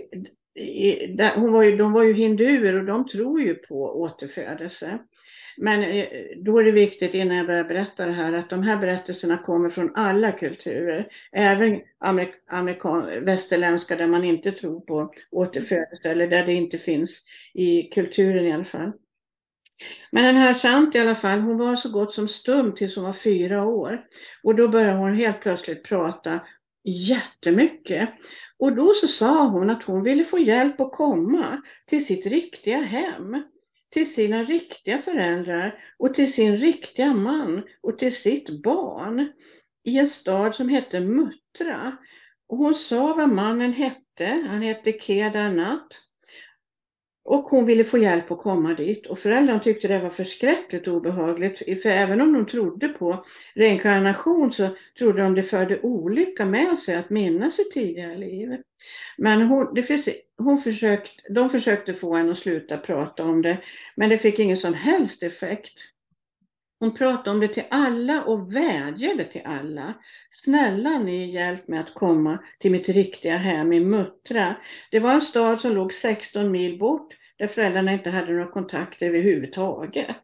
i, 0.55 1.07
där, 1.07 1.31
hon 1.37 1.53
var 1.53 1.63
ju, 1.63 1.77
de 1.77 1.93
var 1.93 2.05
ju 2.05 2.15
hinduer 2.15 2.79
och 2.79 2.85
de 2.85 3.09
tror 3.09 3.41
ju 3.41 3.55
på 3.55 3.75
återfödelse. 4.01 4.99
Men 5.61 5.83
eh, 5.83 6.07
då 6.45 6.59
är 6.59 6.65
det 6.65 6.73
viktigt 6.73 7.15
innan 7.15 7.37
jag 7.37 7.47
börjar 7.47 7.65
berätta 7.65 8.07
det 8.07 8.13
här 8.13 8.33
att 8.33 8.51
de 8.51 8.63
här 8.63 8.77
berättelserna 8.77 9.37
kommer 9.39 9.69
från 9.69 9.93
alla 9.95 10.33
kulturer. 10.33 11.09
Även 11.33 11.81
amerik 12.01 12.31
amerikan 12.51 13.25
västerländska 13.25 13.97
där 13.97 14.07
man 14.07 14.25
inte 14.25 14.53
tror 14.53 14.81
på 14.81 15.13
återfödelse 15.31 16.11
eller 16.11 16.29
där 16.29 16.47
det 16.47 16.55
inte 16.55 16.79
finns 16.79 17.23
i 17.55 17.83
kulturen 17.83 18.47
i 18.47 18.53
alla 18.53 18.65
fall. 18.65 18.93
Men 20.11 20.25
den 20.25 20.37
här 20.37 20.55
Shanti 20.55 20.99
i 20.99 21.01
alla 21.01 21.15
fall, 21.15 21.41
hon 21.41 21.59
var 21.59 21.77
så 21.77 21.91
gott 21.91 22.15
som 22.15 22.29
stum 22.29 22.75
tills 22.75 22.97
hon 22.97 23.05
var 23.05 23.13
fyra 23.13 23.65
år. 23.65 24.01
Och 24.43 24.55
då 24.55 24.69
började 24.69 24.99
hon 24.99 25.15
helt 25.15 25.41
plötsligt 25.41 25.85
prata 25.85 26.41
jättemycket. 26.85 28.09
Och 28.59 28.77
då 28.77 28.93
så 28.95 29.09
sa 29.09 29.49
hon 29.49 29.71
att 29.71 29.83
hon 29.83 30.03
ville 30.03 30.25
få 30.25 30.39
hjälp 30.39 30.81
att 30.81 30.93
komma 30.93 31.63
till 31.87 32.07
sitt 32.07 32.27
riktiga 32.27 32.79
hem. 32.79 33.43
Till 33.91 34.13
sina 34.13 34.45
riktiga 34.45 34.99
föräldrar 34.99 35.85
och 35.99 36.15
till 36.15 36.33
sin 36.33 36.57
riktiga 36.57 37.15
man 37.15 37.63
och 37.83 37.99
till 37.99 38.15
sitt 38.15 38.63
barn. 38.63 39.33
I 39.85 39.99
en 39.99 40.09
stad 40.09 40.55
som 40.55 40.69
hette 40.69 41.01
Muttra. 41.01 41.97
Och 42.49 42.59
hon 42.59 42.75
sa 42.75 43.15
vad 43.15 43.29
mannen 43.29 43.73
hette. 43.73 44.45
Han 44.49 44.63
hette 44.63 44.93
Kedarnath. 44.93 46.08
Och 47.31 47.43
hon 47.43 47.67
ville 47.67 47.85
få 47.85 47.99
hjälp 47.99 48.31
att 48.31 48.39
komma 48.39 48.75
dit 48.75 49.07
och 49.07 49.19
föräldrarna 49.19 49.61
tyckte 49.61 49.89
det 49.89 49.99
var 49.99 50.11
förskräckligt 50.11 50.89
obehagligt. 50.89 51.83
För 51.83 51.89
även 51.89 52.21
om 52.21 52.33
de 52.33 52.47
trodde 52.47 52.89
på 52.89 53.25
reinkarnation 53.55 54.53
så 54.53 54.69
trodde 54.99 55.23
de 55.23 55.35
det 55.35 55.43
förde 55.43 55.81
olycka 55.83 56.47
med 56.47 56.79
sig 56.79 56.95
att 56.95 57.11
minnas 57.11 57.55
sitt 57.55 57.73
tidigare 57.73 58.17
liv. 58.17 58.57
Men 59.19 59.43
hon, 59.43 59.75
det 59.75 59.83
finns, 59.83 60.09
hon 60.39 60.59
försökt, 60.59 61.13
de 61.31 61.51
försökte 61.51 61.95
få 61.95 62.15
henne 62.15 62.33
att 62.33 62.39
sluta 62.39 62.77
prata 62.77 63.25
om 63.25 63.43
det 63.43 63.59
men 63.97 64.11
det 64.11 64.19
fick 64.19 64.39
ingen 64.39 64.57
som 64.57 64.75
helst 64.75 65.23
effekt. 65.23 65.75
Hon 66.81 66.95
pratade 66.95 67.31
om 67.31 67.41
det 67.41 67.49
till 67.49 67.65
alla 67.71 68.23
och 68.23 68.55
vädjade 68.55 69.25
till 69.25 69.43
alla. 69.45 69.95
Snälla 70.31 70.99
ni 70.99 71.31
hjälp 71.31 71.69
mig 71.69 71.79
att 71.79 71.95
komma 71.95 72.39
till 72.59 72.71
mitt 72.71 72.89
riktiga 72.89 73.37
hem 73.37 73.73
i 73.73 73.81
Muttra. 73.81 74.57
Det 74.91 75.01
var 75.01 75.15
en 75.15 75.21
stad 75.21 75.61
som 75.61 75.73
låg 75.73 75.93
16 75.93 76.51
mil 76.51 76.79
bort 76.79 77.18
där 77.39 77.47
föräldrarna 77.47 77.93
inte 77.93 78.11
hade 78.11 78.33
några 78.33 78.51
kontakter 78.51 79.07
överhuvudtaget. 79.07 80.23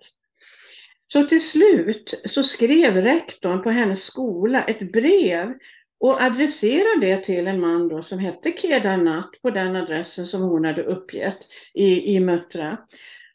Så 1.12 1.24
till 1.24 1.42
slut 1.42 2.14
så 2.24 2.42
skrev 2.42 2.96
rektorn 2.96 3.62
på 3.62 3.70
hennes 3.70 4.04
skola 4.04 4.62
ett 4.62 4.92
brev 4.92 5.54
och 6.00 6.22
adresserade 6.22 7.00
det 7.06 7.16
till 7.16 7.46
en 7.46 7.60
man 7.60 7.88
då 7.88 8.02
som 8.02 8.18
hette 8.18 8.52
Kedarnath 8.52 9.40
på 9.42 9.50
den 9.50 9.76
adressen 9.76 10.26
som 10.26 10.42
hon 10.42 10.64
hade 10.64 10.82
uppgett 10.82 11.38
i, 11.74 12.16
i 12.16 12.20
Muttra. 12.20 12.78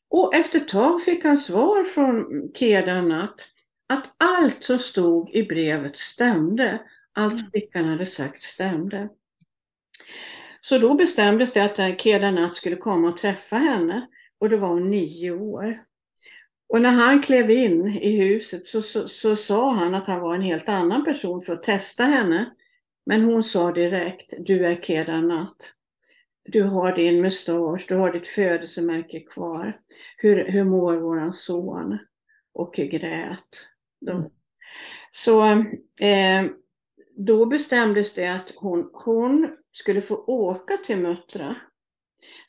Och 0.10 0.36
efter 0.36 0.60
ett 0.60 0.68
tag 0.68 1.04
fick 1.04 1.24
han 1.24 1.38
svar 1.38 1.84
från 1.84 2.26
Kedarnath 2.54 3.44
att 3.90 4.04
allt 4.18 4.64
som 4.64 4.80
stod 4.80 5.30
i 5.30 5.44
brevet 5.44 5.98
stämde. 5.98 6.82
Allt 7.14 7.52
flickan 7.52 7.86
hade 7.86 8.06
sagt 8.06 8.44
stämde. 8.44 9.10
Så 10.62 10.78
då 10.78 10.96
bestämdes 10.96 11.54
det 11.54 11.64
att 11.64 12.02
Kedarnath 12.02 12.54
skulle 12.54 12.76
komma 12.76 13.10
och 13.10 13.18
träffa 13.18 13.56
henne 13.56 14.08
och 14.40 14.50
då 14.50 14.58
var 14.58 14.68
hon 14.68 14.92
nio 14.92 15.32
år. 15.32 15.84
Och 16.70 16.82
när 16.82 16.92
han 16.92 17.22
klev 17.22 17.52
in 17.52 17.88
i 17.88 18.18
huset 18.18 18.68
så, 18.68 18.82
så, 18.82 19.08
så 19.08 19.36
sa 19.36 19.74
han 19.74 19.96
att 19.96 20.08
han 20.08 20.22
var 20.22 20.36
en 20.36 20.42
helt 20.42 20.70
annan 20.70 21.06
person 21.06 21.42
för 21.42 21.54
att 21.54 21.64
testa 21.64 22.04
henne. 22.04 22.56
Men 23.06 23.24
hon 23.24 23.44
sa 23.44 23.72
direkt, 23.72 24.34
du 24.40 24.66
är 24.66 24.76
Kedarnath. 24.76 25.66
Du 26.44 26.64
har 26.64 26.96
din 26.96 27.22
mustasch, 27.22 27.86
du 27.88 27.96
har 27.96 28.12
ditt 28.12 28.28
födelsemärke 28.28 29.20
kvar. 29.20 29.80
Hur, 30.18 30.46
hur 30.46 30.64
mår 30.64 30.98
våran 30.98 31.34
son? 31.34 32.00
Och 32.54 32.74
grät. 32.74 33.68
De. 34.02 34.32
Så 35.12 35.44
eh, 36.00 36.46
då 37.18 37.46
bestämdes 37.46 38.14
det 38.14 38.28
att 38.28 38.52
hon, 38.56 38.90
hon 38.94 39.56
skulle 39.74 40.02
få 40.02 40.16
åka 40.28 40.78
till 40.78 40.98
Muttra 40.98 41.56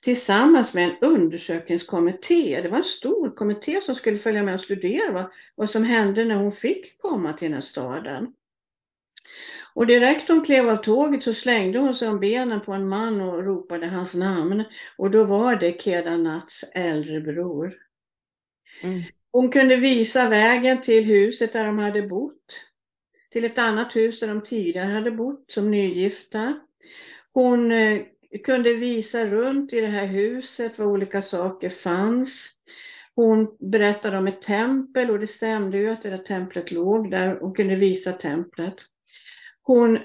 tillsammans 0.03 0.75
med 0.75 0.85
en 0.85 0.97
undersökningskommitté. 1.01 2.61
Det 2.63 2.69
var 2.69 2.79
en 2.79 2.85
stor 2.85 3.37
kommitté 3.37 3.81
som 3.81 3.95
skulle 3.95 4.19
följa 4.19 4.43
med 4.43 4.55
och 4.55 4.61
studera 4.61 5.13
vad, 5.13 5.33
vad 5.55 5.71
som 5.71 5.85
hände 5.85 6.25
när 6.25 6.37
hon 6.37 6.53
fick 6.53 6.99
komma 6.99 7.33
till 7.33 7.47
den 7.49 7.55
här 7.55 7.61
staden. 7.61 8.33
Och 9.75 9.87
direkt 9.87 10.29
hon 10.29 10.45
klev 10.45 10.69
av 10.69 10.77
tåget 10.77 11.23
så 11.23 11.35
slängde 11.35 11.79
hon 11.79 11.95
sig 11.95 12.09
om 12.09 12.21
benen 12.21 12.61
på 12.61 12.73
en 12.73 12.89
man 12.89 13.21
och 13.21 13.45
ropade 13.45 13.87
hans 13.87 14.15
namn. 14.15 14.65
Och 14.97 15.11
då 15.11 15.25
var 15.25 15.57
det 15.57 15.83
Kedarnaths 15.83 16.65
äldre 16.75 17.21
bror. 17.21 17.75
Mm. 18.83 19.03
Hon 19.33 19.53
kunde 19.53 19.77
visa 19.77 20.29
vägen 20.29 20.81
till 20.81 21.05
huset 21.05 21.53
där 21.53 21.65
de 21.65 21.79
hade 21.79 22.03
bott. 22.03 22.67
Till 23.33 23.45
ett 23.45 23.59
annat 23.59 23.97
hus 23.97 24.21
där 24.21 24.29
de 24.29 24.45
tidigare 24.45 24.87
hade 24.87 25.11
bott 25.11 25.45
som 25.53 25.71
nygifta. 25.71 26.61
Hon 27.33 27.73
eh, 27.73 28.03
kunde 28.45 28.73
visa 28.73 29.27
runt 29.27 29.73
i 29.73 29.81
det 29.81 29.87
här 29.87 30.07
huset 30.07 30.79
var 30.79 30.87
olika 30.87 31.23
saker 31.23 31.69
fanns. 31.69 32.49
Hon 33.15 33.57
berättade 33.71 34.19
om 34.19 34.27
ett 34.27 34.43
tempel 34.43 35.11
och 35.11 35.19
det 35.19 35.27
stämde 35.27 35.79
ju 35.79 35.91
att 35.91 36.03
det 36.03 36.11
där 36.11 36.19
templet 36.19 36.73
låg 36.73 37.11
där. 37.11 37.39
Hon 37.41 37.55
kunde 37.55 37.77
visa 37.77 38.13
templet. 38.13 38.75
Hon, 39.63 39.99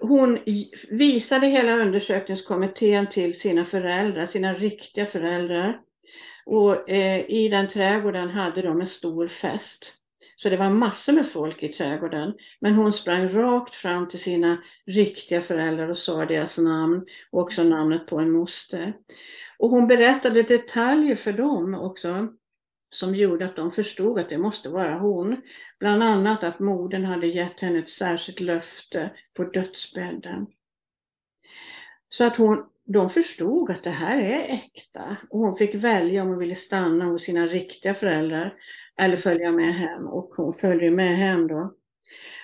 hon 0.00 0.38
visade 0.90 1.46
hela 1.46 1.76
undersökningskommittén 1.76 3.10
till 3.10 3.38
sina 3.38 3.64
föräldrar, 3.64 4.26
sina 4.26 4.54
riktiga 4.54 5.06
föräldrar. 5.06 5.80
Och 6.46 6.90
eh, 6.90 7.30
i 7.30 7.48
den 7.48 7.68
trädgården 7.68 8.30
hade 8.30 8.62
de 8.62 8.80
en 8.80 8.88
stor 8.88 9.28
fest. 9.28 9.94
Så 10.36 10.48
det 10.48 10.56
var 10.56 10.70
massor 10.70 11.12
med 11.12 11.28
folk 11.28 11.62
i 11.62 11.68
trädgården. 11.68 12.34
Men 12.60 12.74
hon 12.74 12.92
sprang 12.92 13.28
rakt 13.28 13.74
fram 13.74 14.08
till 14.08 14.20
sina 14.20 14.58
riktiga 14.86 15.42
föräldrar 15.42 15.88
och 15.88 15.98
sa 15.98 16.26
deras 16.26 16.58
namn 16.58 17.06
och 17.30 17.40
också 17.40 17.64
namnet 17.64 18.06
på 18.06 18.18
en 18.18 18.30
moster. 18.30 18.92
Och 19.58 19.70
hon 19.70 19.86
berättade 19.86 20.42
detaljer 20.42 21.16
för 21.16 21.32
dem 21.32 21.74
också 21.74 22.28
som 22.90 23.14
gjorde 23.14 23.44
att 23.44 23.56
de 23.56 23.70
förstod 23.70 24.18
att 24.18 24.28
det 24.28 24.38
måste 24.38 24.68
vara 24.68 24.94
hon. 24.94 25.42
Bland 25.80 26.02
annat 26.02 26.44
att 26.44 26.58
modern 26.58 27.04
hade 27.04 27.26
gett 27.26 27.60
henne 27.60 27.78
ett 27.78 27.90
särskilt 27.90 28.40
löfte 28.40 29.10
på 29.36 29.44
dödsbädden. 29.44 30.46
Så 32.08 32.24
att 32.24 32.36
hon, 32.36 32.64
de 32.84 33.10
förstod 33.10 33.70
att 33.70 33.84
det 33.84 33.90
här 33.90 34.18
är 34.18 34.54
äkta 34.54 35.16
och 35.30 35.38
hon 35.38 35.56
fick 35.56 35.74
välja 35.74 36.22
om 36.22 36.28
hon 36.28 36.38
ville 36.38 36.54
stanna 36.54 37.04
hos 37.04 37.22
sina 37.22 37.46
riktiga 37.46 37.94
föräldrar 37.94 38.54
eller 39.00 39.16
följa 39.16 39.52
med 39.52 39.74
hem 39.74 40.06
och 40.06 40.28
hon 40.36 40.52
följde 40.52 40.90
med 40.90 41.16
hem 41.16 41.48
då. 41.48 41.74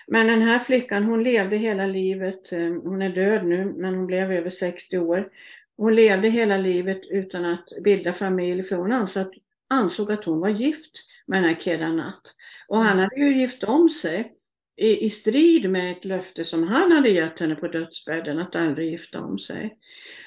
Men 0.07 0.26
den 0.26 0.42
här 0.42 0.59
flickan 0.59 1.05
hon 1.05 1.22
levde 1.22 1.57
hela 1.57 1.86
livet, 1.86 2.53
eh, 2.53 2.72
hon 2.82 3.03
är 3.03 3.11
död 3.11 3.46
nu 3.46 3.64
men 3.64 3.94
hon 3.94 4.07
blev 4.07 4.32
över 4.32 4.50
60 4.50 4.98
år. 4.98 5.28
Hon 5.76 5.94
levde 5.94 6.28
hela 6.28 6.57
livet 6.57 7.00
utan 7.11 7.44
att 7.44 7.64
bilda 7.84 8.12
familj 8.12 8.62
för 8.62 8.76
hon 8.76 8.92
ansåg 8.92 9.22
att, 9.22 9.32
ansåg 9.70 10.12
att 10.12 10.24
hon 10.24 10.40
var 10.40 10.48
gift 10.48 10.92
med 11.26 11.42
den 11.42 11.50
här 11.50 11.61
Kedanat. 11.61 12.22
Och 12.68 12.78
han 12.78 12.98
hade 12.98 13.16
ju 13.16 13.38
gift 13.38 13.64
om 13.64 13.90
sig 13.90 14.32
i, 14.76 15.07
i 15.07 15.11
strid 15.11 15.70
med 15.70 15.92
ett 15.92 16.05
löfte 16.05 16.44
som 16.44 16.68
han 16.68 16.92
hade 16.92 17.11
gett 17.11 17.40
henne 17.40 17.55
på 17.55 17.68
dödsbädden 17.68 18.38
att 18.38 18.57
aldrig 18.57 18.90
gifta 18.90 19.20
om 19.20 19.38
sig. 19.38 19.76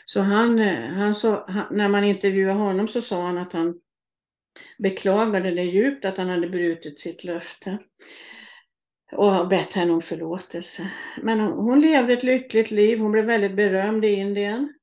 Så 0.05 0.19
han, 0.21 0.59
eh, 0.59 0.89
han 0.89 1.15
sa, 1.15 1.45
han, 1.47 1.78
när 1.78 1.89
man 1.89 2.03
intervjuade 2.03 2.59
honom 2.59 2.88
så 2.88 3.01
sa 3.01 3.21
han 3.21 3.38
att 3.38 3.53
han 3.53 3.73
beklagade 4.78 5.51
det 5.51 5.64
djupt 5.64 6.06
att 6.06 6.18
han 6.18 6.30
hade 6.30 6.49
brutit 6.49 6.99
sitt 6.99 7.24
löfte 7.24 7.80
och 9.12 9.47
bett 9.47 9.74
henne 9.74 9.93
om 9.93 10.01
förlåtelse. 10.01 10.91
Men 11.22 11.39
hon, 11.39 11.82
levde 11.82 12.14
ett 12.14 12.24
lyckligt 12.24 12.72
liv, 12.72 12.99
hon 12.99 13.12
blev 13.12 13.26
väldigt 13.26 13.56
berömd 13.56 14.06
i 14.06 14.14
Indien. 14.14 14.74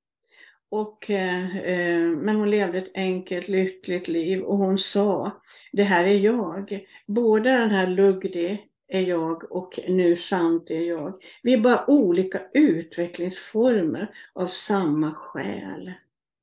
Och, 0.70 1.11
eh, 1.11 1.57
eh, 1.57 2.01
men 2.01 2.37
hon 2.37 2.51
levde 2.51 2.79
ett 2.79 2.91
enkelt, 2.95 3.49
lyckligt 3.49 4.09
liv 4.09 4.43
och 4.43 4.57
hon 4.57 4.79
sa, 4.79 5.43
det 5.73 5.83
här 5.83 6.05
är 6.05 6.18
jag. 6.18 6.87
Både 7.07 7.51
den 7.59 7.70
här 7.70 7.87
Lugdi 7.87 8.59
är 8.89 9.01
jag 9.01 9.53
och 9.53 9.79
nu 9.89 10.16
sant 10.16 10.70
är 10.70 10.89
jag. 10.89 11.23
Vi 11.43 11.53
är 11.53 11.61
bara 11.61 11.91
olika 11.91 12.41
utvecklingsformer 12.55 14.14
av 14.33 14.47
samma 14.47 15.14
själ. 15.14 15.93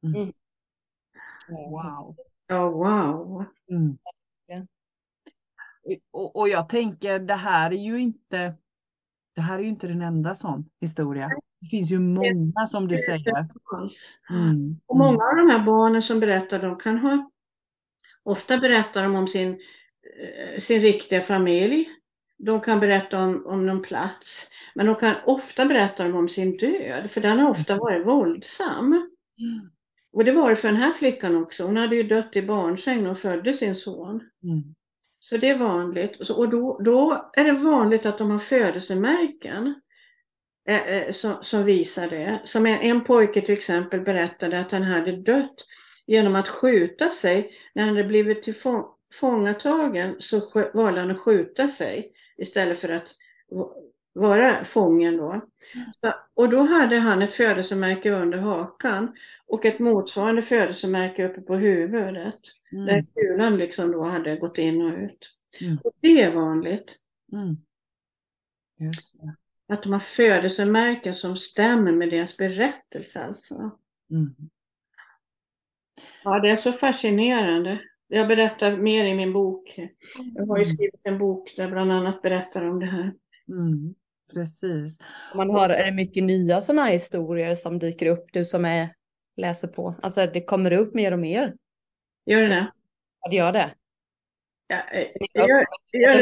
Mm. 0.04 0.34
Wow. 1.50 2.16
Ja, 2.52 2.70
wow. 2.70 3.46
Mm. 3.72 3.98
Och, 6.12 6.36
och 6.36 6.50
jag 6.50 6.70
tänker, 6.70 7.20
det 7.20 7.36
här 7.36 7.72
är 7.72 7.78
ju 7.78 8.00
inte 8.00 8.54
det 9.36 9.42
här 9.42 9.60
är 9.60 9.64
ju 9.64 9.70
inte 9.70 9.88
den 9.88 10.02
enda 10.02 10.36
sån 10.36 10.70
historia. 10.82 11.30
Det 11.62 11.68
finns 11.68 11.92
ju 11.92 12.00
många 12.00 12.68
som 12.68 12.88
du 12.88 12.98
säger. 12.98 13.48
Mm. 14.30 14.80
Och 14.86 14.98
många 14.98 15.24
av 15.24 15.36
de 15.36 15.50
här 15.50 15.66
barnen 15.66 16.02
som 16.02 16.20
berättar, 16.20 16.60
de 16.62 16.78
kan 16.78 16.98
ha, 16.98 17.32
ofta 18.24 18.58
berättar 18.58 19.04
de 19.04 19.16
om 19.16 19.28
sin, 19.28 19.50
eh, 19.52 20.62
sin 20.62 20.80
riktiga 20.82 21.22
familj. 21.22 21.90
De 22.38 22.62
kan 22.62 22.80
berätta 22.80 23.24
om, 23.24 23.46
om 23.46 23.66
någon 23.66 23.82
plats. 23.82 24.48
Men 24.76 24.86
de 24.86 24.96
kan 24.96 25.16
ofta 25.26 25.66
berätta 25.66 26.14
om 26.14 26.30
sin 26.30 26.58
död, 26.58 27.12
för 27.12 27.22
den 27.22 27.40
har 27.40 27.50
ofta 27.52 27.74
Mm. 27.74 27.82
varit 27.82 28.08
våldsam. 28.08 28.86
Mm. 29.40 29.70
Och 30.14 30.26
det 30.26 30.32
var 30.32 30.50
det 30.50 30.56
för 30.56 30.68
den 30.68 30.78
här 30.78 30.92
flickan 30.92 31.36
också. 31.44 31.64
Hon 31.64 31.78
hade 31.78 31.96
ju 31.96 32.04
dött 32.04 32.36
i 32.36 32.42
barnsäng 32.42 33.00
när 33.00 33.08
hon 33.08 33.16
födde 33.16 33.54
sin 33.54 33.76
son. 33.76 34.16
Mm. 34.44 34.64
Så 35.20 35.38
det 35.38 35.50
är 35.50 35.58
vanligt. 35.58 36.18
Så- 36.28 36.38
Och 36.38 36.50
då, 36.50 36.80
då 36.84 37.30
är 37.34 37.46
det 37.46 37.52
vanligt 37.52 38.06
att 38.06 38.18
de 38.18 38.32
har 38.32 38.40
födelsemärken 38.40 39.82
eh, 40.70 40.88
eh, 40.98 41.14
som, 41.14 41.38
som 41.42 41.64
visar 41.66 42.10
det. 42.10 42.42
Som 42.46 42.66
en, 42.66 42.80
en 42.80 43.04
pojke 43.04 43.42
till 43.42 43.54
exempel 43.54 44.02
berättade 44.02 44.60
att 44.60 44.72
han 44.72 44.84
hade 44.84 45.12
dött 45.22 45.66
genom 46.08 46.36
att 46.36 46.50
skjuta 46.50 47.10
sig. 47.10 47.52
När 47.76 47.84
han 47.84 47.96
hade 47.96 48.08
blivit 48.08 48.44
tillfångatagen 48.44 50.16
så 50.20 50.70
valde 50.74 51.00
han 51.02 51.12
att 51.12 51.20
skjuta 51.20 51.68
sig 51.68 52.12
istället 52.38 52.80
för 52.80 52.90
att 52.90 53.08
vara 54.14 54.64
fången 54.64 55.18
då. 55.18 55.42
Så, 56.02 56.14
och 56.34 56.50
då 56.50 56.60
hade 56.60 57.00
han 57.00 57.22
ett 57.22 57.34
födelsemärke 57.34 58.12
under 58.12 58.38
hakan 58.40 59.16
och 59.48 59.66
ett 59.66 59.80
motsvarande 59.80 60.42
födelsemärke 60.42 61.28
uppe 61.30 61.42
på 61.42 61.56
huvudet. 61.56 62.40
Där 62.72 62.94
Mm. 62.94 63.06
kulan 63.16 63.58
liksom 63.58 63.92
då 63.92 64.04
hade 64.04 64.36
gått 64.36 64.58
in 64.58 64.82
och 64.82 65.00
ut. 65.00 65.36
Mm. 65.62 65.78
Och 65.84 65.92
det 66.02 66.22
är 66.22 66.32
vanligt. 66.36 66.96
Mm. 67.32 67.56
Att 69.68 69.84
de 69.84 69.94
har 69.94 70.00
födelsemärken 70.00 71.16
som 71.16 71.38
stämmer 71.38 71.92
med 71.92 72.10
deras 72.10 72.38
berättelse 72.38 73.26
alltså. 73.26 73.72
Mm. 74.12 74.36
Ja, 76.24 76.40
det 76.40 76.50
är 76.50 76.58
så 76.58 76.72
fascinerande. 76.72 77.82
Jag 78.08 78.28
berättar 78.28 78.78
mer 78.78 79.06
i 79.06 79.16
min 79.16 79.34
bok. 79.34 79.80
Jag 80.36 80.46
har 80.46 80.58
ju 80.58 80.64
Mm. 80.64 80.76
skrivit 80.76 81.02
en 81.04 81.18
bok 81.18 81.54
där 81.58 81.72
bland 81.72 81.92
annat 81.92 82.22
berättar 82.22 82.62
om 82.70 82.80
det 82.80 82.86
här. 82.86 83.14
Mm. 83.50 83.96
Precis. 84.34 85.00
Man 85.36 85.50
hör, 85.50 85.70
är 85.70 85.86
det 85.86 85.92
mycket 85.92 86.24
nya 86.24 86.62
sådana 86.62 86.86
historier 86.86 87.56
som 87.56 87.80
dyker 87.80 88.06
upp, 88.06 88.26
du 88.34 88.46
som 88.46 88.66
är, 88.66 88.90
läser 89.38 89.68
på? 89.68 89.96
Alltså 90.02 90.28
det 90.28 90.42
kommer 90.42 90.74
upp 90.74 90.94
mer 90.94 91.12
och 91.12 91.20
mer. 91.20 91.56
Gör 92.26 92.42
det 92.42 92.48
det? 92.48 92.72
Ja, 93.22 93.30
det 93.30 93.36
gör 93.36 93.52
det. 93.52 93.72
Ja, 94.68 95.00
eh, 95.00 95.08
det 95.34 95.40
gör, 95.40 95.66
det 95.92 95.98
gör 95.98 96.18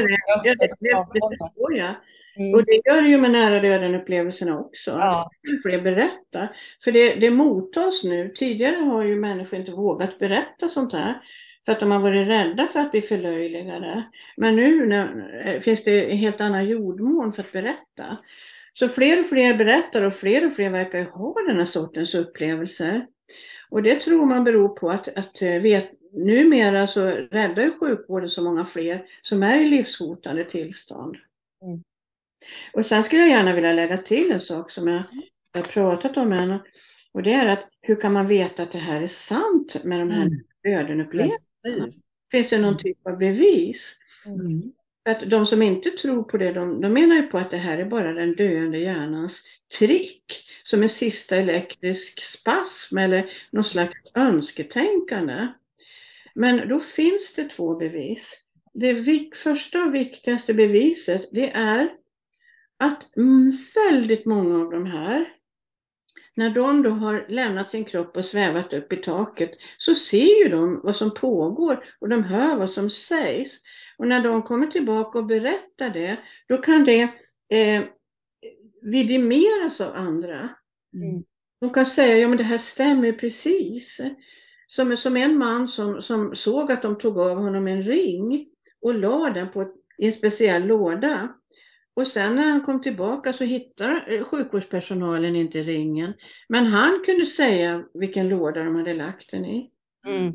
det. 0.55 1.37
Förstår 1.37 1.77
jag. 1.77 1.95
Mm. 2.37 2.53
Och 2.53 2.65
det 2.65 2.81
gör 2.85 3.01
det 3.01 3.09
ju 3.09 3.17
med 3.17 3.31
nära 3.31 3.59
döden-upplevelserna 3.59 4.59
också. 4.59 4.91
Ja. 4.91 5.29
Fler 5.63 5.81
berättar. 5.81 6.49
För 6.83 6.91
det, 6.91 7.15
det 7.15 7.31
mottas 7.31 8.03
nu. 8.03 8.29
Tidigare 8.29 8.75
har 8.75 9.03
ju 9.03 9.15
människor 9.15 9.59
inte 9.59 9.71
vågat 9.71 10.19
berätta 10.19 10.69
sånt 10.69 10.93
här. 10.93 11.21
För 11.67 11.71
att 11.71 11.79
de 11.79 11.91
har 11.91 11.99
varit 11.99 12.27
rädda 12.27 12.67
för 12.67 12.79
att 12.79 12.91
bli 12.91 13.01
förlöjligade. 13.01 14.03
Men 14.37 14.55
nu 14.55 14.85
när, 14.85 15.39
eh, 15.45 15.61
finns 15.61 15.83
det 15.83 16.11
en 16.11 16.17
helt 16.17 16.41
annan 16.41 16.67
jordmån 16.67 17.33
för 17.33 17.43
att 17.43 17.51
berätta. 17.51 18.17
Så 18.73 18.89
fler 18.89 19.19
och 19.19 19.25
fler 19.25 19.53
berättar 19.57 20.01
och 20.01 20.13
fler 20.13 20.45
och 20.45 20.51
fler 20.53 20.69
verkar 20.69 21.03
ha 21.05 21.35
den 21.47 21.59
här 21.59 21.65
sortens 21.65 22.15
upplevelser. 22.15 23.07
Och 23.69 23.83
det 23.83 23.95
tror 23.95 24.25
man 24.25 24.43
beror 24.43 24.69
på 24.69 24.89
att, 24.89 25.07
att 25.07 25.41
eh, 25.41 25.61
vet, 25.61 25.91
numera 26.13 26.87
så 26.87 27.01
räddar 27.09 27.63
ju 27.63 27.71
sjukvården 27.79 28.29
så 28.29 28.43
många 28.43 28.65
fler 28.65 29.05
som 29.21 29.43
är 29.43 29.61
i 29.61 29.65
livshotande 29.65 30.43
tillstånd. 30.43 31.15
Mm. 31.63 31.83
Och 32.73 32.85
sen 32.85 33.03
skulle 33.03 33.21
jag 33.21 33.29
gärna 33.29 33.53
vilja 33.53 33.73
lägga 33.73 33.97
till 33.97 34.31
en 34.31 34.39
sak 34.39 34.71
som 34.71 34.87
jag 34.87 35.03
har 35.53 35.61
pratat 35.61 36.17
om 36.17 36.31
än. 36.31 36.59
Och 37.11 37.23
det 37.23 37.33
är 37.33 37.47
att 37.47 37.69
hur 37.81 37.95
kan 37.95 38.13
man 38.13 38.27
veta 38.27 38.63
att 38.63 38.71
det 38.71 38.77
här 38.77 39.01
är 39.01 39.07
sant 39.07 39.83
med 39.83 39.99
de 39.99 40.09
här 40.11 40.25
Mm. 40.25 40.79
ödenupplevelserna? 40.79 41.46
Precis. 41.63 42.01
Finns 42.31 42.49
det 42.49 42.57
någon 42.57 42.77
typ 42.77 43.07
av 43.07 43.17
bevis? 43.17 43.95
Mm. 44.25 44.71
För 45.05 45.11
att 45.11 45.29
de 45.29 45.45
som 45.45 45.61
inte 45.61 45.89
tror 45.89 46.23
på 46.23 46.37
det, 46.37 46.51
de, 46.51 46.81
de 46.81 46.93
menar 46.93 47.15
ju 47.15 47.23
på 47.23 47.37
att 47.37 47.51
det 47.51 47.57
här 47.57 47.77
är 47.77 47.85
bara 47.85 48.13
den 48.13 48.35
döende 48.35 48.79
hjärnans 48.79 49.41
trick. 49.77 50.43
Som 50.63 50.83
en 50.83 50.89
sista 50.89 51.35
elektrisk 51.35 52.23
spasm 52.39 52.97
eller 52.97 53.25
någon 53.51 53.63
slags 53.63 53.95
önsketänkande. 54.15 55.47
Men 56.35 56.69
då 56.69 56.79
finns 56.79 57.33
det 57.35 57.49
två 57.49 57.75
bevis. 57.75 58.33
Det 58.73 58.93
vik- 58.93 59.35
första 59.35 59.83
och 59.83 59.95
viktigaste 59.95 60.53
beviset 60.53 61.29
det 61.31 61.51
är 61.51 61.89
att 62.77 63.17
mm, 63.17 63.57
väldigt 63.75 64.25
många 64.25 64.61
av 64.61 64.71
de 64.71 64.85
här, 64.85 65.25
när 66.37 66.49
de 66.49 66.83
då 66.83 66.89
har 66.89 67.25
lämnat 67.29 67.71
sin 67.71 67.85
kropp 67.85 68.17
och 68.17 68.25
svävat 68.25 68.73
upp 68.73 68.93
i 68.93 68.95
taket, 68.95 69.51
så 69.77 69.95
ser 69.95 70.43
ju 70.43 70.49
de 70.49 70.81
vad 70.83 70.95
som 70.95 71.13
pågår 71.13 71.83
och 71.99 72.09
de 72.09 72.23
hör 72.23 72.57
vad 72.57 72.69
som 72.69 72.89
sägs. 72.89 73.51
Och 73.97 74.07
när 74.07 74.23
de 74.23 74.41
kommer 74.43 74.67
tillbaka 74.67 75.19
och 75.19 75.25
berättar 75.25 75.89
det, 75.89 76.17
då 76.47 76.57
kan 76.57 76.83
det 76.83 77.01
eh, 77.49 77.83
vidimeras 78.81 79.81
av 79.81 79.93
andra. 79.95 80.49
Mm. 80.93 81.23
De 81.61 81.73
kan 81.73 81.85
säga, 81.85 82.17
ja 82.17 82.27
men 82.27 82.37
det 82.37 82.43
här 82.43 82.57
stämmer 82.57 83.11
precis. 83.11 84.01
som, 84.67 84.97
som 84.97 85.17
en 85.17 85.37
man 85.37 85.67
som, 85.67 86.01
som 86.01 86.35
såg 86.35 86.71
att 86.71 86.81
de 86.81 86.97
tog 86.97 87.19
av 87.19 87.37
honom 87.37 87.67
en 87.67 87.83
ring 87.83 88.47
och 88.81 88.95
la 88.95 89.29
den 89.29 89.49
på 89.49 89.61
ett, 89.61 89.73
i 89.97 90.07
en 90.07 90.13
speciell 90.13 90.65
låda. 90.65 91.29
Och 91.97 92.07
sen 92.07 92.35
när 92.35 92.49
han 92.49 92.61
kom 92.61 92.81
tillbaka 92.81 93.33
så 93.33 93.43
hittade 93.43 94.23
sjukvårdspersonalen 94.23 95.35
inte 95.35 95.61
ringen. 95.61 96.13
Men 96.49 96.65
han 96.65 97.03
kunde 97.05 97.25
säga 97.25 97.83
vilken 97.93 98.29
låda 98.29 98.63
de 98.63 98.75
hade 98.75 98.93
lagt 98.93 99.31
den 99.31 99.45
i. 99.45 99.69
Mm. 100.07 100.33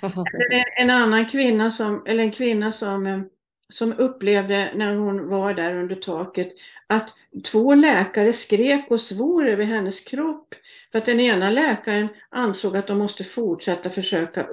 en 0.80 0.90
annan 0.90 1.26
kvinna 1.26 1.70
som, 1.70 2.02
eller 2.06 2.22
en 2.22 2.30
kvinna 2.30 2.72
som, 2.72 3.06
eh, 3.06 3.20
som 3.68 3.92
upplevde 3.98 4.70
när 4.74 4.94
hon 4.96 5.28
var 5.28 5.54
där 5.54 5.76
under 5.76 5.96
taket 5.96 6.48
att 6.86 7.08
två 7.44 7.74
läkare 7.74 8.32
skrek 8.32 8.90
och 8.90 9.00
svor 9.00 9.48
över 9.48 9.64
hennes 9.64 10.00
kropp. 10.00 10.54
För 10.92 10.98
att 10.98 11.06
den 11.06 11.20
ena 11.20 11.50
läkaren 11.50 12.08
ansåg 12.30 12.76
att 12.76 12.86
de 12.86 12.98
måste 12.98 13.24
fortsätta 13.24 13.90
försöka 13.90 14.46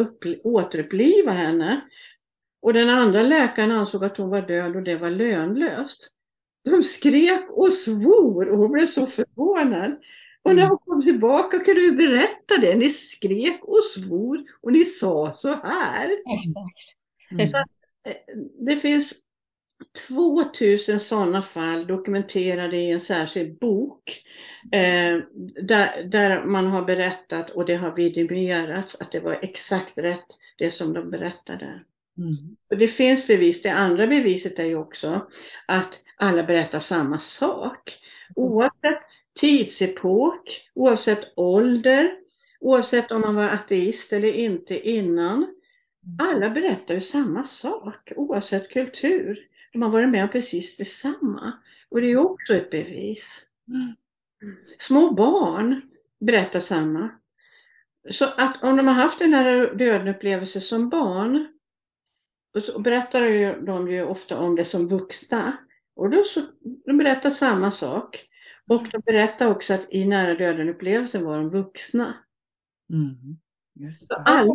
återuppliva 0.43 1.31
henne. 1.31 1.81
Och 2.61 2.73
den 2.73 2.89
andra 2.89 3.21
läkaren 3.21 3.71
ansåg 3.71 4.05
att 4.05 4.17
hon 4.17 4.29
var 4.29 4.41
död 4.41 4.75
och 4.75 4.83
det 4.83 4.95
var 4.95 5.09
lönlöst. 5.09 6.09
De 6.63 6.83
skrek 6.83 7.49
och 7.49 7.73
svor 7.73 8.49
och 8.49 8.57
hon 8.57 8.71
blev 8.71 8.87
så 8.87 9.05
förvånad. 9.05 9.91
Och 10.43 10.55
när 10.55 10.67
hon 10.67 10.77
kom 10.77 11.03
tillbaka 11.03 11.59
kan 11.59 11.75
du 11.75 11.91
berätta 11.91 12.57
det. 12.61 12.75
Ni 12.75 12.89
skrek 12.89 13.59
och 13.61 13.83
svor 13.83 14.37
och 14.61 14.71
ni 14.71 14.85
sa 14.85 15.33
så 15.33 15.47
här. 15.47 16.05
Exakt. 16.05 16.97
Mm. 17.31 17.47
Så 17.47 17.57
eh, 17.57 18.37
det 18.65 18.75
finns 18.75 19.13
2000 20.07 20.99
sådana 20.99 21.41
fall 21.41 21.87
dokumenterade 21.87 22.77
i 22.77 22.91
en 22.91 23.01
särskild 23.01 23.59
bok 23.59 24.23
eh, 24.71 25.17
där, 25.63 26.03
där 26.03 26.45
man 26.45 26.67
har 26.67 26.81
berättat 26.81 27.49
och 27.49 27.65
det 27.65 27.75
har 27.75 27.95
vidimerats 27.95 28.95
att 28.99 29.11
det 29.11 29.19
var 29.19 29.39
exakt 29.41 29.97
rätt 29.97 30.27
det 30.57 30.71
som 30.71 30.93
de 30.93 31.11
berättade. 31.11 31.83
Mm. 32.17 32.55
Och 32.69 32.77
det 32.77 32.87
finns 32.87 33.27
bevis. 33.27 33.61
Det 33.61 33.69
andra 33.69 34.07
beviset 34.07 34.59
är 34.59 34.65
ju 34.65 34.75
också 34.75 35.27
att 35.67 35.99
alla 36.23 36.43
berättar 36.43 36.79
samma 36.79 37.19
sak. 37.19 37.99
Oavsett 38.35 39.03
tidsepok, 39.39 40.69
oavsett 40.73 41.33
ålder, 41.35 42.11
oavsett 42.59 43.11
om 43.11 43.21
man 43.21 43.35
var 43.35 43.43
ateist 43.43 44.13
eller 44.13 44.33
inte 44.33 44.89
innan. 44.89 45.55
Alla 46.19 46.49
berättar 46.49 46.93
ju 46.93 47.01
samma 47.01 47.43
sak 47.43 48.11
oavsett 48.15 48.69
kultur. 48.69 49.39
De 49.73 49.81
har 49.81 49.89
varit 49.89 50.09
med 50.09 50.23
om 50.23 50.29
precis 50.29 50.77
detsamma. 50.77 51.51
Och 51.89 52.01
det 52.01 52.11
är 52.11 52.17
också 52.17 52.53
ett 52.53 52.69
bevis. 52.69 53.45
Mm. 53.67 53.95
Små 54.79 55.13
barn 55.13 55.81
berättar 56.19 56.59
samma. 56.59 57.09
Så 58.09 58.25
att 58.25 58.63
om 58.63 58.77
de 58.77 58.87
har 58.87 58.93
haft 58.93 59.19
den 59.19 59.33
här 59.33 59.75
döden 59.75 60.47
som 60.47 60.89
barn 60.89 61.47
så 62.65 62.79
berättar 62.79 63.21
de 63.65 63.91
ju 63.91 64.03
ofta 64.03 64.39
om 64.39 64.55
det 64.55 64.65
som 64.65 64.87
vuxna. 64.87 65.57
Och 65.95 66.09
då 66.09 66.23
så, 66.23 66.41
de 66.85 66.97
berättar 66.97 67.29
samma 67.29 67.71
sak. 67.71 68.29
Och 68.69 68.87
de 68.91 69.01
berättar 69.05 69.47
också 69.51 69.73
att 69.73 69.87
i 69.89 70.05
nära 70.05 70.33
döden-upplevelsen 70.33 71.25
var 71.25 71.37
de 71.37 71.49
vuxna. 71.49 72.13
Mm. 72.89 73.37
Så 73.91 74.15
alla 74.15 74.53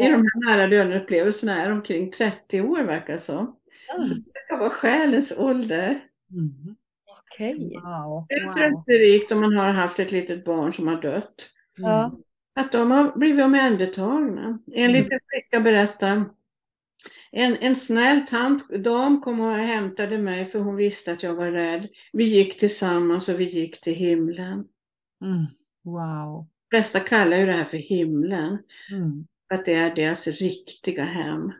i 0.00 0.08
de 0.08 0.12
här 0.12 0.50
nära 0.50 0.66
döden-upplevelserna 0.66 1.56
är 1.56 1.72
omkring 1.72 2.10
30 2.10 2.60
år 2.60 2.82
verkar 2.82 3.12
det 3.12 3.18
som. 3.18 3.56
Mm. 3.96 4.08
Så 4.08 4.14
det 4.14 4.40
kan 4.48 4.58
vara 4.58 4.70
själens 4.70 5.38
ålder. 5.38 6.04
Mm. 6.30 6.76
Okej. 7.18 7.54
Okay. 7.54 7.80
Wow. 7.80 8.26
Det 8.28 8.34
är 8.34 8.52
trösterikt 8.52 9.32
om 9.32 9.40
man 9.40 9.56
har 9.56 9.72
haft 9.72 9.98
ett 9.98 10.12
litet 10.12 10.44
barn 10.44 10.72
som 10.72 10.88
har 10.88 11.02
dött. 11.02 11.50
Mm. 11.78 12.10
Att 12.54 12.72
de 12.72 12.90
har 12.90 13.18
blivit 13.18 13.44
omhändertagna. 13.44 14.58
En 14.72 14.92
liten 14.92 15.20
flicka 15.28 15.60
berättar 15.60 16.24
en, 17.30 17.56
en 17.56 17.76
snäll 17.76 18.26
tant, 18.26 18.68
dam 18.68 19.20
kom 19.20 19.40
och 19.40 19.54
hämtade 19.54 20.18
mig 20.18 20.46
för 20.46 20.58
hon 20.58 20.76
visste 20.76 21.12
att 21.12 21.22
jag 21.22 21.34
var 21.34 21.50
rädd. 21.50 21.88
Vi 22.12 22.24
gick 22.24 22.60
tillsammans 22.60 23.28
och 23.28 23.40
vi 23.40 23.44
gick 23.44 23.80
till 23.80 23.94
himlen. 23.94 24.64
Mm. 25.24 25.46
Wow. 25.84 26.46
De 26.70 26.76
flesta 26.76 27.00
kallar 27.00 27.36
ju 27.36 27.46
det 27.46 27.52
här 27.52 27.64
för 27.64 27.76
himlen. 27.76 28.58
Mm. 28.92 29.26
För 29.48 29.54
att 29.54 29.64
det 29.64 29.74
är 29.74 29.94
deras 29.94 30.26
riktiga 30.26 31.04
hem. 31.04 31.52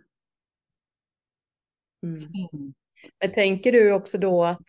Mm. 2.02 2.72
Men 3.20 3.32
tänker 3.32 3.72
du 3.72 3.92
också 3.92 4.18
då 4.18 4.44
att 4.44 4.66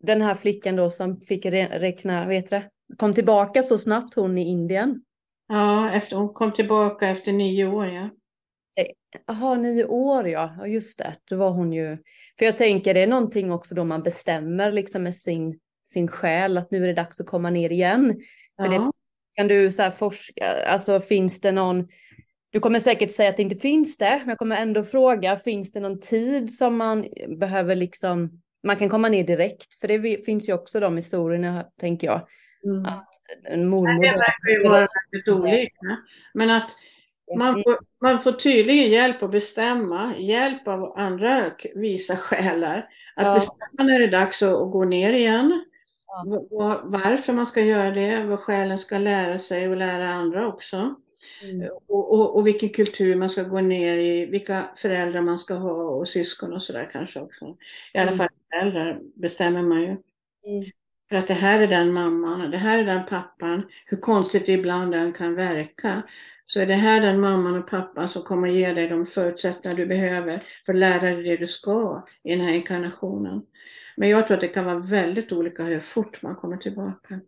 den 0.00 0.22
här 0.22 0.34
flickan 0.34 0.76
då 0.76 0.90
som 0.90 1.20
fick 1.20 1.46
räkna, 1.46 2.26
vet 2.26 2.50
det, 2.50 2.70
kom 2.96 3.14
tillbaka 3.14 3.62
så 3.62 3.78
snabbt 3.78 4.14
hon 4.14 4.38
i 4.38 4.48
Indien? 4.48 5.02
Ja, 5.48 5.92
efter, 5.92 6.16
hon 6.16 6.34
kom 6.34 6.52
tillbaka 6.52 7.08
efter 7.08 7.32
nio 7.32 7.66
år 7.66 7.86
ja. 7.86 8.08
Jaha, 9.26 9.54
nio 9.54 9.84
år 9.84 10.28
ja. 10.28 10.54
ja, 10.58 10.66
just 10.66 10.98
det. 10.98 11.16
Då 11.30 11.36
var 11.36 11.50
hon 11.50 11.72
ju... 11.72 11.98
För 12.38 12.44
jag 12.44 12.56
tänker 12.56 12.94
det 12.94 13.00
är 13.00 13.06
någonting 13.06 13.52
också 13.52 13.74
då 13.74 13.84
man 13.84 14.02
bestämmer 14.02 14.72
liksom 14.72 15.02
med 15.02 15.14
sin, 15.14 15.58
sin 15.80 16.08
själ 16.08 16.58
att 16.58 16.70
nu 16.70 16.82
är 16.82 16.86
det 16.86 16.94
dags 16.94 17.20
att 17.20 17.26
komma 17.26 17.50
ner 17.50 17.72
igen. 17.72 18.20
För 18.56 18.64
ja. 18.64 18.70
det 18.70 18.92
kan 19.36 19.48
du 19.48 19.70
så 19.70 19.82
här 19.82 19.90
forska, 19.90 20.64
alltså 20.66 21.00
finns 21.00 21.40
det 21.40 21.52
någon... 21.52 21.88
Du 22.52 22.60
kommer 22.60 22.78
säkert 22.78 23.10
säga 23.10 23.30
att 23.30 23.36
det 23.36 23.42
inte 23.42 23.56
finns 23.56 23.98
det, 23.98 24.18
men 24.18 24.28
jag 24.28 24.38
kommer 24.38 24.56
ändå 24.56 24.84
fråga, 24.84 25.36
finns 25.36 25.72
det 25.72 25.80
någon 25.80 26.00
tid 26.00 26.54
som 26.54 26.76
man 26.76 27.06
behöver 27.38 27.76
liksom... 27.76 28.40
Man 28.62 28.76
kan 28.76 28.88
komma 28.88 29.08
ner 29.08 29.24
direkt, 29.24 29.74
för 29.80 29.88
det 29.88 30.24
finns 30.24 30.48
ju 30.48 30.52
också 30.52 30.80
de 30.80 30.96
historierna, 30.96 31.64
tänker 31.80 32.06
jag. 32.06 32.28
Mm. 32.64 32.84
Att 32.84 33.08
en 33.44 33.68
mormor... 33.68 34.02
det 34.02 34.10
verkar 34.10 34.62
ju 34.62 34.68
vara 34.68 34.88
väldigt 35.12 35.28
olika. 35.28 35.98
Men 36.34 36.50
att 36.50 36.70
man 37.36 37.62
får, 37.62 37.78
man 38.00 38.20
får 38.20 38.32
tydligen 38.32 38.90
hjälp 38.90 39.22
att 39.22 39.30
bestämma, 39.30 40.16
hjälp 40.18 40.68
av 40.68 40.92
andra 40.96 41.44
visa 41.74 42.16
själar. 42.16 42.88
Att 43.16 43.26
ja. 43.26 43.34
bestämma 43.34 43.82
när 43.90 43.98
det 43.98 44.04
är 44.04 44.10
dags 44.10 44.42
att, 44.42 44.70
gå 44.70 44.84
ner 44.84 45.12
igen. 45.12 45.64
Ja. 46.50 46.80
Varför 46.84 47.32
man 47.32 47.46
ska 47.46 47.60
göra 47.60 47.90
det, 47.90 48.24
vad 48.24 48.38
själen 48.38 48.78
ska 48.78 48.98
lära 48.98 49.38
sig 49.38 49.68
och 49.68 49.76
lära 49.76 50.08
andra 50.08 50.48
också. 50.48 50.94
Mm. 51.42 51.68
Och, 51.88 52.12
och, 52.12 52.36
och, 52.36 52.46
vilken 52.46 52.68
kultur 52.68 53.16
man 53.16 53.30
ska 53.30 53.42
gå 53.42 53.60
ner 53.60 53.96
i, 53.96 54.26
vilka 54.26 54.62
föräldrar 54.76 55.22
man 55.22 55.38
ska 55.38 55.54
ha 55.54 55.82
och 55.82 56.08
syskon 56.08 56.52
och 56.52 56.62
sådär 56.62 56.88
kanske 56.92 57.20
också. 57.20 57.56
I 57.94 57.98
alla 57.98 58.12
mm. 58.12 58.18
fall 58.18 58.28
föräldrar 58.50 59.00
bestämmer 59.14 59.62
man 59.62 59.80
ju. 59.80 59.86
Mm. 59.86 60.70
För 61.10 61.16
att 61.16 61.28
det 61.28 61.34
här 61.34 61.60
är 61.60 61.66
den 61.66 61.92
mamman, 61.92 62.50
det 62.50 62.56
här 62.56 62.78
är 62.78 62.84
den 62.84 63.06
pappan, 63.06 63.66
hur 63.86 63.96
konstigt 63.96 64.46
det 64.46 64.52
ibland 64.52 64.92
den 64.92 65.12
kan 65.12 65.34
verka 65.34 66.02
så 66.44 66.60
är 66.60 66.66
det 66.66 66.74
här 66.74 67.00
den 67.00 67.20
mamman 67.20 67.58
och 67.58 67.70
pappan 67.70 68.08
som 68.08 68.22
kommer 68.22 68.48
ge 68.48 68.72
dig 68.72 68.88
de 68.88 69.06
förutsättningar 69.06 69.76
du 69.76 69.86
behöver 69.86 70.42
för 70.66 70.72
att 70.72 70.78
lära 70.78 71.00
dig 71.00 71.22
det 71.22 71.36
du 71.36 71.46
ska 71.46 72.06
i 72.24 72.36
den 72.36 72.44
här 72.44 72.54
inkarnationen. 72.54 73.42
Men 73.96 74.08
jag 74.08 74.26
tror 74.26 74.34
att 74.34 74.40
det 74.40 74.48
kan 74.48 74.64
vara 74.64 74.78
väldigt 74.78 75.32
olika 75.32 75.62
hur 75.62 75.80
fort 75.80 76.22
man 76.22 76.36
kommer 76.36 76.56
tillbaka. 76.56 77.20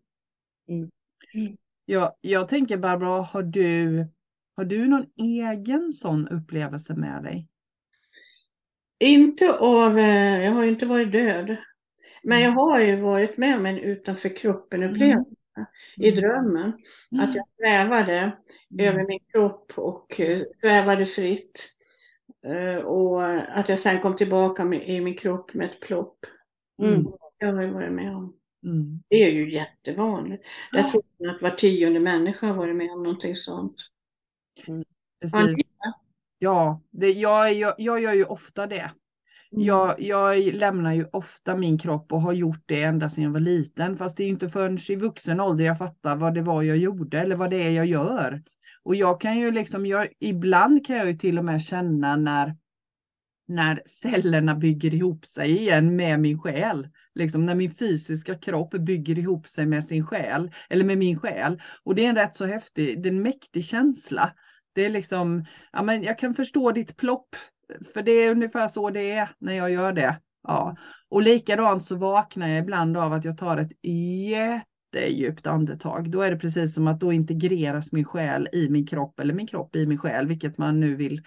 Mm. 0.68 0.90
Mm. 1.34 1.56
Ja, 1.84 2.16
jag 2.20 2.48
tänker 2.48 2.76
Barbara, 2.76 3.22
har 3.22 3.42
du, 3.42 4.06
har 4.56 4.64
du 4.64 4.86
någon 4.86 5.06
egen 5.16 5.92
sån 5.92 6.28
upplevelse 6.28 6.94
med 6.94 7.22
dig? 7.22 7.48
Inte 8.98 9.52
av, 9.52 9.98
eh, 9.98 10.44
jag 10.44 10.52
har 10.52 10.64
ju 10.64 10.70
inte 10.70 10.86
varit 10.86 11.12
död. 11.12 11.56
Men 12.22 12.40
jag 12.40 12.52
mm. 12.52 12.58
har 12.58 12.80
ju 12.80 12.96
varit 12.96 13.36
med 13.36 13.58
om 13.58 13.66
en 13.66 13.78
utanför 13.78 14.36
kroppen 14.36 14.82
upplevelse 14.82 15.30
i 15.96 16.08
mm. 16.08 16.20
drömmen. 16.20 16.72
Mm. 17.12 17.24
Att 17.24 17.34
jag 17.34 17.44
svävade 17.56 18.32
mm. 18.70 18.88
över 18.88 19.06
min 19.06 19.20
kropp 19.32 19.72
och 19.76 20.20
uh, 20.20 20.42
svävade 20.60 21.06
fritt. 21.06 21.70
Uh, 22.46 22.84
och 22.84 23.24
att 23.58 23.68
jag 23.68 23.78
sen 23.78 24.00
kom 24.00 24.16
tillbaka 24.16 24.64
med, 24.64 24.88
i 24.88 25.00
min 25.00 25.16
kropp 25.16 25.54
med 25.54 25.66
ett 25.66 25.80
plopp. 25.80 26.18
Mm. 26.82 27.06
Jag 27.38 27.52
har 27.52 27.62
ju 27.62 27.70
varit 27.70 27.92
med 27.92 28.16
om. 28.16 28.36
Mm. 28.64 29.02
Det 29.08 29.16
är 29.16 29.30
ju 29.30 29.52
jättevanligt. 29.52 30.44
Ja. 30.72 30.78
Jag 30.78 30.90
tror 30.90 31.30
att 31.30 31.42
var 31.42 31.50
tionde 31.50 32.00
människa 32.00 32.46
har 32.46 32.54
varit 32.54 32.76
med 32.76 32.90
om 32.90 33.02
någonting 33.02 33.36
sånt. 33.36 33.76
Mm. 34.66 34.84
Precis. 35.20 35.56
Ja, 36.38 36.80
det, 36.90 37.10
jag, 37.10 37.52
jag, 37.52 37.74
jag 37.78 38.02
gör 38.02 38.12
ju 38.12 38.24
ofta 38.24 38.66
det. 38.66 38.90
Mm. 39.52 39.64
Jag, 39.64 40.02
jag, 40.02 40.54
lämnar 40.54 40.92
ju 40.92 41.06
ofta 41.12 41.56
min 41.56 41.78
kropp 41.78 42.12
och 42.12 42.22
har 42.22 42.32
gjort 42.32 42.62
det 42.66 42.82
ända 42.82 43.08
sedan 43.08 43.24
jag 43.24 43.30
var 43.30 43.40
liten. 43.40 43.96
Fast 43.96 44.16
det 44.16 44.24
är 44.24 44.28
inte 44.28 44.48
förrän 44.48 44.78
i 44.88 44.96
vuxen 44.96 45.40
ålder 45.40 45.64
jag 45.64 45.78
fattar 45.78 46.16
vad 46.16 46.34
det 46.34 46.42
var 46.42 46.62
jag 46.62 46.76
gjorde 46.76 47.20
eller 47.20 47.36
vad 47.36 47.50
det 47.50 47.62
är 47.62 47.70
jag 47.70 47.86
gör. 47.86 48.42
Och 48.82 48.94
jag 48.94 49.20
kan 49.20 49.38
ju 49.38 49.50
liksom, 49.50 49.86
jag, 49.86 50.08
ibland 50.20 50.86
kan 50.86 50.96
jag 50.96 51.06
ju 51.06 51.14
till 51.14 51.38
och 51.38 51.44
med 51.44 51.62
känna 51.62 52.16
när, 52.16 52.56
när 53.48 53.82
cellerna 53.86 54.54
bygger 54.54 54.94
ihop 54.94 55.26
sig 55.26 55.50
igen 55.50 55.96
med 55.96 56.20
min 56.20 56.38
själ. 56.38 56.88
Liksom 57.14 57.46
när 57.46 57.54
min 57.54 57.74
fysiska 57.74 58.38
kropp 58.38 58.70
bygger 58.70 59.18
ihop 59.18 59.46
sig 59.46 59.66
med 59.66 59.84
sin 59.84 60.06
själ, 60.06 60.50
eller 60.70 60.84
med 60.84 60.98
min 60.98 61.18
själ. 61.18 61.62
Och 61.82 61.94
det 61.94 62.04
är 62.04 62.08
en 62.08 62.16
rätt 62.16 62.36
så 62.36 62.46
häftig, 62.46 63.02
det 63.02 63.08
är 63.08 63.12
en 63.12 63.22
mäktig 63.22 63.64
känsla. 63.64 64.32
Det 64.74 64.84
är 64.84 64.90
liksom, 64.90 65.44
ja 65.72 65.82
men 65.82 66.02
jag 66.02 66.18
kan 66.18 66.34
förstå 66.34 66.72
ditt 66.72 66.96
plopp 66.96 67.36
för 67.94 68.02
det 68.02 68.12
är 68.12 68.30
ungefär 68.30 68.68
så 68.68 68.90
det 68.90 69.10
är 69.10 69.28
när 69.38 69.52
jag 69.52 69.70
gör 69.70 69.92
det. 69.92 70.20
Ja. 70.48 70.76
Och 71.08 71.22
likadant 71.22 71.84
så 71.84 71.96
vaknar 71.96 72.48
jag 72.48 72.58
ibland 72.58 72.96
av 72.96 73.12
att 73.12 73.24
jag 73.24 73.38
tar 73.38 73.56
ett 73.56 73.72
jättedjupt 73.82 75.46
andetag. 75.46 76.10
Då 76.10 76.22
är 76.22 76.30
det 76.30 76.36
precis 76.36 76.74
som 76.74 76.86
att 76.86 77.00
då 77.00 77.12
integreras 77.12 77.92
min 77.92 78.04
själ 78.04 78.48
i 78.52 78.68
min 78.68 78.86
kropp 78.86 79.20
eller 79.20 79.34
min 79.34 79.46
kropp 79.46 79.76
i 79.76 79.86
min 79.86 79.98
själ, 79.98 80.26
vilket 80.26 80.58
man 80.58 80.80
nu 80.80 80.96
vill, 80.96 81.22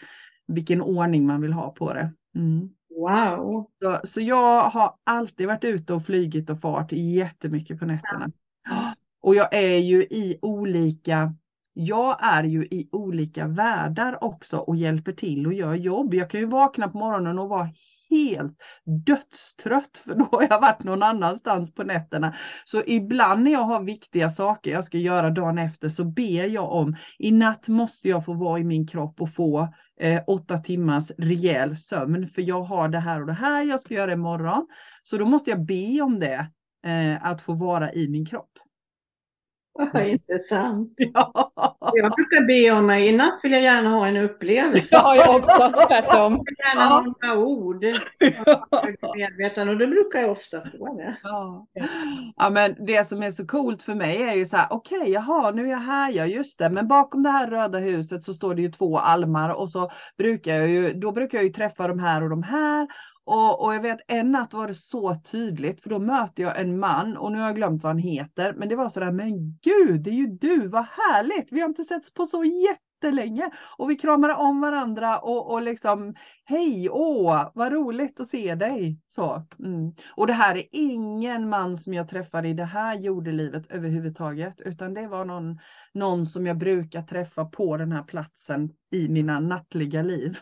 vilken 0.47 0.81
ordning 0.81 1.25
man 1.25 1.41
vill 1.41 1.53
ha 1.53 1.69
på 1.69 1.93
det. 1.93 2.13
Mm. 2.35 2.69
Wow! 2.89 3.69
Så, 3.81 3.99
så 4.03 4.21
jag 4.21 4.69
har 4.69 4.95
alltid 5.03 5.47
varit 5.47 5.63
ute 5.63 5.93
och 5.93 6.05
flygit 6.05 6.49
och 6.49 6.61
fart 6.61 6.91
jättemycket 6.91 7.79
på 7.79 7.85
nätterna. 7.85 8.31
Och 9.21 9.35
jag 9.35 9.53
är 9.53 9.77
ju 9.77 10.01
i 10.01 10.39
olika 10.41 11.35
jag 11.77 12.17
är 12.21 12.43
ju 12.43 12.65
i 12.65 12.89
olika 12.91 13.47
världar 13.47 14.23
också 14.23 14.57
och 14.57 14.75
hjälper 14.75 15.11
till 15.11 15.47
och 15.47 15.53
gör 15.53 15.73
jobb. 15.73 16.13
Jag 16.13 16.29
kan 16.29 16.39
ju 16.39 16.45
vakna 16.45 16.87
på 16.87 16.97
morgonen 16.97 17.39
och 17.39 17.49
vara 17.49 17.69
helt 18.09 18.57
dödstrött 19.05 19.97
för 20.05 20.15
då 20.15 20.27
har 20.31 20.47
jag 20.49 20.61
varit 20.61 20.83
någon 20.83 21.03
annanstans 21.03 21.73
på 21.73 21.83
nätterna. 21.83 22.35
Så 22.65 22.81
ibland 22.85 23.43
när 23.43 23.51
jag 23.51 23.63
har 23.63 23.83
viktiga 23.83 24.29
saker 24.29 24.71
jag 24.71 24.83
ska 24.83 24.97
göra 24.97 25.29
dagen 25.29 25.57
efter 25.57 25.89
så 25.89 26.03
ber 26.03 26.47
jag 26.47 26.71
om 26.71 26.95
i 27.19 27.31
natt 27.31 27.67
måste 27.67 28.09
jag 28.09 28.25
få 28.25 28.33
vara 28.33 28.59
i 28.59 28.63
min 28.63 28.87
kropp 28.87 29.21
och 29.21 29.33
få 29.33 29.73
eh, 29.99 30.23
åtta 30.27 30.57
timmars 30.57 31.11
rejäl 31.17 31.77
sömn 31.77 32.27
för 32.27 32.41
jag 32.41 32.61
har 32.61 32.89
det 32.89 32.99
här 32.99 33.21
och 33.21 33.27
det 33.27 33.33
här 33.33 33.63
jag 33.63 33.79
ska 33.79 33.93
göra 33.93 34.13
imorgon. 34.13 34.67
Så 35.03 35.17
då 35.17 35.25
måste 35.25 35.49
jag 35.49 35.65
be 35.65 36.01
om 36.01 36.19
det, 36.19 36.47
eh, 36.85 37.25
att 37.25 37.41
få 37.41 37.53
vara 37.53 37.93
i 37.93 38.07
min 38.07 38.25
kropp. 38.25 38.51
Vad 39.75 40.07
intressant. 40.07 40.93
Ja. 41.13 41.51
Jag 41.95 42.11
brukar 42.11 42.47
be 42.47 42.79
om 42.79 42.85
mig, 42.85 43.07
i 43.07 43.15
natt 43.15 43.39
vill 43.43 43.51
jag 43.51 43.61
gärna 43.61 43.89
ha 43.89 44.07
en 44.07 44.17
upplevelse. 44.17 44.87
Ja, 44.91 45.15
jag 45.15 45.35
också 45.35 45.71
tvärtom. 45.87 46.33
Jag 46.33 46.45
vill 46.45 46.55
gärna 46.57 46.85
ha 46.85 47.01
några 47.01 47.37
ord. 47.39 47.85
Medveten, 49.15 49.69
och 49.69 49.77
då 49.77 49.87
brukar 49.87 50.19
jag 50.19 50.31
ofta 50.31 50.61
få 50.61 50.97
det. 50.97 51.15
Ja. 51.23 51.67
ja, 52.35 52.49
men 52.49 52.75
det 52.85 53.07
som 53.07 53.23
är 53.23 53.31
så 53.31 53.47
coolt 53.47 53.83
för 53.83 53.95
mig 53.95 54.23
är 54.23 54.33
ju 54.33 54.45
så 54.45 54.57
här, 54.57 54.67
okej, 54.69 54.99
okay, 54.99 55.11
jaha, 55.11 55.51
nu 55.51 55.65
är 55.65 55.71
jag 55.71 55.77
här, 55.77 56.11
ja 56.11 56.25
just 56.25 56.59
det, 56.59 56.69
men 56.69 56.87
bakom 56.87 57.23
det 57.23 57.29
här 57.29 57.47
röda 57.47 57.79
huset 57.79 58.23
så 58.23 58.33
står 58.33 58.55
det 58.55 58.61
ju 58.61 58.71
två 58.71 58.97
almar 58.97 59.49
och 59.49 59.69
så 59.69 59.91
brukar 60.17 60.55
jag 60.55 60.69
ju, 60.69 60.93
då 60.93 61.11
brukar 61.11 61.37
jag 61.37 61.45
ju 61.45 61.53
träffa 61.53 61.87
de 61.87 61.99
här 61.99 62.23
och 62.23 62.29
de 62.29 62.43
här 62.43 62.87
och, 63.25 63.65
och 63.65 63.75
jag 63.75 63.81
vet 63.81 63.99
en 64.07 64.31
natt 64.31 64.53
var 64.53 64.67
det 64.67 64.73
så 64.73 65.15
tydligt 65.15 65.81
för 65.81 65.89
då 65.89 65.99
möter 65.99 66.43
jag 66.43 66.59
en 66.61 66.79
man 66.79 67.17
och 67.17 67.31
nu 67.31 67.39
har 67.39 67.45
jag 67.45 67.55
glömt 67.55 67.83
vad 67.83 67.89
han 67.89 67.99
heter. 67.99 68.53
Men 68.53 68.69
det 68.69 68.75
var 68.75 68.89
sådär, 68.89 69.11
men 69.11 69.57
gud, 69.61 70.01
det 70.03 70.09
är 70.09 70.13
ju 70.13 70.27
du, 70.27 70.67
vad 70.67 70.85
härligt. 70.85 71.51
Vi 71.51 71.61
har 71.61 71.69
inte 71.69 71.83
setts 71.83 72.13
på 72.13 72.25
så 72.25 72.43
jättelänge 72.43 73.49
och 73.77 73.89
vi 73.89 73.95
kramade 73.95 74.33
om 74.33 74.61
varandra 74.61 75.19
och, 75.19 75.51
och 75.51 75.61
liksom 75.61 76.15
hej, 76.45 76.89
åh, 76.89 77.51
vad 77.53 77.71
roligt 77.71 78.19
att 78.19 78.27
se 78.27 78.55
dig. 78.55 78.99
Så, 79.07 79.45
mm. 79.59 79.93
Och 80.15 80.27
det 80.27 80.33
här 80.33 80.55
är 80.55 80.63
ingen 80.71 81.49
man 81.49 81.77
som 81.77 81.93
jag 81.93 82.09
träffade 82.09 82.47
i 82.47 82.53
det 82.53 82.65
här 82.65 82.95
jordelivet 82.95 83.71
överhuvudtaget, 83.71 84.61
utan 84.61 84.93
det 84.93 85.07
var 85.07 85.25
någon, 85.25 85.59
någon 85.93 86.25
som 86.25 86.47
jag 86.47 86.57
brukar 86.57 87.01
träffa 87.01 87.45
på 87.45 87.77
den 87.77 87.91
här 87.91 88.03
platsen 88.03 88.69
i 88.91 89.09
mina 89.09 89.39
nattliga 89.39 90.01
liv. 90.01 90.37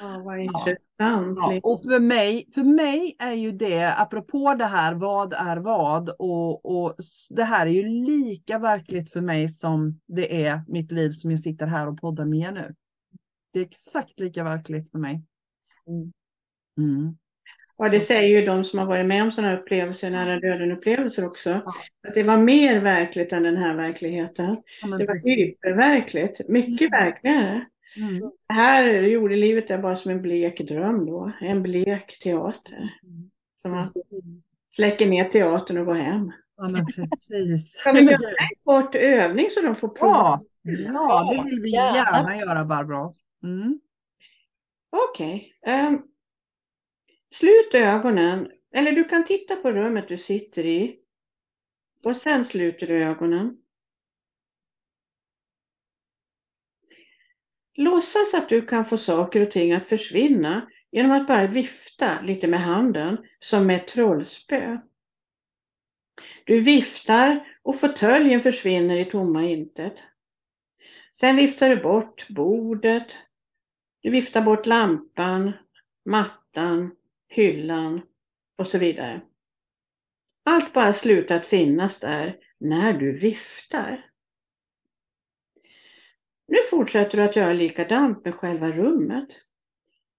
Ja, 0.00 0.22
vad 0.24 0.38
intressant. 0.40 1.38
Ja. 1.40 1.60
Och 1.62 1.82
för 1.82 2.00
mig, 2.00 2.48
för 2.54 2.62
mig 2.62 3.16
är 3.18 3.32
ju 3.32 3.52
det, 3.52 3.94
apropå 3.98 4.54
det 4.54 4.66
här, 4.66 4.94
vad 4.94 5.32
är 5.32 5.56
vad? 5.56 6.08
Och, 6.08 6.84
och 6.84 6.94
det 7.30 7.44
här 7.44 7.66
är 7.66 7.70
ju 7.70 7.88
lika 7.88 8.58
verkligt 8.58 9.12
för 9.12 9.20
mig 9.20 9.48
som 9.48 10.00
det 10.06 10.46
är 10.46 10.62
mitt 10.68 10.92
liv 10.92 11.10
som 11.10 11.30
jag 11.30 11.40
sitter 11.40 11.66
här 11.66 11.88
och 11.88 12.00
poddar 12.00 12.24
med 12.24 12.54
nu. 12.54 12.74
Det 13.52 13.58
är 13.58 13.64
exakt 13.64 14.20
lika 14.20 14.44
verkligt 14.44 14.90
för 14.90 14.98
mig. 14.98 15.24
Mm. 15.88 16.12
Mm. 16.78 17.16
Ja, 17.78 17.88
det 17.88 18.06
säger 18.06 18.40
ju 18.40 18.46
de 18.46 18.64
som 18.64 18.78
har 18.78 18.86
varit 18.86 19.06
med 19.06 19.22
om 19.22 19.32
sådana 19.32 19.56
upplevelser, 19.56 20.10
nära 20.10 20.40
döden-upplevelser 20.40 21.26
också. 21.26 21.50
Ja. 21.50 21.72
Att 22.08 22.14
det 22.14 22.22
var 22.22 22.38
mer 22.38 22.80
verkligt 22.80 23.32
än 23.32 23.42
den 23.42 23.56
här 23.56 23.76
verkligheten. 23.76 24.56
Ja, 24.82 24.88
det 24.88 25.06
var 25.06 25.28
hyperverkligt, 25.28 26.48
mycket 26.48 26.88
mm. 26.88 27.04
verkligare. 27.04 27.66
Mm. 27.96 28.30
Här 28.48 29.02
jordelivet 29.02 29.70
är 29.70 29.78
bara 29.78 29.96
som 29.96 30.10
en 30.10 30.22
blek 30.22 30.68
dröm 30.68 31.06
då, 31.06 31.32
en 31.40 31.62
blek 31.62 32.18
teater. 32.22 32.98
Mm. 33.02 33.30
Som 33.56 33.70
man 33.70 33.86
släcker 34.74 35.08
ner 35.08 35.24
teatern 35.24 35.78
och 35.78 35.86
går 35.86 35.94
hem. 35.94 36.32
Ja, 36.56 36.68
men 36.68 36.86
precis. 36.86 37.72
Ska 37.72 37.92
vi 37.92 38.00
göra 38.00 38.28
en 38.28 38.56
kort 38.64 38.94
övning 38.94 39.46
så 39.50 39.60
de 39.60 39.74
får 39.74 39.88
prova? 39.88 40.14
Ja, 40.14 40.40
ja 40.62 41.32
det 41.34 41.50
vill 41.50 41.60
vi 41.62 41.70
gärna 41.70 42.36
göra 42.36 42.64
Barbro. 42.64 43.08
Mm. 43.42 43.80
Okej. 45.18 45.54
Okay. 45.62 45.86
Um, 45.86 46.02
slut 47.30 47.74
ögonen. 47.74 48.50
Eller 48.74 48.92
du 48.92 49.04
kan 49.04 49.24
titta 49.24 49.56
på 49.56 49.72
rummet 49.72 50.08
du 50.08 50.18
sitter 50.18 50.64
i. 50.64 50.98
Och 52.04 52.16
sen 52.16 52.44
sluter 52.44 52.86
du 52.86 53.02
ögonen. 53.02 53.56
Låtsas 57.74 58.34
att 58.34 58.48
du 58.48 58.62
kan 58.62 58.84
få 58.84 58.98
saker 58.98 59.42
och 59.42 59.50
ting 59.50 59.72
att 59.72 59.88
försvinna 59.88 60.70
genom 60.90 61.12
att 61.12 61.26
bara 61.26 61.46
vifta 61.46 62.20
lite 62.22 62.46
med 62.46 62.60
handen 62.60 63.18
som 63.40 63.66
med 63.66 63.76
ett 63.76 63.88
trollspö. 63.88 64.78
Du 66.44 66.60
viftar 66.60 67.58
och 67.62 67.80
fåtöljen 67.80 68.40
försvinner 68.40 68.98
i 68.98 69.04
tomma 69.04 69.44
intet. 69.44 69.94
Sen 71.12 71.36
viftar 71.36 71.70
du 71.70 71.82
bort 71.82 72.28
bordet, 72.28 73.06
du 74.08 74.12
viftar 74.12 74.42
bort 74.42 74.66
lampan, 74.66 75.52
mattan, 76.04 76.96
hyllan 77.28 78.00
och 78.56 78.66
så 78.66 78.78
vidare. 78.78 79.20
Allt 80.44 80.72
bara 80.72 80.94
slutar 80.94 81.36
att 81.36 81.46
finnas 81.46 81.98
där 81.98 82.36
när 82.58 82.92
du 82.92 83.18
viftar. 83.18 84.10
Nu 86.46 86.56
fortsätter 86.70 87.18
du 87.18 87.24
att 87.24 87.36
göra 87.36 87.52
likadant 87.52 88.24
med 88.24 88.34
själva 88.34 88.70
rummet. 88.70 89.28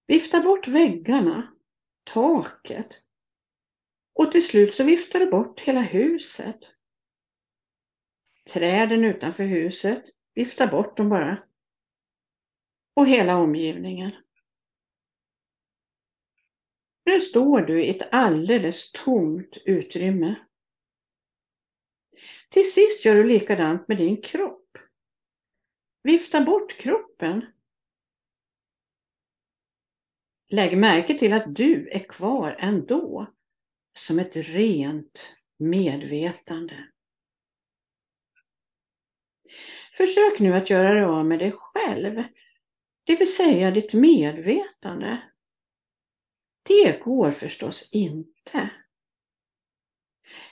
Vifta 0.06 0.40
bort 0.40 0.68
väggarna, 0.68 1.52
taket 2.04 2.88
och 4.14 4.32
till 4.32 4.46
slut 4.46 4.74
så 4.74 4.84
viftar 4.84 5.20
du 5.20 5.26
bort 5.30 5.60
hela 5.60 5.80
huset. 5.80 6.58
Träden 8.52 9.04
utanför 9.04 9.44
huset, 9.44 10.04
vifta 10.34 10.66
bort 10.66 10.96
dem 10.96 11.08
bara 11.08 11.49
och 12.94 13.06
hela 13.06 13.36
omgivningen. 13.36 14.12
Nu 17.04 17.20
står 17.20 17.60
du 17.60 17.84
i 17.84 17.90
ett 17.90 18.08
alldeles 18.12 18.92
tomt 18.92 19.56
utrymme. 19.64 20.34
Till 22.48 22.72
sist 22.72 23.04
gör 23.04 23.14
du 23.14 23.24
likadant 23.24 23.88
med 23.88 23.98
din 23.98 24.22
kropp. 24.22 24.78
Vifta 26.02 26.44
bort 26.44 26.76
kroppen. 26.76 27.46
Lägg 30.48 30.78
märke 30.78 31.18
till 31.18 31.32
att 31.32 31.54
du 31.54 31.88
är 31.88 31.98
kvar 31.98 32.56
ändå 32.58 33.34
som 33.98 34.18
ett 34.18 34.36
rent 34.36 35.36
medvetande. 35.58 36.88
Försök 39.92 40.40
nu 40.40 40.54
att 40.54 40.70
göra 40.70 40.94
dig 40.94 41.04
av 41.04 41.26
med 41.26 41.38
dig 41.38 41.52
själv 41.54 42.24
det 43.10 43.16
vill 43.16 43.34
säga 43.34 43.70
ditt 43.70 43.92
medvetande. 43.92 45.22
Det 46.62 47.00
går 47.04 47.30
förstås 47.30 47.88
inte. 47.92 48.70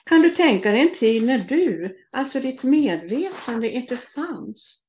Kan 0.05 0.23
du 0.23 0.31
tänka 0.31 0.71
dig 0.71 0.81
en 0.81 0.95
tid 0.95 1.23
när 1.23 1.39
du, 1.39 1.99
alltså 2.11 2.41
ditt 2.41 2.63
medvetande, 2.63 3.71
inte 3.71 3.97
fanns? 3.97 4.83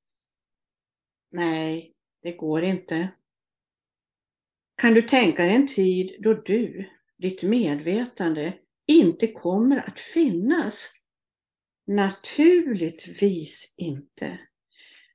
Nej, 1.31 1.95
det 2.21 2.31
går 2.31 2.63
inte. 2.63 3.09
Kan 4.75 4.93
du 4.93 5.01
tänka 5.01 5.43
dig 5.43 5.55
en 5.55 5.67
tid 5.67 6.15
då 6.19 6.33
du, 6.33 6.89
ditt 7.17 7.43
medvetande, 7.43 8.53
inte 8.87 9.27
kommer 9.27 9.77
att 9.77 9.99
finnas? 9.99 10.89
Naturligtvis 11.87 13.73
inte. 13.77 14.39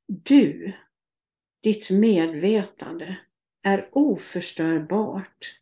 Du 0.07 0.75
ditt 1.65 1.91
medvetande 1.91 3.17
är 3.63 3.89
oförstörbart, 3.93 5.61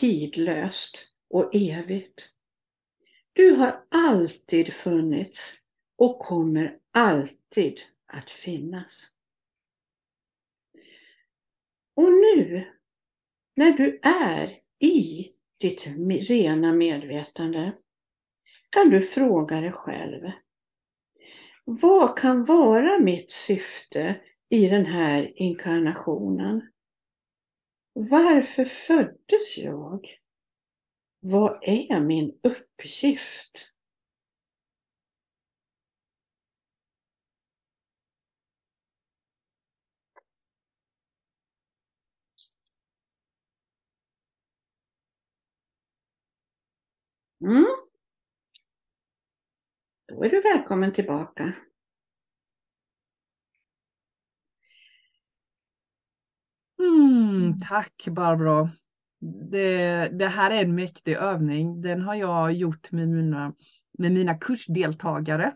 tidlöst 0.00 1.08
och 1.30 1.54
evigt. 1.54 2.30
Du 3.32 3.50
har 3.50 3.84
alltid 3.90 4.72
funnits 4.72 5.54
och 5.98 6.18
kommer 6.18 6.78
alltid 6.90 7.80
att 8.06 8.30
finnas. 8.30 9.06
Och 11.94 12.12
nu, 12.12 12.72
när 13.56 13.72
du 13.72 14.00
är 14.02 14.60
i 14.78 15.32
ditt 15.60 15.86
rena 16.28 16.72
medvetande, 16.72 17.72
kan 18.70 18.90
du 18.90 19.02
fråga 19.02 19.60
dig 19.60 19.72
själv. 19.72 20.30
Vad 21.64 22.18
kan 22.18 22.44
vara 22.44 22.98
mitt 22.98 23.32
syfte 23.32 24.20
i 24.48 24.68
den 24.68 24.86
här 24.86 25.32
inkarnationen. 25.36 26.70
Varför 27.92 28.64
föddes 28.64 29.58
jag? 29.58 30.06
Vad 31.20 31.58
är 31.62 32.00
min 32.00 32.40
uppgift? 32.42 33.70
Mm. 47.40 47.66
Då 50.08 50.24
är 50.24 50.30
du 50.30 50.40
välkommen 50.40 50.92
tillbaka. 50.92 51.67
Mm, 56.78 57.60
tack 57.60 58.08
Barbro. 58.10 58.68
Det, 59.50 60.08
det 60.08 60.26
här 60.26 60.50
är 60.50 60.62
en 60.62 60.74
mäktig 60.74 61.12
övning. 61.16 61.82
Den 61.82 62.02
har 62.02 62.14
jag 62.14 62.52
gjort 62.52 62.92
med 62.92 63.08
mina, 63.08 63.54
med 63.98 64.12
mina 64.12 64.34
kursdeltagare. 64.34 65.52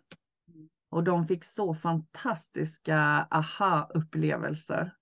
Och 0.91 1.05
de 1.05 1.29
fick 1.29 1.45
så 1.45 1.75
fantastiska 1.75 3.27
aha-upplevelser. 3.31 4.95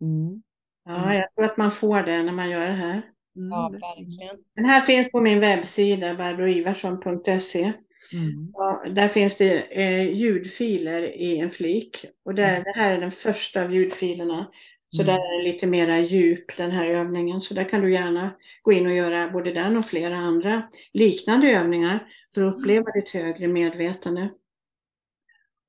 Mm. 0.00 0.42
Ja, 0.84 1.14
jag 1.14 1.34
tror 1.34 1.44
att 1.44 1.56
man 1.56 1.70
får 1.70 2.02
det 2.02 2.22
när 2.22 2.32
man 2.32 2.50
gör 2.50 2.66
det 2.66 2.72
här. 2.72 3.02
Mm. 3.36 3.50
Ja, 3.50 3.68
verkligen. 3.68 4.36
Den 4.54 4.64
här 4.64 4.80
finns 4.80 5.10
på 5.10 5.20
min 5.20 5.40
webbsida 5.40 6.14
barbroivarsson.se. 6.14 7.72
Mm. 8.12 8.50
Ja, 8.52 8.82
där 8.94 9.08
finns 9.08 9.36
det 9.36 9.62
eh, 9.70 10.12
ljudfiler 10.14 11.02
i 11.02 11.38
en 11.38 11.50
flik. 11.50 12.04
Och 12.24 12.34
där, 12.34 12.64
det 12.64 12.72
här 12.74 12.90
är 12.90 13.00
den 13.00 13.10
första 13.10 13.62
av 13.64 13.74
ljudfilerna. 13.74 14.50
Så 14.96 15.02
Mm. 15.02 15.14
där 15.14 15.20
är 15.20 15.38
det 15.44 15.52
lite 15.52 15.66
mera 15.66 15.98
djup 16.00 16.56
den 16.56 16.70
här 16.70 16.86
övningen. 16.86 17.40
Så 17.40 17.54
där 17.54 17.64
kan 17.64 17.80
du 17.80 17.92
gärna 17.92 18.30
gå 18.62 18.72
in 18.72 18.86
och 18.86 18.92
göra 18.92 19.30
både 19.30 19.52
den 19.52 19.76
och 19.76 19.86
flera 19.86 20.16
andra 20.16 20.62
liknande 20.92 21.50
övningar 21.50 21.98
för 22.34 22.42
att 22.42 22.54
uppleva 22.54 22.90
ditt 22.92 23.10
högre 23.10 23.48
medvetande. 23.48 24.28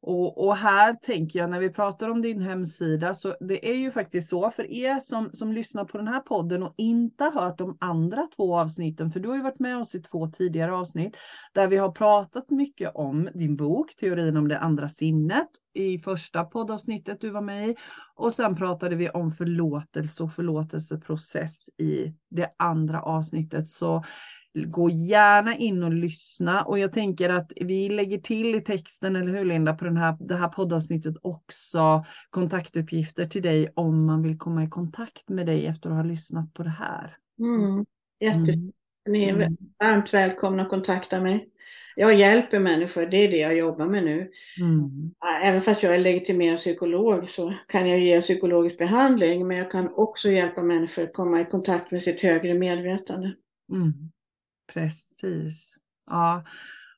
Och, 0.06 0.48
och 0.48 0.56
här 0.56 0.94
tänker 0.94 1.40
jag 1.40 1.50
när 1.50 1.60
vi 1.60 1.70
pratar 1.70 2.10
om 2.10 2.22
din 2.22 2.42
hemsida 2.42 3.14
så 3.14 3.36
det 3.40 3.70
är 3.70 3.76
ju 3.76 3.92
faktiskt 3.92 4.30
så 4.30 4.52
för 4.52 4.72
er 4.72 5.00
som, 5.00 5.30
som 5.34 5.54
lyssnar 5.54 5.86
på 5.86 5.98
den 5.98 6.08
här 6.08 6.20
podden 6.20 6.64
och 6.64 6.74
inte 6.78 7.24
har 7.24 7.32
hört 7.32 7.58
de 7.58 7.78
andra 7.80 8.28
två 8.36 8.56
avsnitten, 8.56 9.12
för 9.12 9.20
du 9.20 9.30
har 9.30 9.36
ju 9.36 9.42
varit 9.42 9.60
med 9.60 9.78
oss 9.78 9.96
i 9.96 10.02
två 10.02 10.28
tidigare 10.28 10.74
avsnitt 10.74 11.18
där 11.54 11.68
vi 11.68 11.78
har 11.78 11.92
pratat 11.92 12.50
mycket 12.50 12.92
om 12.96 13.30
din 13.34 13.56
bok 13.56 13.96
Teorin 13.96 14.38
om 14.38 14.48
det 14.48 14.60
andra 14.60 14.90
sinnet 14.90 15.48
i 15.74 15.98
första 15.98 16.44
poddavsnittet 16.44 17.22
du 17.22 17.30
var 17.30 17.42
med 17.42 17.70
i 17.70 17.76
och 18.16 18.34
sen 18.34 18.56
pratade 18.56 18.96
vi 18.96 19.10
om 19.10 19.32
förlåtelse 19.32 20.24
och 20.24 20.34
förlåtelseprocess 20.34 21.70
i 21.78 22.14
det 22.30 22.50
andra 22.58 23.02
avsnittet. 23.02 23.68
Så 23.68 24.04
Gå 24.56 24.90
gärna 24.90 25.58
in 25.58 25.84
och 25.84 25.94
lyssna 25.94 26.64
och 26.64 26.80
jag 26.80 26.94
tänker 26.94 27.30
att 27.30 27.52
vi 27.56 27.90
lägger 27.90 28.18
till 28.18 28.56
i 28.56 28.62
texten, 28.62 29.16
eller 29.16 29.38
hur 29.38 29.46
Linda, 29.46 29.74
på 29.74 29.86
den 29.86 29.98
här, 29.98 30.18
det 30.20 30.36
här 30.36 30.48
poddavsnittet 30.48 31.16
också 31.22 32.06
kontaktuppgifter 32.30 33.26
till 33.26 33.42
dig 33.42 33.70
om 33.76 34.06
man 34.06 34.24
vill 34.24 34.38
komma 34.38 34.64
i 34.64 34.70
kontakt 34.70 35.30
med 35.30 35.46
dig 35.46 35.66
efter 35.66 35.90
att 35.90 35.96
ha 35.96 36.04
lyssnat 36.04 36.54
på 36.54 36.64
det 36.64 36.70
här. 36.70 37.18
Mm. 37.40 37.86
Jätte, 38.20 38.52
Mm. 38.52 38.72
Ni 39.10 39.24
är 39.24 39.34
Mm. 39.36 39.58
varmt 39.80 40.14
välkomna 40.14 40.62
att 40.64 40.70
kontakta 40.70 41.22
mig. 41.22 41.50
Jag 41.96 42.16
hjälper 42.16 42.60
människor, 42.60 43.06
det 43.06 43.18
är 43.18 43.32
det 43.32 43.38
jag 43.38 43.58
jobbar 43.58 43.86
med 43.86 44.04
nu. 44.04 44.30
Mm. 44.62 45.12
Även 45.44 45.62
fast 45.62 45.84
jag 45.84 45.96
är 45.96 46.00
legitimerad 46.00 46.58
psykolog 46.58 47.30
så 47.30 47.54
kan 47.68 47.90
jag 47.90 48.00
ge 48.00 48.22
psykologisk 48.22 48.78
behandling, 48.78 49.48
men 49.48 49.58
jag 49.58 49.72
kan 49.72 49.90
också 49.96 50.30
hjälpa 50.30 50.64
människor 50.64 51.04
att 51.04 51.14
komma 51.14 51.42
i 51.42 51.46
kontakt 51.46 51.92
med 51.92 52.04
sitt 52.04 52.22
högre 52.22 52.54
medvetande. 52.54 53.34
Mm. 53.72 53.94
Precis. 54.68 55.76
Ja, 56.06 56.44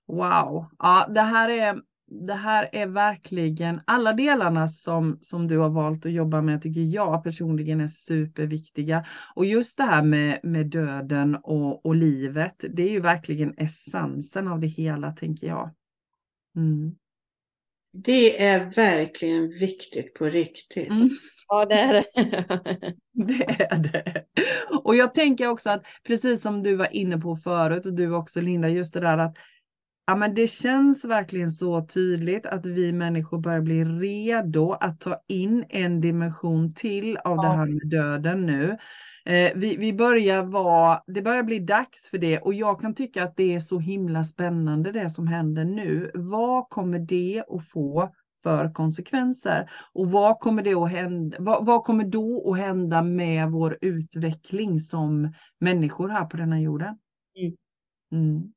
wow. 0.07 0.65
Ja, 0.79 1.07
det 1.09 1.21
här 1.21 1.49
är, 1.49 1.81
det 2.07 2.33
här 2.33 2.69
är 2.71 2.87
verkligen 2.87 3.81
alla 3.87 4.13
delarna 4.13 4.67
som, 4.67 5.17
som 5.21 5.47
du 5.47 5.57
har 5.57 5.69
valt 5.69 6.05
att 6.05 6.11
jobba 6.11 6.41
med 6.41 6.61
tycker 6.61 6.81
jag 6.81 7.23
personligen 7.23 7.81
är 7.81 7.87
superviktiga. 7.87 9.05
Och 9.35 9.45
just 9.45 9.77
det 9.77 9.83
här 9.83 10.03
med, 10.03 10.39
med 10.43 10.67
döden 10.67 11.35
och, 11.35 11.85
och 11.85 11.95
livet, 11.95 12.65
det 12.69 12.83
är 12.83 12.91
ju 12.91 12.99
verkligen 12.99 13.53
essensen 13.57 14.47
av 14.47 14.59
det 14.59 14.67
hela 14.67 15.11
tänker 15.11 15.47
jag. 15.47 15.73
Mm. 16.55 16.95
Det 18.03 18.43
är 18.43 18.69
verkligen 18.69 19.49
viktigt 19.49 20.13
på 20.13 20.25
riktigt. 20.25 20.89
Mm. 20.89 21.09
Ja, 21.47 21.65
det 21.65 21.75
är 21.79 21.93
det. 21.93 22.05
Det 23.13 23.43
är 23.43 23.77
det. 23.77 24.25
Och 24.83 24.95
jag 24.95 25.13
tänker 25.13 25.47
också 25.49 25.69
att 25.69 25.83
precis 26.07 26.41
som 26.41 26.63
du 26.63 26.75
var 26.75 26.95
inne 26.95 27.17
på 27.17 27.35
förut 27.35 27.85
och 27.85 27.93
du 27.93 28.15
också 28.15 28.41
Linda, 28.41 28.69
just 28.69 28.93
det 28.93 28.99
där 28.99 29.17
att 29.17 29.37
ja, 30.07 30.15
men 30.15 30.33
det 30.35 30.47
känns 30.47 31.05
verkligen 31.05 31.51
så 31.51 31.85
tydligt 31.87 32.45
att 32.45 32.65
vi 32.65 32.93
människor 32.93 33.39
börjar 33.39 33.61
bli 33.61 33.83
redo 33.83 34.71
att 34.71 35.01
ta 35.01 35.19
in 35.27 35.65
en 35.69 36.01
dimension 36.01 36.73
till 36.73 37.17
av 37.17 37.37
det 37.37 37.43
Ja. 37.47 37.51
här 37.53 37.65
med 37.65 37.89
döden 37.89 38.45
nu. 38.45 38.77
Eh, 39.25 39.51
vi, 39.55 39.75
vi 39.75 39.93
börjar 39.93 40.43
vara, 40.43 41.03
det 41.07 41.21
börjar 41.21 41.43
bli 41.43 41.59
dags 41.59 42.09
för 42.09 42.17
det 42.17 42.39
och 42.39 42.53
jag 42.53 42.81
kan 42.81 42.95
tycka 42.95 43.23
att 43.23 43.37
det 43.37 43.53
är 43.53 43.59
så 43.59 43.79
himla 43.79 44.23
spännande 44.23 44.91
det 44.91 45.09
som 45.09 45.27
händer 45.27 45.65
nu. 45.65 46.11
Vad 46.13 46.69
kommer 46.69 46.99
det 46.99 47.43
att 47.47 47.69
få 47.69 48.13
för 48.43 48.73
konsekvenser? 48.73 49.69
Och 49.93 50.11
vad 50.11 50.39
kommer, 50.39 50.63
det 50.63 50.73
att 50.73 50.91
hända, 50.91 51.37
vad, 51.39 51.65
vad 51.65 51.83
kommer 51.83 52.03
då 52.03 52.51
att 52.51 52.59
hända 52.59 53.01
med 53.01 53.51
vår 53.51 53.77
utveckling 53.81 54.79
som 54.79 55.33
människor 55.59 56.09
här 56.09 56.25
på 56.25 56.37
denna 56.37 56.61
jorden? 56.61 56.97
Mm. 57.39 57.55
Mm. 58.11 58.53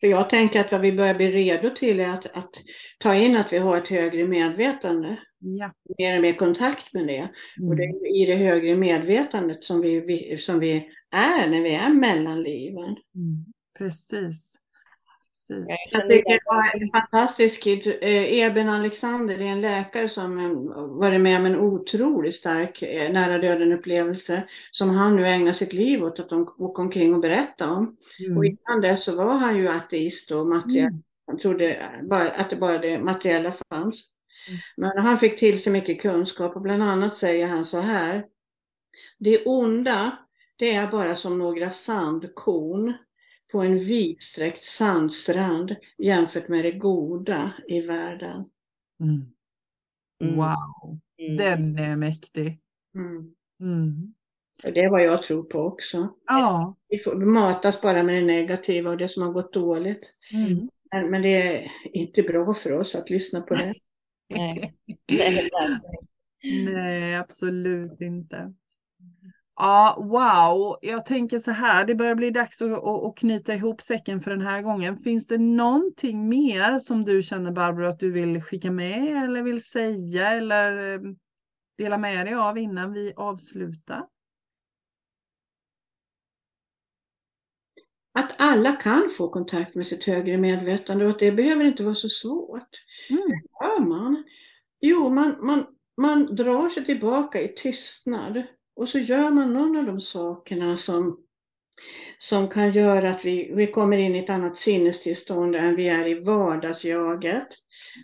För 0.00 0.06
jag 0.06 0.30
tänker 0.30 0.60
att 0.60 0.72
vad 0.72 0.80
vi 0.80 0.92
börjar 0.92 1.14
bli 1.14 1.30
redo 1.30 1.70
till 1.70 2.00
är 2.00 2.08
att, 2.08 2.26
att 2.26 2.50
ta 2.98 3.14
in 3.14 3.36
att 3.36 3.52
vi 3.52 3.58
har 3.58 3.76
ett 3.78 3.88
högre 3.88 4.26
medvetande, 4.26 5.16
Ja. 5.38 5.72
mer 5.98 6.16
och 6.16 6.22
mer 6.22 6.32
kontakt 6.32 6.92
med 6.92 7.06
det. 7.06 7.28
Och 7.68 7.76
det 7.76 7.84
Mm. 7.84 7.96
är 7.96 8.22
i 8.22 8.26
det 8.26 8.36
högre 8.36 8.76
medvetandet 8.76 9.64
som 9.64 9.80
vi, 9.80 10.36
som 10.40 10.58
vi 10.60 10.88
är 11.10 11.50
när 11.50 11.62
vi 11.62 11.74
är 11.74 11.90
mellan 11.94 12.42
liven. 12.42 12.84
Mm. 13.14 13.44
Precis. 13.78 14.58
Precis. 15.48 15.66
Jag 15.92 16.08
tycker 16.10 16.32
det 16.32 16.40
var 16.46 16.82
en 16.82 16.88
fantastisk 16.90 17.62
kid. 17.62 17.86
Eh, 17.86 18.32
Eben 18.38 18.68
Alexander, 18.68 19.38
det 19.38 19.44
är 19.44 19.52
en 19.52 19.60
läkare 19.60 20.08
som 20.08 20.38
eh, 20.38 20.80
varit 21.00 21.20
med 21.20 21.40
om 21.40 21.46
en 21.46 21.56
otroligt 21.60 22.34
stark 22.34 22.82
eh, 22.82 23.12
nära 23.12 23.38
döden 23.38 23.72
upplevelse 23.72 24.44
som 24.70 24.90
han 24.90 25.16
nu 25.16 25.26
ägnar 25.26 25.52
sitt 25.52 25.72
liv 25.72 26.02
åt 26.04 26.20
att 26.20 26.28
de 26.28 26.54
åker 26.58 26.82
omkring 26.82 27.14
och 27.14 27.20
berätta 27.20 27.70
om. 27.72 27.96
Mm. 28.26 28.38
Och 28.38 28.44
innan 28.44 28.80
det 28.80 28.96
så 28.96 29.16
var 29.16 29.34
han 29.36 29.56
ju 29.58 29.68
ateist 29.68 30.30
och 30.30 30.46
materiell. 30.46 30.86
Mm. 30.86 31.02
Han 31.26 31.38
trodde 31.38 31.82
bara, 32.10 32.30
att 32.30 32.50
det 32.50 32.56
bara 32.56 32.78
det 32.78 32.98
materiella 32.98 33.52
fanns. 33.70 34.12
Men 34.76 34.98
han 34.98 35.18
fick 35.18 35.38
till 35.38 35.62
sig 35.62 35.72
mycket 35.72 36.02
kunskap 36.02 36.56
och 36.56 36.62
bland 36.62 36.82
annat 36.82 37.16
säger 37.16 37.46
han 37.46 37.64
så 37.64 37.80
här. 37.80 38.26
Det 39.18 39.44
onda, 39.46 40.18
det 40.56 40.74
är 40.74 40.90
bara 40.90 41.16
som 41.16 41.38
några 41.38 41.70
sandkorn 41.70 42.94
på 43.52 43.60
en 43.60 43.78
vidsträckt 43.78 44.64
sandstrand 44.64 45.76
jämfört 45.98 46.48
med 46.48 46.64
det 46.64 46.72
goda 46.72 47.52
i 47.68 47.80
världen. 47.80 48.44
Mm. 49.00 49.26
Mm. 50.22 50.36
Wow, 50.36 51.00
Mm. 51.18 51.36
den 51.36 51.78
är 51.78 51.96
mäktig. 51.96 52.60
Mm. 52.94 53.34
Mm. 53.60 54.14
Och 54.64 54.72
det 54.72 54.80
är 54.80 54.90
vad 54.90 55.04
jag 55.04 55.22
tror 55.22 55.42
på 55.42 55.58
också. 55.58 56.08
Ja. 56.26 56.76
Vi, 56.88 56.98
får, 56.98 57.14
matas 57.14 57.80
bara 57.80 58.02
med 58.02 58.14
det 58.14 58.26
negativa 58.26 58.90
och 58.90 58.96
det 58.96 59.08
som 59.08 59.22
har 59.22 59.32
gått 59.32 59.52
dåligt. 59.52 60.14
Mm. 60.32 60.68
Men, 60.92 61.10
men 61.10 61.22
det 61.22 61.42
är 61.42 61.70
inte 61.84 62.22
bra 62.22 62.54
för 62.54 62.72
oss 62.72 62.94
att 62.94 63.10
lyssna 63.10 63.40
på 63.40 63.54
det. 63.54 63.74
Nej, 66.42 67.16
absolut 67.16 68.00
inte. 68.00 68.52
Ja, 69.56 69.96
wow. 69.98 70.78
Jag 70.82 71.06
tänker 71.06 71.38
så 71.38 71.50
här, 71.50 71.84
det 71.84 71.94
börjar 71.94 72.14
bli 72.14 72.30
dags 72.30 72.62
att, 72.62 72.72
att, 72.72 73.04
att 73.04 73.16
knyta 73.16 73.54
ihop 73.54 73.80
säcken 73.80 74.20
för 74.20 74.30
den 74.30 74.40
här 74.40 74.62
gången. 74.62 74.96
Finns 74.96 75.26
det 75.26 75.38
någonting 75.38 76.28
mer 76.28 76.78
som 76.78 77.04
du 77.04 77.22
känner 77.22 77.50
Barbro 77.50 77.86
att 77.86 78.00
du 78.00 78.10
vill 78.12 78.42
skicka 78.42 78.70
med 78.70 79.24
eller 79.24 79.42
vill 79.42 79.64
säga 79.64 80.30
eller 80.30 80.94
eh, 80.94 81.00
dela 81.78 81.98
med 81.98 82.26
dig 82.26 82.34
av 82.34 82.58
innan 82.58 82.92
vi 82.92 83.12
avslutar? 83.16 84.06
Att 88.18 88.34
alla 88.38 88.72
kan 88.72 89.10
få 89.10 89.28
kontakt 89.28 89.74
med 89.74 89.86
sitt 89.86 90.04
högre 90.04 90.36
medvetande 90.36 91.04
och 91.04 91.10
att 91.10 91.18
det 91.18 91.32
behöver 91.32 91.64
inte 91.64 91.82
vara 91.82 91.94
så 91.94 92.08
svårt. 92.08 92.68
Mm. 93.10 93.22
Hur 93.22 93.66
gör 93.66 93.80
man? 93.80 94.24
Jo, 94.80 95.10
man, 95.10 95.46
man, 95.46 95.66
man 95.96 96.36
drar 96.36 96.68
sig 96.68 96.84
tillbaka 96.84 97.40
i 97.40 97.48
tystnad 97.48 98.42
och 98.76 98.88
så 98.88 98.98
gör 98.98 99.30
man 99.30 99.52
någon 99.52 99.76
av 99.76 99.84
de 99.84 100.00
sakerna 100.00 100.76
som, 100.76 101.18
som 102.18 102.48
kan 102.48 102.72
göra 102.72 103.10
att 103.10 103.24
vi, 103.24 103.52
vi 103.54 103.66
kommer 103.66 103.96
in 103.96 104.14
i 104.14 104.18
ett 104.18 104.30
annat 104.30 104.58
sinnestillstånd 104.58 105.56
än 105.56 105.76
vi 105.76 105.88
är 105.88 106.06
i 106.06 106.20
vardagsjaget. 106.20 107.48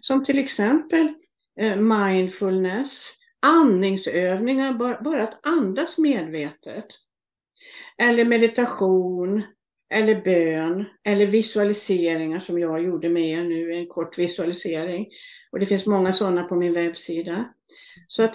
Som 0.00 0.24
till 0.24 0.38
exempel 0.38 1.14
eh, 1.60 1.76
mindfulness, 1.76 3.08
andningsövningar, 3.46 4.72
bara, 4.72 5.02
bara 5.02 5.22
att 5.22 5.46
andas 5.46 5.98
medvetet. 5.98 6.86
Eller 7.98 8.24
meditation, 8.24 9.42
eller 9.92 10.20
bön, 10.20 10.84
eller 11.04 11.26
visualiseringar 11.26 12.40
som 12.40 12.58
jag 12.58 12.84
gjorde 12.84 13.08
med 13.08 13.30
er 13.30 13.44
nu, 13.44 13.72
en 13.72 13.86
kort 13.86 14.18
visualisering. 14.18 15.06
Och 15.52 15.60
det 15.60 15.66
finns 15.66 15.86
många 15.86 16.12
sådana 16.12 16.42
på 16.42 16.56
min 16.56 16.72
webbsida. 16.72 17.44
Så 18.08 18.24
att 18.24 18.34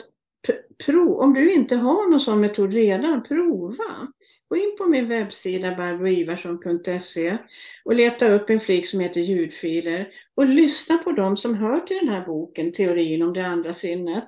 prov, 0.86 1.20
om 1.20 1.34
du 1.34 1.53
inte 1.53 1.76
har 1.76 2.12
någon 2.12 2.20
sån 2.20 2.41
metod 2.41 2.74
redan, 2.74 3.24
prova. 3.24 4.08
gå 4.49 4.58
in 4.58 4.76
på 4.78 4.86
min 4.86 5.08
webbsida 5.08 5.76
barbroivarsson.se 5.76 7.38
och 7.86 7.95
leta 7.95 8.34
upp 8.34 8.49
en 8.49 8.60
flik 8.60 8.88
som 8.88 8.99
heter 8.99 9.22
ljudfiler 9.22 10.08
och 10.36 10.45
lyssna 10.45 10.97
på 10.97 11.12
dem 11.12 11.38
som 11.38 11.55
hör 11.55 11.80
till 11.80 11.97
den 11.97 12.10
här 12.10 12.26
boken, 12.26 12.72
Teorin 12.72 13.22
om 13.22 13.34
det 13.34 13.47
andra 13.47 13.74
sinnet. 13.74 14.26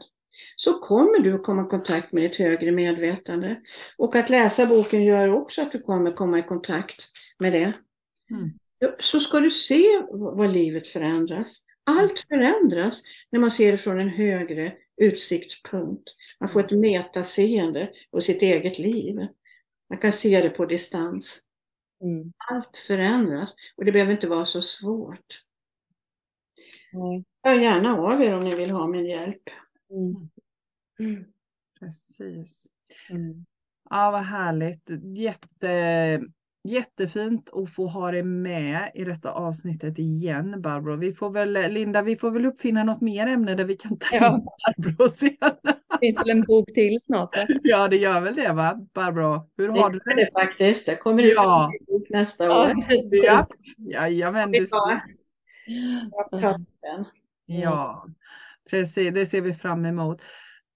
Så 0.56 0.80
kommer 0.80 1.20
du 1.20 1.34
att 1.34 1.44
komma 1.44 1.62
i 1.66 1.70
kontakt 1.70 2.12
med 2.12 2.24
ditt 2.24 2.38
högre 2.38 2.72
medvetande. 2.72 3.62
Och 3.98 4.16
att 4.16 4.30
läsa 4.30 4.66
boken 4.66 5.04
gör 5.04 5.30
också 5.30 5.62
att 5.62 5.72
du 5.72 5.82
kommer 5.82 6.12
komma 6.12 6.40
i 6.40 6.44
kontakt 6.44 7.06
med 7.40 7.54
det. 7.54 7.74
Mm. 8.32 8.52
Så 9.00 9.20
ska 9.20 9.40
du 9.40 9.52
se 9.52 10.02
vad 10.12 10.54
livet 10.54 10.88
förändras. 10.88 11.58
Allt 11.84 12.20
förändras 12.20 13.02
när 13.32 13.40
man 13.40 13.52
ser 13.52 13.72
det 13.72 13.78
från 13.78 14.00
en 14.00 14.10
högre 14.10 14.74
utsiktspunkt. 15.02 16.10
Man 16.40 16.50
får 16.50 16.60
ett 16.60 16.72
metaseende 16.72 17.90
på 18.12 18.22
sitt 18.22 18.42
eget 18.42 18.80
liv. 18.80 19.16
Man 19.90 20.00
kan 20.00 20.14
se 20.14 20.42
det 20.42 20.50
på 20.50 20.66
distans. 20.66 21.40
Mm. 22.04 22.34
Allt 22.52 22.78
förändras 22.88 23.56
och 23.76 23.86
det 23.86 23.92
behöver 23.92 24.12
inte 24.12 24.28
vara 24.28 24.46
så 24.46 24.62
svårt. 24.62 25.44
Mm. 26.94 27.24
Hör 27.44 27.56
gärna 27.56 27.98
av 27.98 28.22
er 28.22 28.36
om 28.36 28.44
ni 28.44 28.56
vill 28.56 28.72
ha 28.72 28.88
min 28.88 29.06
hjälp. 29.06 29.44
Mm. 29.90 30.30
mm. 31.00 31.26
Precis. 31.80 32.68
Mm. 33.10 33.46
Ja, 33.90 34.12
vad 34.12 34.22
härligt. 34.22 34.90
Jätte, 35.18 36.22
Jättefint 36.64 37.50
att 37.54 37.70
få 37.74 37.88
ha 37.88 38.12
dig 38.12 38.24
med 38.24 38.92
i 38.94 39.04
detta 39.04 39.32
avsnittet 39.32 40.00
igen 40.00 40.62
Barbro. 40.62 40.96
Vi 40.96 41.14
får 41.14 41.30
väl, 41.30 41.54
Linda, 41.54 42.02
vi 42.02 42.18
får 42.18 42.32
väl 42.32 42.46
uppfinna 42.46 42.84
något 42.84 43.02
mer 43.02 43.28
ämne 43.28 43.56
där 43.56 43.66
vi 43.66 43.78
kan 43.78 43.98
ta 43.98 44.16
ja. 44.16 44.36
in 44.36 44.46
Barbro 44.86 45.10
sen. 45.14 45.30
Det 45.40 46.00
finns 46.00 46.20
väl 46.20 46.30
en 46.30 46.42
bok 46.42 46.74
till 46.74 47.00
snart? 47.00 47.38
Va? 47.38 47.46
Ja, 47.64 47.88
det 47.88 47.98
gör 47.98 48.22
väl 48.22 48.36
det 48.36 48.54
va, 48.54 48.88
Barbro? 48.94 49.50
Hur 49.58 49.68
har 49.70 49.90
det 49.90 50.00
du 50.06 50.16
det? 50.16 50.30
faktiskt. 50.34 50.86
Det 50.86 50.96
kommer 50.96 51.24
ut 51.24 51.34
ja. 51.36 51.72
en 51.80 51.86
bok 51.86 52.10
nästa 52.10 52.62
år. 52.62 52.74
Ja, 53.12 53.46
Jajamän. 53.78 54.52
Det 54.52 54.70
ja, 57.46 58.06
precis. 58.70 59.14
Det 59.14 59.26
ser 59.26 59.42
vi 59.42 59.54
fram 59.54 59.86
emot. 59.86 60.22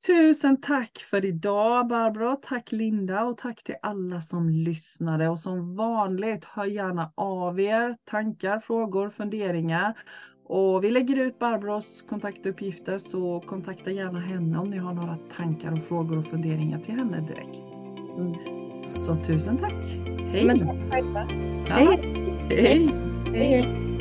Tusen 0.07 0.61
tack 0.61 0.97
för 0.97 1.25
idag 1.25 1.87
Barbro, 1.87 2.35
tack 2.35 2.71
Linda 2.71 3.23
och 3.23 3.37
tack 3.37 3.63
till 3.63 3.75
alla 3.81 4.21
som 4.21 4.49
lyssnade 4.49 5.29
och 5.29 5.39
som 5.39 5.75
vanligt 5.75 6.45
hör 6.45 6.65
gärna 6.65 7.11
av 7.15 7.59
er 7.59 7.95
tankar, 8.05 8.59
frågor, 8.59 9.09
funderingar 9.09 9.93
och 10.45 10.83
vi 10.83 10.91
lägger 10.91 11.19
ut 11.19 11.39
Barbros 11.39 12.03
kontaktuppgifter 12.09 12.97
så 12.97 13.39
kontakta 13.39 13.91
gärna 13.91 14.19
henne 14.19 14.57
om 14.57 14.69
ni 14.69 14.77
har 14.77 14.93
några 14.93 15.17
tankar 15.35 15.71
och 15.71 15.87
frågor 15.87 16.17
och 16.17 16.25
funderingar 16.25 16.79
till 16.79 16.93
henne 16.93 17.21
direkt. 17.21 17.75
Mm. 18.17 18.87
Så 18.87 19.15
tusen 19.15 19.57
tack! 19.57 19.85
Hej! 20.31 20.45
Men 20.45 20.59
tack 20.59 20.91
själva! 20.91 21.27
Ja. 21.67 21.75
Hej! 21.75 21.99
Hej! 22.49 22.91
Hej. 23.33 23.92